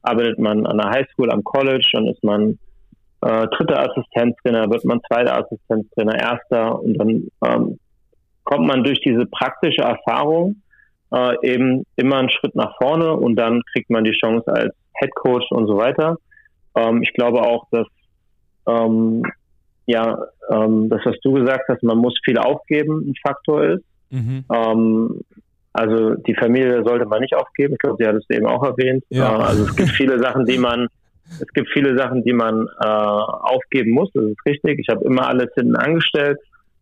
[0.02, 2.58] arbeitet man an der Highschool, am College, dann ist man
[3.22, 7.80] äh, dritter Assistenztrainer, wird man zweiter Assistenztrainer, erster und dann ähm,
[8.44, 10.62] kommt man durch diese praktische Erfahrung
[11.14, 15.16] äh, eben immer einen Schritt nach vorne und dann kriegt man die Chance als Head
[15.16, 16.18] Coach und so weiter.
[16.76, 17.88] Ähm, ich glaube auch, dass
[18.68, 19.24] ähm,
[19.86, 20.18] ja,
[20.50, 23.84] ähm, das, was du gesagt hast, man muss viel aufgeben, ein Faktor ist.
[24.10, 24.46] Mhm.
[24.54, 25.22] Ähm,
[25.74, 27.74] also die Familie sollte man nicht aufgeben.
[27.74, 29.04] Ich glaube, sie hat es eben auch erwähnt.
[29.10, 29.40] Ja.
[29.40, 30.88] Äh, also es gibt viele Sachen, die man,
[31.40, 34.10] es gibt viele Sachen, die man äh, aufgeben muss.
[34.14, 34.80] Das ist richtig.
[34.80, 36.40] Ich habe immer alles hinten angestellt,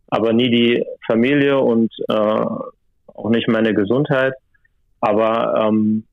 [0.08, 4.34] aber nie die Familie und äh, auch nicht meine Gesundheit.
[5.00, 6.04] Aber ähm,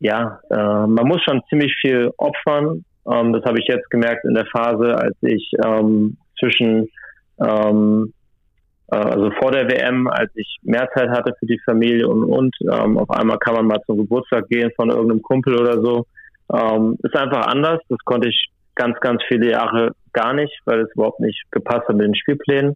[0.00, 4.34] ja, äh, man muss schon ziemlich viel opfern ähm, das habe ich jetzt gemerkt in
[4.34, 6.88] der Phase, als ich ähm, zwischen,
[7.40, 8.12] ähm,
[8.90, 12.54] äh, also vor der WM, als ich mehr Zeit hatte für die Familie und, und
[12.62, 16.06] ähm, auf einmal kann man mal zum Geburtstag gehen von irgendeinem Kumpel oder so.
[16.52, 17.80] Ähm, ist einfach anders.
[17.88, 21.96] Das konnte ich ganz, ganz viele Jahre gar nicht, weil es überhaupt nicht gepasst hat
[21.96, 22.74] mit den Spielplänen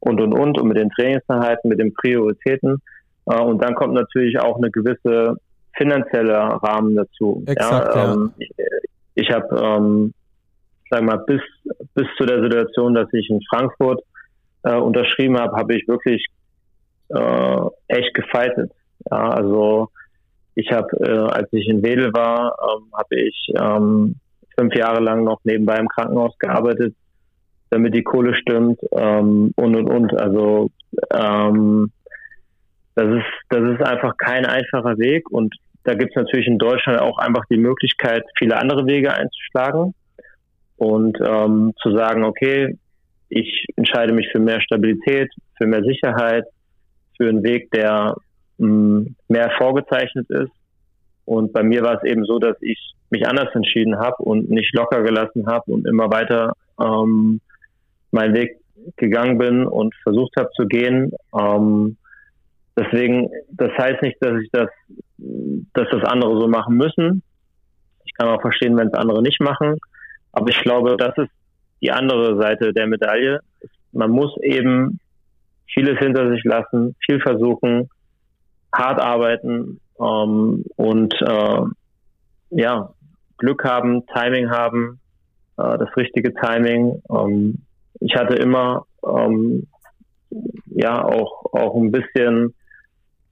[0.00, 2.80] und, und, und, und mit den Trainingseinheiten, mit den Prioritäten.
[3.26, 5.36] Äh, und dann kommt natürlich auch eine gewisse
[5.76, 7.42] finanzielle Rahmen dazu.
[7.46, 8.46] Exakt, ja, ähm, ja
[8.82, 8.95] ich
[9.30, 10.14] habe, ähm,
[10.90, 11.40] sag mal, bis,
[11.94, 14.00] bis zu der Situation, dass ich in Frankfurt
[14.62, 16.24] äh, unterschrieben habe, habe ich wirklich
[17.08, 18.72] äh, echt gefeitet.
[19.10, 19.88] Ja, also
[20.54, 24.16] ich habe, äh, als ich in Wedel war, ähm, habe ich ähm,
[24.58, 26.94] fünf Jahre lang noch nebenbei im Krankenhaus gearbeitet,
[27.70, 30.18] damit die Kohle stimmt ähm, und und und.
[30.18, 30.70] Also
[31.12, 31.90] ähm,
[32.94, 35.54] das ist das ist einfach kein einfacher Weg und
[35.86, 39.94] da gibt es natürlich in Deutschland auch einfach die Möglichkeit, viele andere Wege einzuschlagen
[40.76, 42.76] und ähm, zu sagen, okay,
[43.28, 46.44] ich entscheide mich für mehr Stabilität, für mehr Sicherheit,
[47.16, 48.16] für einen Weg, der
[48.58, 50.52] mh, mm, mehr vorgezeichnet ist.
[51.24, 52.78] Und bei mir war es eben so, dass ich
[53.10, 57.40] mich anders entschieden habe und nicht locker gelassen habe und immer weiter ähm,
[58.10, 58.58] meinen Weg
[58.96, 61.12] gegangen bin und versucht habe zu gehen.
[61.38, 61.96] Ähm,
[62.76, 64.68] deswegen, das heißt nicht, dass ich das
[65.18, 67.22] dass das andere so machen müssen.
[68.04, 69.78] Ich kann auch verstehen, wenn es andere nicht machen.
[70.32, 71.30] Aber ich glaube, das ist
[71.80, 73.40] die andere Seite der Medaille.
[73.92, 75.00] Man muss eben
[75.72, 77.88] vieles hinter sich lassen, viel versuchen,
[78.72, 81.60] hart arbeiten ähm, und äh,
[82.50, 82.90] ja,
[83.38, 85.00] Glück haben, Timing haben,
[85.56, 87.02] äh, das richtige Timing.
[87.10, 87.58] Ähm,
[88.00, 89.66] ich hatte immer ähm,
[90.66, 92.54] ja auch auch ein bisschen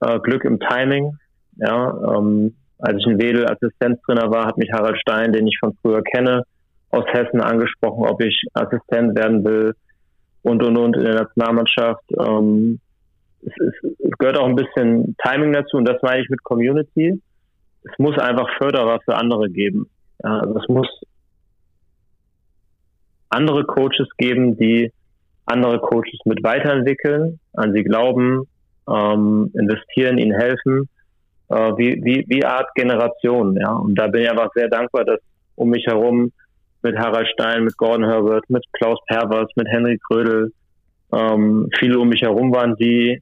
[0.01, 1.17] äh, Glück im Timing.
[1.57, 5.75] Ja, ähm, als ich in Wedel Assistenztrainer war, hat mich Harald Stein, den ich von
[5.81, 6.43] früher kenne,
[6.89, 9.73] aus Hessen angesprochen, ob ich Assistent werden will
[10.43, 12.03] und und und in der Nationalmannschaft.
[12.19, 12.79] Ähm,
[13.41, 17.21] es, es, es gehört auch ein bisschen Timing dazu und das meine ich mit Community.
[17.83, 19.89] Es muss einfach Förderer für andere geben.
[20.23, 20.87] Ja, also es muss
[23.29, 24.91] andere Coaches geben, die
[25.45, 28.47] andere Coaches mit weiterentwickeln, an sie glauben,
[28.89, 30.89] ähm, investieren, ihnen helfen,
[31.49, 33.71] äh, wie, wie, wie Art Generation, ja.
[33.73, 35.19] Und da bin ich einfach sehr dankbar, dass
[35.55, 36.31] um mich herum
[36.81, 40.51] mit Harald Stein, mit Gordon Herbert, mit Klaus Pervers, mit Henry Krödel,
[41.11, 43.21] ähm, viele um mich herum waren, die,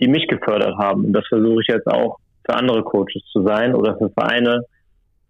[0.00, 1.06] die mich gefördert haben.
[1.06, 4.64] Und das versuche ich jetzt auch für andere Coaches zu sein oder für Vereine.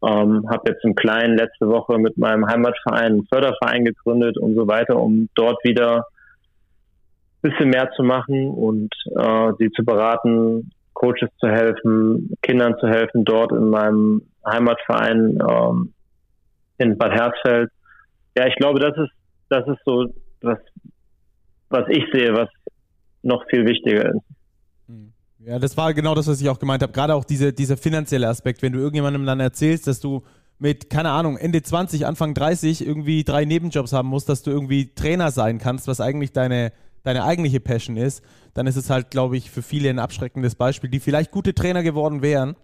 [0.03, 4.67] Ähm, habe jetzt im Kleinen letzte Woche mit meinem Heimatverein einen Förderverein gegründet und so
[4.67, 6.07] weiter, um dort wieder
[7.43, 12.89] ein bisschen mehr zu machen und äh, sie zu beraten, Coaches zu helfen, Kindern zu
[12.89, 15.93] helfen, dort in meinem Heimatverein ähm,
[16.79, 17.71] in Bad Herzfeld.
[18.37, 19.13] Ja, ich glaube, das ist,
[19.49, 20.07] das ist so
[20.41, 20.59] was,
[21.69, 22.49] was ich sehe, was
[23.23, 24.23] noch viel wichtiger ist.
[24.89, 25.13] Hm.
[25.41, 26.93] Ja, das war genau das, was ich auch gemeint habe.
[26.93, 30.23] Gerade auch diese, dieser finanzielle Aspekt, wenn du irgendjemandem dann erzählst, dass du
[30.59, 34.95] mit, keine Ahnung, Ende 20, Anfang 30 irgendwie drei Nebenjobs haben musst, dass du irgendwie
[34.95, 36.73] Trainer sein kannst, was eigentlich deine,
[37.05, 38.23] deine eigentliche Passion ist,
[38.55, 41.83] dann ist es halt, glaube ich, für viele ein abschreckendes Beispiel, die vielleicht gute Trainer
[41.83, 42.57] geworden wären,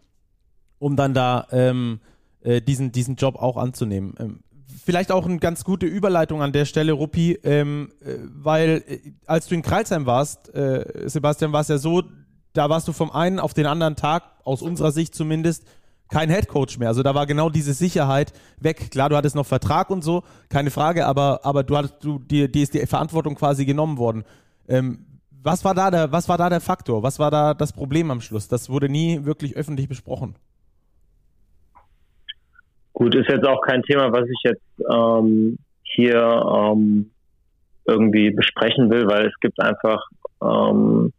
[0.78, 2.00] um dann da ähm,
[2.40, 4.14] äh, diesen, diesen Job auch anzunehmen.
[4.18, 4.40] Ähm,
[4.84, 9.46] vielleicht auch eine ganz gute Überleitung an der Stelle, Ruppi, ähm, äh, weil äh, als
[9.46, 12.02] du in Kreilsheim warst, äh, Sebastian, war es ja so,
[12.52, 15.64] da warst du vom einen auf den anderen Tag, aus unserer Sicht zumindest,
[16.10, 16.88] kein Headcoach mehr.
[16.88, 18.90] Also da war genau diese Sicherheit weg.
[18.90, 22.48] Klar, du hattest noch Vertrag und so, keine Frage, aber, aber du hattest, du, dir,
[22.48, 24.24] dir ist die Verantwortung quasi genommen worden.
[24.68, 25.06] Ähm,
[25.42, 27.02] was war da der, was war da der Faktor?
[27.02, 28.48] Was war da das Problem am Schluss?
[28.48, 30.34] Das wurde nie wirklich öffentlich besprochen.
[32.92, 34.62] Gut, ist jetzt auch kein Thema, was ich jetzt
[34.92, 37.10] ähm, hier ähm,
[37.86, 40.02] irgendwie besprechen will, weil es gibt einfach
[40.42, 41.12] ähm,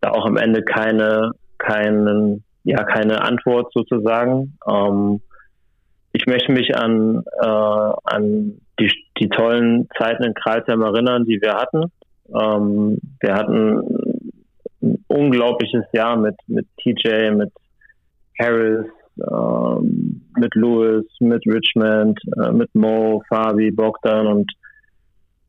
[0.00, 4.58] da auch am Ende keine, keinen, ja, keine Antwort sozusagen.
[4.68, 5.22] Ähm,
[6.12, 11.54] ich möchte mich an, äh, an die, die tollen Zeiten in Kreisheim erinnern, die wir
[11.54, 11.90] hatten.
[12.28, 13.78] Ähm, wir hatten
[14.82, 17.52] ein unglaubliches Jahr mit, mit TJ, mit
[18.38, 18.86] Harris,
[19.16, 24.52] ähm, mit Lewis, mit Richmond, äh, mit Mo, Fabi, Bogdan und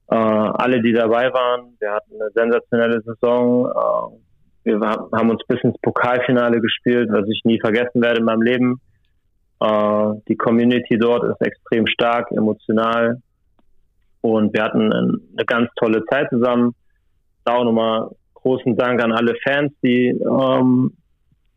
[0.10, 1.76] äh, alle, die dabei waren.
[1.80, 3.66] Wir hatten eine sensationelle Saison.
[3.66, 4.28] Äh,
[4.64, 8.81] wir haben uns bis ins Pokalfinale gespielt, was ich nie vergessen werde in meinem Leben.
[9.60, 13.22] Äh, die Community dort ist extrem stark, emotional.
[14.22, 16.76] Und wir hatten eine ganz tolle Zeit zusammen.
[17.45, 20.91] Da auch nochmal großen Dank an alle Fans, die ähm,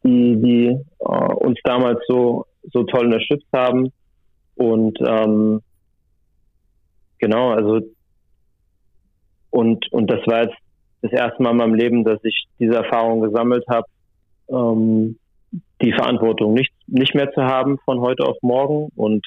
[0.05, 0.66] die, die
[1.01, 3.93] äh, uns damals so, so toll unterstützt haben.
[4.57, 5.61] Und ähm,
[7.19, 7.81] genau, also
[9.51, 10.57] und, und das war jetzt
[11.03, 13.87] das erste Mal in meinem Leben, dass ich diese Erfahrung gesammelt habe,
[14.49, 15.19] ähm,
[15.83, 18.89] die Verantwortung nicht, nicht mehr zu haben von heute auf morgen.
[18.95, 19.27] Und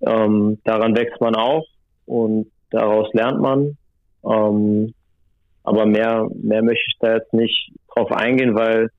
[0.00, 1.66] ähm, daran wächst man auch
[2.06, 3.76] und daraus lernt man.
[4.24, 4.94] Ähm,
[5.62, 8.90] aber mehr, mehr möchte ich da jetzt nicht drauf eingehen, weil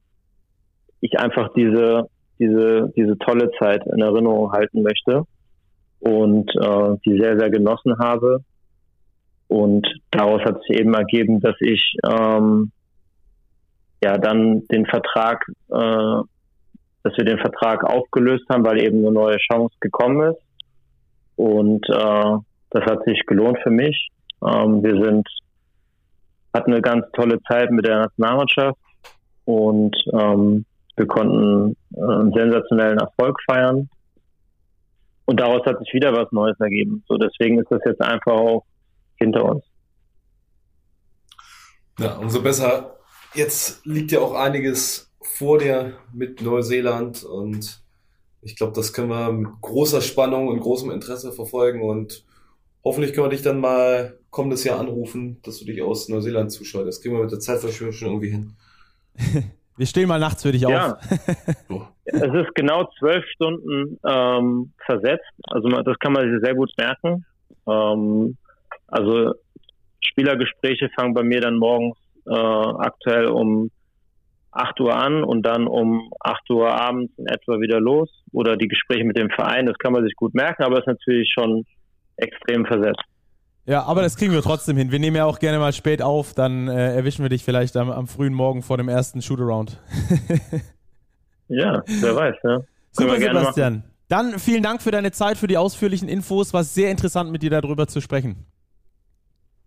[1.02, 2.08] ich einfach diese,
[2.40, 5.24] diese, diese tolle Zeit in Erinnerung halten möchte
[6.00, 8.40] und äh, die sehr, sehr genossen habe.
[9.48, 12.72] Und daraus hat sich eben ergeben, dass ich ähm,
[14.04, 16.24] ja dann den Vertrag, äh,
[17.04, 20.42] dass wir den Vertrag aufgelöst haben, weil eben eine neue Chance gekommen ist.
[21.36, 22.38] Und äh,
[22.72, 24.10] das hat sich gelohnt für mich.
[24.44, 25.28] Ähm, wir sind
[26.56, 28.80] hatten eine ganz tolle Zeit mit der Nationalmannschaft
[29.44, 30.66] und ähm,
[30.96, 33.90] wir konnten äh, einen sensationellen Erfolg feiern.
[35.26, 37.04] Und daraus hat sich wieder was Neues ergeben.
[37.08, 38.64] So deswegen ist das jetzt einfach auch
[39.26, 39.64] hinter uns.
[42.00, 42.98] Ja, umso besser.
[43.34, 47.82] Jetzt liegt ja auch einiges vor dir mit Neuseeland und
[48.42, 52.24] ich glaube, das können wir mit großer Spannung und großem Interesse verfolgen und
[52.84, 56.88] hoffentlich können wir dich dann mal kommendes Jahr anrufen, dass du dich aus Neuseeland zuschaust.
[56.88, 58.54] Das kriegen wir mit der Zeitverschiebung schon irgendwie hin.
[59.78, 60.94] Wir stehen mal nachts für dich ja.
[60.94, 61.00] auf.
[62.06, 65.30] es ist genau zwölf Stunden ähm, versetzt.
[65.48, 67.26] Also das kann man sich sehr gut merken.
[67.68, 68.38] Ähm,
[68.88, 69.34] also
[70.02, 73.70] Spielergespräche fangen bei mir dann morgens äh, aktuell um
[74.52, 78.10] 8 Uhr an und dann um 8 Uhr abends in etwa wieder los.
[78.32, 80.88] Oder die Gespräche mit dem Verein, das kann man sich gut merken, aber es ist
[80.88, 81.66] natürlich schon
[82.16, 83.04] extrem versetzt.
[83.66, 84.92] Ja, aber das kriegen wir trotzdem hin.
[84.92, 87.90] Wir nehmen ja auch gerne mal spät auf, dann äh, erwischen wir dich vielleicht am,
[87.90, 89.80] am, frühen Morgen vor dem ersten Shootaround.
[91.48, 92.60] ja, wer weiß, ja.
[92.92, 93.84] Super, Sebastian.
[94.08, 96.54] Dann vielen Dank für deine Zeit, für die ausführlichen Infos.
[96.54, 98.46] War sehr interessant, mit dir darüber zu sprechen.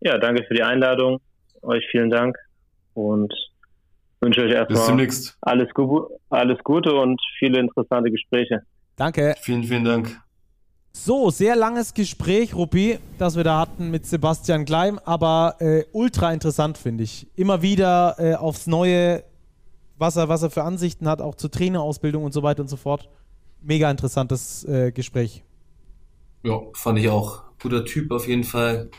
[0.00, 1.20] Ja, danke für die Einladung.
[1.62, 2.36] Euch vielen Dank
[2.94, 3.32] und
[4.20, 5.36] wünsche euch erstmal alles,
[6.30, 8.62] alles Gute und viele interessante Gespräche.
[8.96, 9.34] Danke.
[9.40, 10.20] Vielen, vielen Dank.
[10.92, 16.32] So, sehr langes Gespräch, Ruppi, das wir da hatten mit Sebastian Gleim, aber äh, ultra
[16.32, 17.28] interessant finde ich.
[17.36, 19.22] Immer wieder äh, aufs Neue,
[19.96, 22.76] was er, was er für Ansichten hat, auch zur Trainerausbildung und so weiter und so
[22.76, 23.08] fort.
[23.62, 25.44] Mega interessantes äh, Gespräch.
[26.42, 27.42] Ja, fand ich auch.
[27.60, 28.90] Guter Typ auf jeden Fall.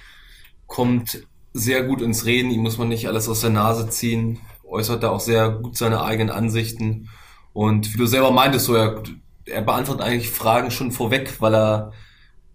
[0.69, 5.03] Kommt sehr gut ins Reden, ihm muss man nicht alles aus der Nase ziehen, äußert
[5.03, 7.09] da auch sehr gut seine eigenen Ansichten.
[7.51, 9.03] Und wie du selber meintest, so er
[9.49, 11.93] er beantwortet eigentlich Fragen schon vorweg, weil er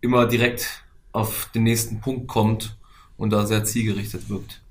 [0.01, 2.77] immer direkt auf den nächsten Punkt kommt
[3.17, 4.63] und da sehr zielgerichtet wirkt.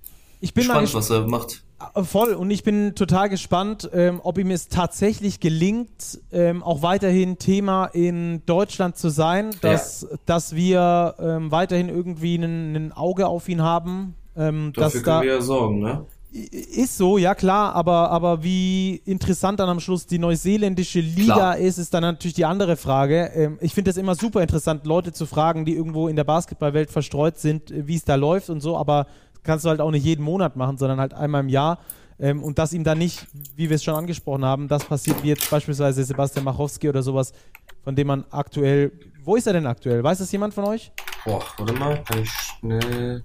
[0.41, 1.64] Ich bin gespannt, was er macht.
[2.04, 7.38] Voll und ich bin total gespannt, ähm, ob ihm es tatsächlich gelingt, ähm, auch weiterhin
[7.38, 10.18] Thema in Deutschland zu sein, dass, ja.
[10.26, 14.16] dass wir ähm, weiterhin irgendwie ein Auge auf ihn haben.
[14.36, 16.06] Ähm, Dafür können da, wir ja sorgen, ne?
[16.32, 21.58] Ist so, ja klar, aber, aber wie interessant dann am Schluss die neuseeländische Liga klar.
[21.60, 23.30] ist, ist dann natürlich die andere Frage.
[23.36, 26.90] Ähm, ich finde es immer super interessant, Leute zu fragen, die irgendwo in der Basketballwelt
[26.90, 29.06] verstreut sind, äh, wie es da läuft und so, aber
[29.44, 31.80] kannst du halt auch nicht jeden Monat machen, sondern halt einmal im Jahr.
[32.20, 35.30] Ähm, und dass ihm dann nicht, wie wir es schon angesprochen haben, das passiert wie
[35.30, 37.34] jetzt beispielsweise Sebastian Machowski oder sowas,
[37.84, 38.91] von dem man aktuell.
[39.24, 40.03] Wo ist er denn aktuell?
[40.03, 40.91] Weiß das jemand von euch?
[41.26, 43.24] Boah, warte mal, kann ich schnell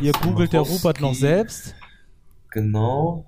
[0.00, 1.74] Ihr googelt der Rupert noch selbst.
[2.50, 3.26] Genau.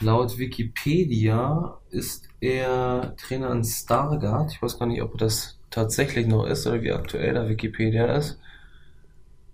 [0.00, 4.52] Laut Wikipedia ist er Trainer in Stargard.
[4.52, 8.38] Ich weiß gar nicht, ob das tatsächlich noch ist oder wie aktuell der Wikipedia ist.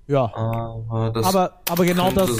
[0.06, 0.30] Ja.
[0.34, 2.30] Aber, das aber, aber genau, das,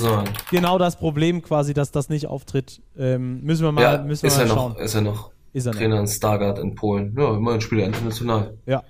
[0.51, 4.29] genau das Problem quasi, dass das nicht auftritt, ähm, müssen wir mal, ja, müssen wir
[4.29, 4.73] ist mal er schauen.
[4.73, 6.03] Noch, ist er noch ist er Trainer noch.
[6.03, 7.15] in Stargard in Polen.
[7.17, 8.59] Ja, immer ein Spieler international.
[8.67, 8.83] Ja.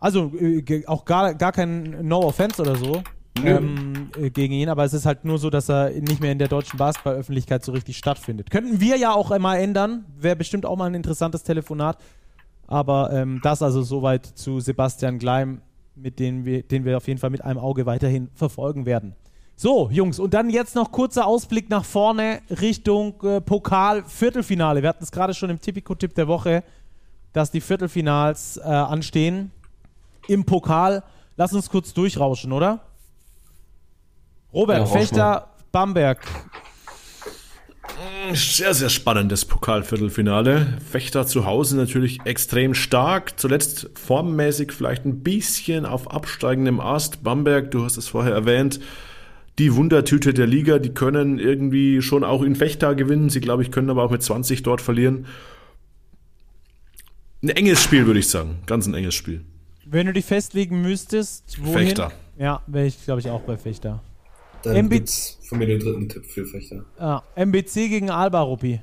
[0.00, 3.02] Also äh, auch gar, gar kein No Offense oder so
[3.42, 6.38] ähm, äh, gegen ihn, aber es ist halt nur so, dass er nicht mehr in
[6.38, 8.50] der deutschen Basketballöffentlichkeit so richtig stattfindet.
[8.50, 11.98] Könnten wir ja auch einmal ändern, wäre bestimmt auch mal ein interessantes Telefonat.
[12.66, 15.60] Aber ähm, das also soweit zu Sebastian Gleim,
[15.94, 19.14] mit dem wir, den wir auf jeden Fall mit einem Auge weiterhin verfolgen werden.
[19.56, 24.82] So, Jungs, und dann jetzt noch kurzer Ausblick nach vorne Richtung äh, Pokal-Viertelfinale.
[24.82, 26.64] Wir hatten es gerade schon im Tipico-Tipp der Woche,
[27.32, 29.52] dass die Viertelfinals äh, anstehen
[30.26, 31.04] im Pokal.
[31.36, 32.80] Lass uns kurz durchrauschen, oder?
[34.52, 36.26] Robert, ja, Fechter, Bamberg.
[38.32, 40.78] Sehr, sehr spannendes Pokalviertelfinale.
[40.90, 43.38] Fechter zu Hause natürlich extrem stark.
[43.38, 47.22] Zuletzt formmäßig vielleicht ein bisschen auf absteigendem Ast.
[47.22, 48.80] Bamberg, du hast es vorher erwähnt,
[49.58, 50.78] die Wundertüte der Liga.
[50.78, 53.28] Die können irgendwie schon auch in Fechter gewinnen.
[53.28, 55.26] Sie, glaube ich, können aber auch mit 20 dort verlieren.
[57.42, 58.56] Ein enges Spiel, würde ich sagen.
[58.66, 59.44] Ganz ein enges Spiel.
[59.84, 61.88] Wenn du dich festlegen müsstest, wohin?
[61.88, 62.12] Fechter.
[62.38, 64.02] Ja, wäre ich, glaube ich, auch bei Fechter.
[64.64, 66.86] Dann MB gibt's von mir den dritten Tipp für Fechter.
[66.98, 68.80] Ah, MBC gegen Alba, Ruppi.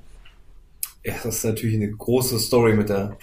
[1.04, 3.18] Ja, das ist natürlich eine große Story mit der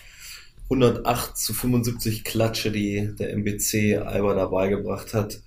[0.64, 5.40] 108 zu 75 Klatsche, die der MBC Alba dabei gebracht hat.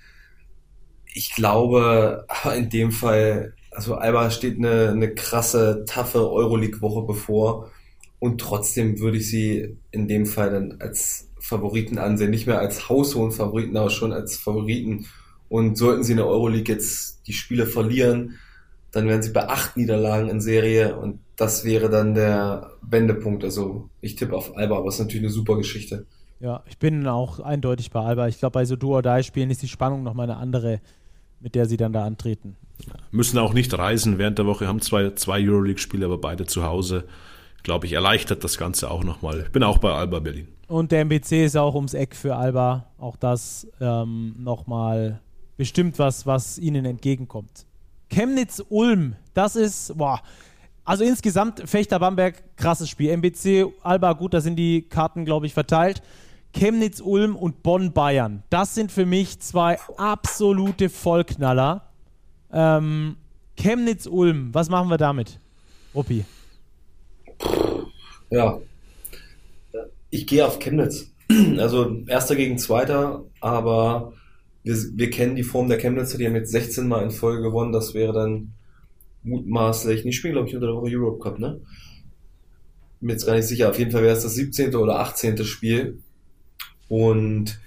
[1.14, 2.26] Ich glaube,
[2.56, 7.72] in dem Fall, also Alba steht eine, eine krasse, taffe Euroleague-Woche bevor
[8.20, 12.32] und trotzdem würde ich sie in dem Fall dann als Favoriten ansehen.
[12.32, 15.08] Nicht mehr als haushohen Favoriten, aber schon als Favoriten.
[15.52, 18.40] Und sollten sie in der Euroleague jetzt die Spiele verlieren,
[18.94, 23.44] dann wären sie bei acht Niederlagen in Serie und das wäre dann der Wendepunkt.
[23.44, 26.06] Also ich tippe auf Alba, aber es ist natürlich eine super Geschichte.
[26.40, 28.30] Ja, ich bin auch eindeutig bei Alba.
[28.30, 30.80] Ich glaube, bei so Duo-Die-Spielen ist die Spannung nochmal eine andere,
[31.42, 32.56] mit der sie dann da antreten.
[33.12, 37.04] Müssen auch nicht reisen während der Woche, haben zwei, zwei Euroleague-Spiele, aber beide zu Hause.
[37.64, 39.42] Glaube ich, erleichtert das Ganze auch nochmal.
[39.42, 40.48] Ich bin auch bei Alba Berlin.
[40.70, 42.86] Und der MBC ist auch ums Eck für Alba.
[42.98, 45.20] Auch das ähm, nochmal
[45.58, 47.66] bestimmt was, was ihnen entgegenkommt.
[48.10, 50.22] Chemnitz-Ulm, das ist, boah,
[50.84, 53.12] also insgesamt Fechter Bamberg, krasses Spiel.
[53.12, 56.02] MBC, Alba, gut, da sind die Karten, glaube ich, verteilt.
[56.54, 61.90] Chemnitz-Ulm und Bonn-Bayern, das sind für mich zwei absolute Vollknaller.
[62.52, 63.16] Ähm,
[63.56, 65.40] Chemnitz-Ulm, was machen wir damit?
[65.96, 66.26] Ruppi.
[68.30, 68.60] Ja,
[70.10, 71.12] ich gehe auf Chemnitz.
[71.58, 74.12] Also erster gegen zweiter, aber
[74.64, 77.72] wir, wir kennen die Form der Chemnitzer, die haben jetzt 16 Mal in Folge gewonnen.
[77.72, 78.54] Das wäre dann
[79.24, 81.62] mutmaßlich, die spielen glaube ich unter der Woche Europe Cup, ne?
[83.00, 83.70] Bin jetzt gar nicht sicher.
[83.70, 84.76] Auf jeden Fall wäre es das 17.
[84.76, 85.44] oder 18.
[85.44, 86.00] Spiel.
[86.88, 87.60] Und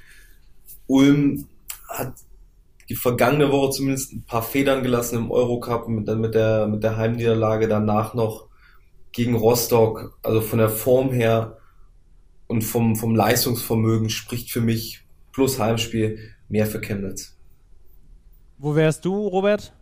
[0.86, 1.46] Ulm
[1.88, 2.14] hat
[2.88, 6.96] die vergangene Woche zumindest ein paar Federn gelassen im Eurocup mit, mit der, mit der
[6.96, 8.46] Heimniederlage danach noch
[9.10, 10.16] gegen Rostock.
[10.22, 11.58] Also von der Form her
[12.46, 17.36] und vom, vom Leistungsvermögen spricht für mich plus Heimspiel mehr für Chemnitz.
[18.58, 19.72] Wo wärst du, Robert?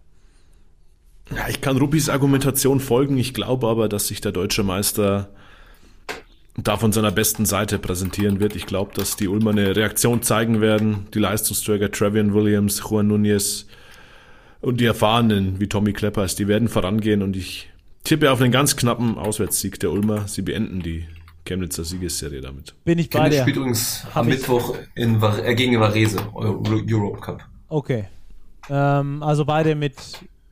[1.35, 3.17] Ja, ich kann Rupis Argumentation folgen.
[3.17, 5.31] Ich glaube aber, dass sich der deutsche Meister
[6.57, 8.57] da von seiner besten Seite präsentieren wird.
[8.57, 11.07] Ich glaube, dass die Ulmer eine Reaktion zeigen werden.
[11.15, 13.67] Die Leistungsträger Travian Williams, Juan Nunez
[14.61, 17.71] und die Erfahrenen wie Tommy Kleppers, die werden vorangehen und ich
[18.05, 20.29] tippe auf einen ganz knappen Auswärtssieg der Ulmer.
[20.29, 21.07] Sie beenden die
[21.44, 22.74] Chemnitzer Siegesserie damit.
[22.85, 23.43] Bin ich bei Chemnitz dir.
[23.43, 27.44] spielt übrigens am Mittwoch in, äh, gegen Varese, Europe Cup.
[27.69, 28.05] Okay.
[28.70, 29.97] Ähm, also beide mit,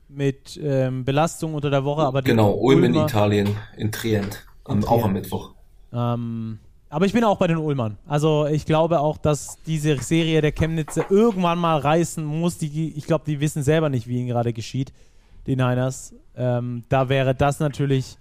[0.08, 5.04] mit ähm, Belastung unter der Woche, aber Genau, Ulm in Italien, in Trient, am, auch
[5.04, 5.54] am Mittwoch.
[5.92, 6.58] Ähm,
[6.88, 7.98] aber ich bin auch bei den Ulmern.
[8.06, 12.58] Also ich glaube auch, dass diese Serie der Chemnitzer irgendwann mal reißen muss.
[12.58, 14.92] Die, ich glaube, die wissen selber nicht, wie ihnen gerade geschieht,
[15.46, 16.14] die Niners.
[16.36, 18.16] Ähm, da wäre das natürlich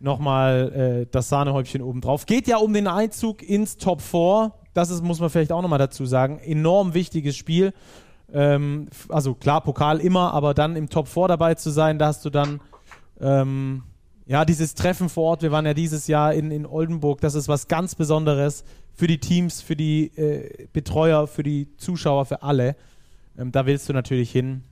[0.00, 2.26] nochmal äh, das Sahnehäubchen obendrauf.
[2.26, 4.52] Geht ja um den Einzug ins Top 4.
[4.74, 6.38] Das ist, muss man vielleicht auch nochmal dazu sagen.
[6.38, 7.72] Enorm wichtiges Spiel.
[8.32, 12.24] Ähm, also klar, Pokal immer, aber dann im Top 4 dabei zu sein, da hast
[12.24, 12.60] du dann
[13.20, 13.84] ähm,
[14.26, 15.42] ja dieses Treffen vor Ort.
[15.42, 17.20] Wir waren ja dieses Jahr in, in Oldenburg.
[17.20, 22.26] Das ist was ganz Besonderes für die Teams, für die äh, Betreuer, für die Zuschauer,
[22.26, 22.76] für alle.
[23.38, 24.62] Ähm, da willst du natürlich hin.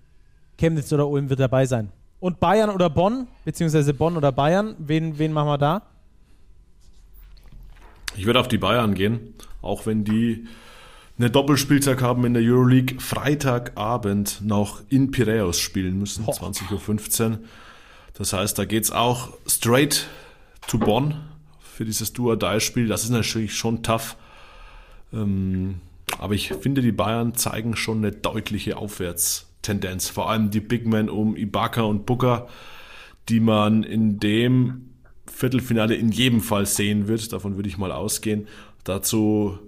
[0.59, 1.90] Chemnitz oder Ulm wird dabei sein.
[2.23, 5.82] Und Bayern oder Bonn, beziehungsweise Bonn oder Bayern, wen, wen machen wir da?
[8.15, 10.47] Ich würde auf die Bayern gehen, auch wenn die
[11.19, 17.39] eine Doppelspieltag haben in der Euroleague, Freitagabend noch in Piräus spielen müssen, 20.15 Uhr.
[18.15, 20.07] Das heißt, da geht es auch straight
[20.69, 21.24] to Bonn
[21.59, 22.86] für dieses Duo-Die-Spiel.
[22.86, 24.16] Das ist natürlich schon tough.
[25.12, 25.81] Ähm,
[26.20, 28.77] aber ich finde, die Bayern zeigen schon eine deutliche
[29.63, 30.09] Aufwärtstendenz.
[30.09, 32.49] Vor allem die Big Men um Ibaka und Booker,
[33.29, 34.89] die man in dem
[35.27, 37.33] Viertelfinale in jedem Fall sehen wird.
[37.33, 38.49] Davon würde ich mal ausgehen.
[38.85, 39.59] Dazu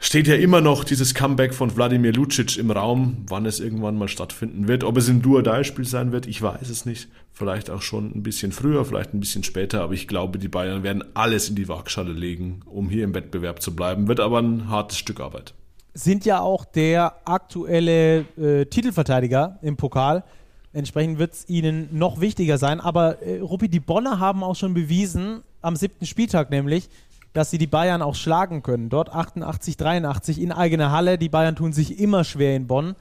[0.00, 4.08] steht ja immer noch dieses Comeback von Wladimir Lucic im Raum, wann es irgendwann mal
[4.08, 4.84] stattfinden wird.
[4.84, 7.08] Ob es ein Duo-Die-Spiel sein wird, ich weiß es nicht.
[7.32, 10.82] Vielleicht auch schon ein bisschen früher, vielleicht ein bisschen später, aber ich glaube, die Bayern
[10.82, 14.08] werden alles in die Waagschale legen, um hier im Wettbewerb zu bleiben.
[14.08, 15.54] Wird aber ein hartes Stück Arbeit.
[15.94, 20.24] Sind ja auch der aktuelle äh, Titelverteidiger im Pokal.
[20.72, 22.80] Entsprechend wird es ihnen noch wichtiger sein.
[22.80, 26.90] Aber äh, Ruppi, die Bonner haben auch schon bewiesen, am siebten Spieltag nämlich,
[27.32, 28.88] dass sie die Bayern auch schlagen können.
[28.88, 31.16] Dort 88, 83 in eigener Halle.
[31.16, 32.96] Die Bayern tun sich immer schwer in Bonn.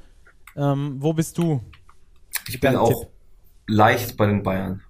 [0.56, 1.62] Ähm, wo bist du?
[2.48, 3.10] Ich bin auch Tipp?
[3.68, 4.82] leicht bei den Bayern.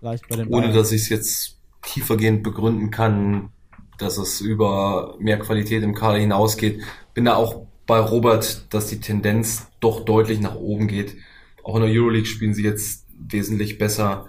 [0.00, 0.64] Leicht bei den Bayern.
[0.64, 3.50] Ohne dass ich es jetzt tiefergehend begründen kann,
[3.98, 6.82] dass es über mehr Qualität im Kader hinausgeht.
[7.14, 11.16] Bin da auch bei Robert, dass die Tendenz doch deutlich nach oben geht.
[11.62, 14.26] Auch in der Euroleague spielen sie jetzt wesentlich besser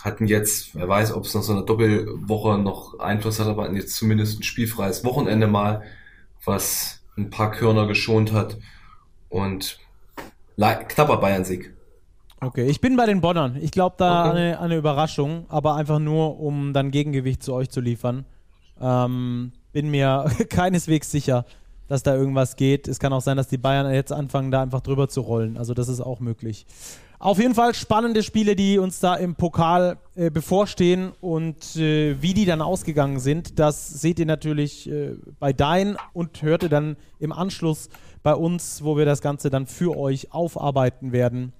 [0.00, 3.76] hatten jetzt, wer weiß, ob es noch so eine Doppelwoche noch Einfluss hat, aber hatten
[3.76, 5.82] jetzt zumindest ein spielfreies Wochenende mal,
[6.44, 8.58] was ein paar Körner geschont hat
[9.28, 9.78] und
[10.56, 11.74] knapper Bayern-Sieg.
[12.40, 13.56] Okay, ich bin bei den Bonnern.
[13.60, 14.38] Ich glaube da okay.
[14.38, 18.24] eine, eine Überraschung, aber einfach nur, um dann Gegengewicht zu euch zu liefern.
[18.80, 21.44] Ähm, bin mir keineswegs sicher,
[21.88, 22.88] dass da irgendwas geht.
[22.88, 25.56] Es kann auch sein, dass die Bayern jetzt anfangen, da einfach drüber zu rollen.
[25.56, 26.66] Also das ist auch möglich.
[27.20, 32.32] Auf jeden Fall spannende Spiele, die uns da im Pokal äh, bevorstehen und äh, wie
[32.32, 36.96] die dann ausgegangen sind, das seht ihr natürlich äh, bei Dein und hört ihr dann
[37.18, 37.88] im Anschluss
[38.22, 41.52] bei uns, wo wir das Ganze dann für euch aufarbeiten werden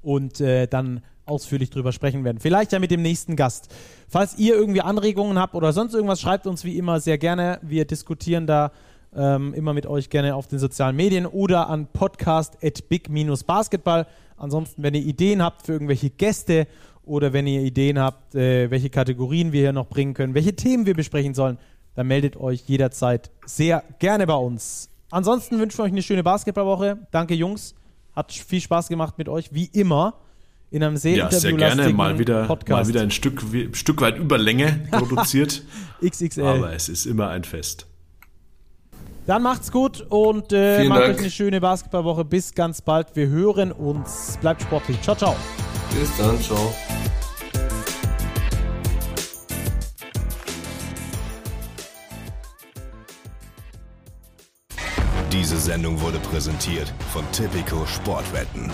[0.00, 2.38] und äh, dann ausführlich drüber sprechen werden.
[2.40, 3.74] Vielleicht ja mit dem nächsten Gast.
[4.08, 7.58] Falls ihr irgendwie Anregungen habt oder sonst irgendwas, schreibt uns wie immer sehr gerne.
[7.62, 8.72] Wir diskutieren da
[9.14, 14.06] ähm, immer mit euch gerne auf den sozialen Medien oder an podcast at big-basketball.
[14.36, 16.66] Ansonsten, wenn ihr Ideen habt für irgendwelche Gäste
[17.04, 20.86] oder wenn ihr Ideen habt, äh, welche Kategorien wir hier noch bringen können, welche Themen
[20.86, 21.58] wir besprechen sollen,
[21.94, 24.90] dann meldet euch jederzeit sehr gerne bei uns.
[25.10, 26.98] Ansonsten wünschen wir euch eine schöne Basketballwoche.
[27.10, 27.74] Danke, Jungs.
[28.14, 30.14] Hat viel Spaß gemacht mit euch, wie immer.
[30.70, 32.82] In einem sehr ja, sehr gerne mal wieder, Podcast.
[32.82, 33.42] mal wieder ein Stück,
[33.72, 35.62] Stück weit über Länge produziert.
[36.04, 36.42] XXL.
[36.42, 37.86] Aber es ist immer ein Fest.
[39.26, 41.14] Dann macht's gut und äh, macht Dank.
[41.14, 42.24] euch eine schöne Basketballwoche.
[42.24, 43.08] Bis ganz bald.
[43.14, 44.38] Wir hören uns.
[44.40, 45.00] Bleibt sportlich.
[45.02, 45.36] Ciao, ciao.
[45.98, 46.40] Bis dann.
[46.40, 46.74] Ciao.
[55.32, 58.70] Diese Sendung wurde präsentiert von Tipico Sportwetten.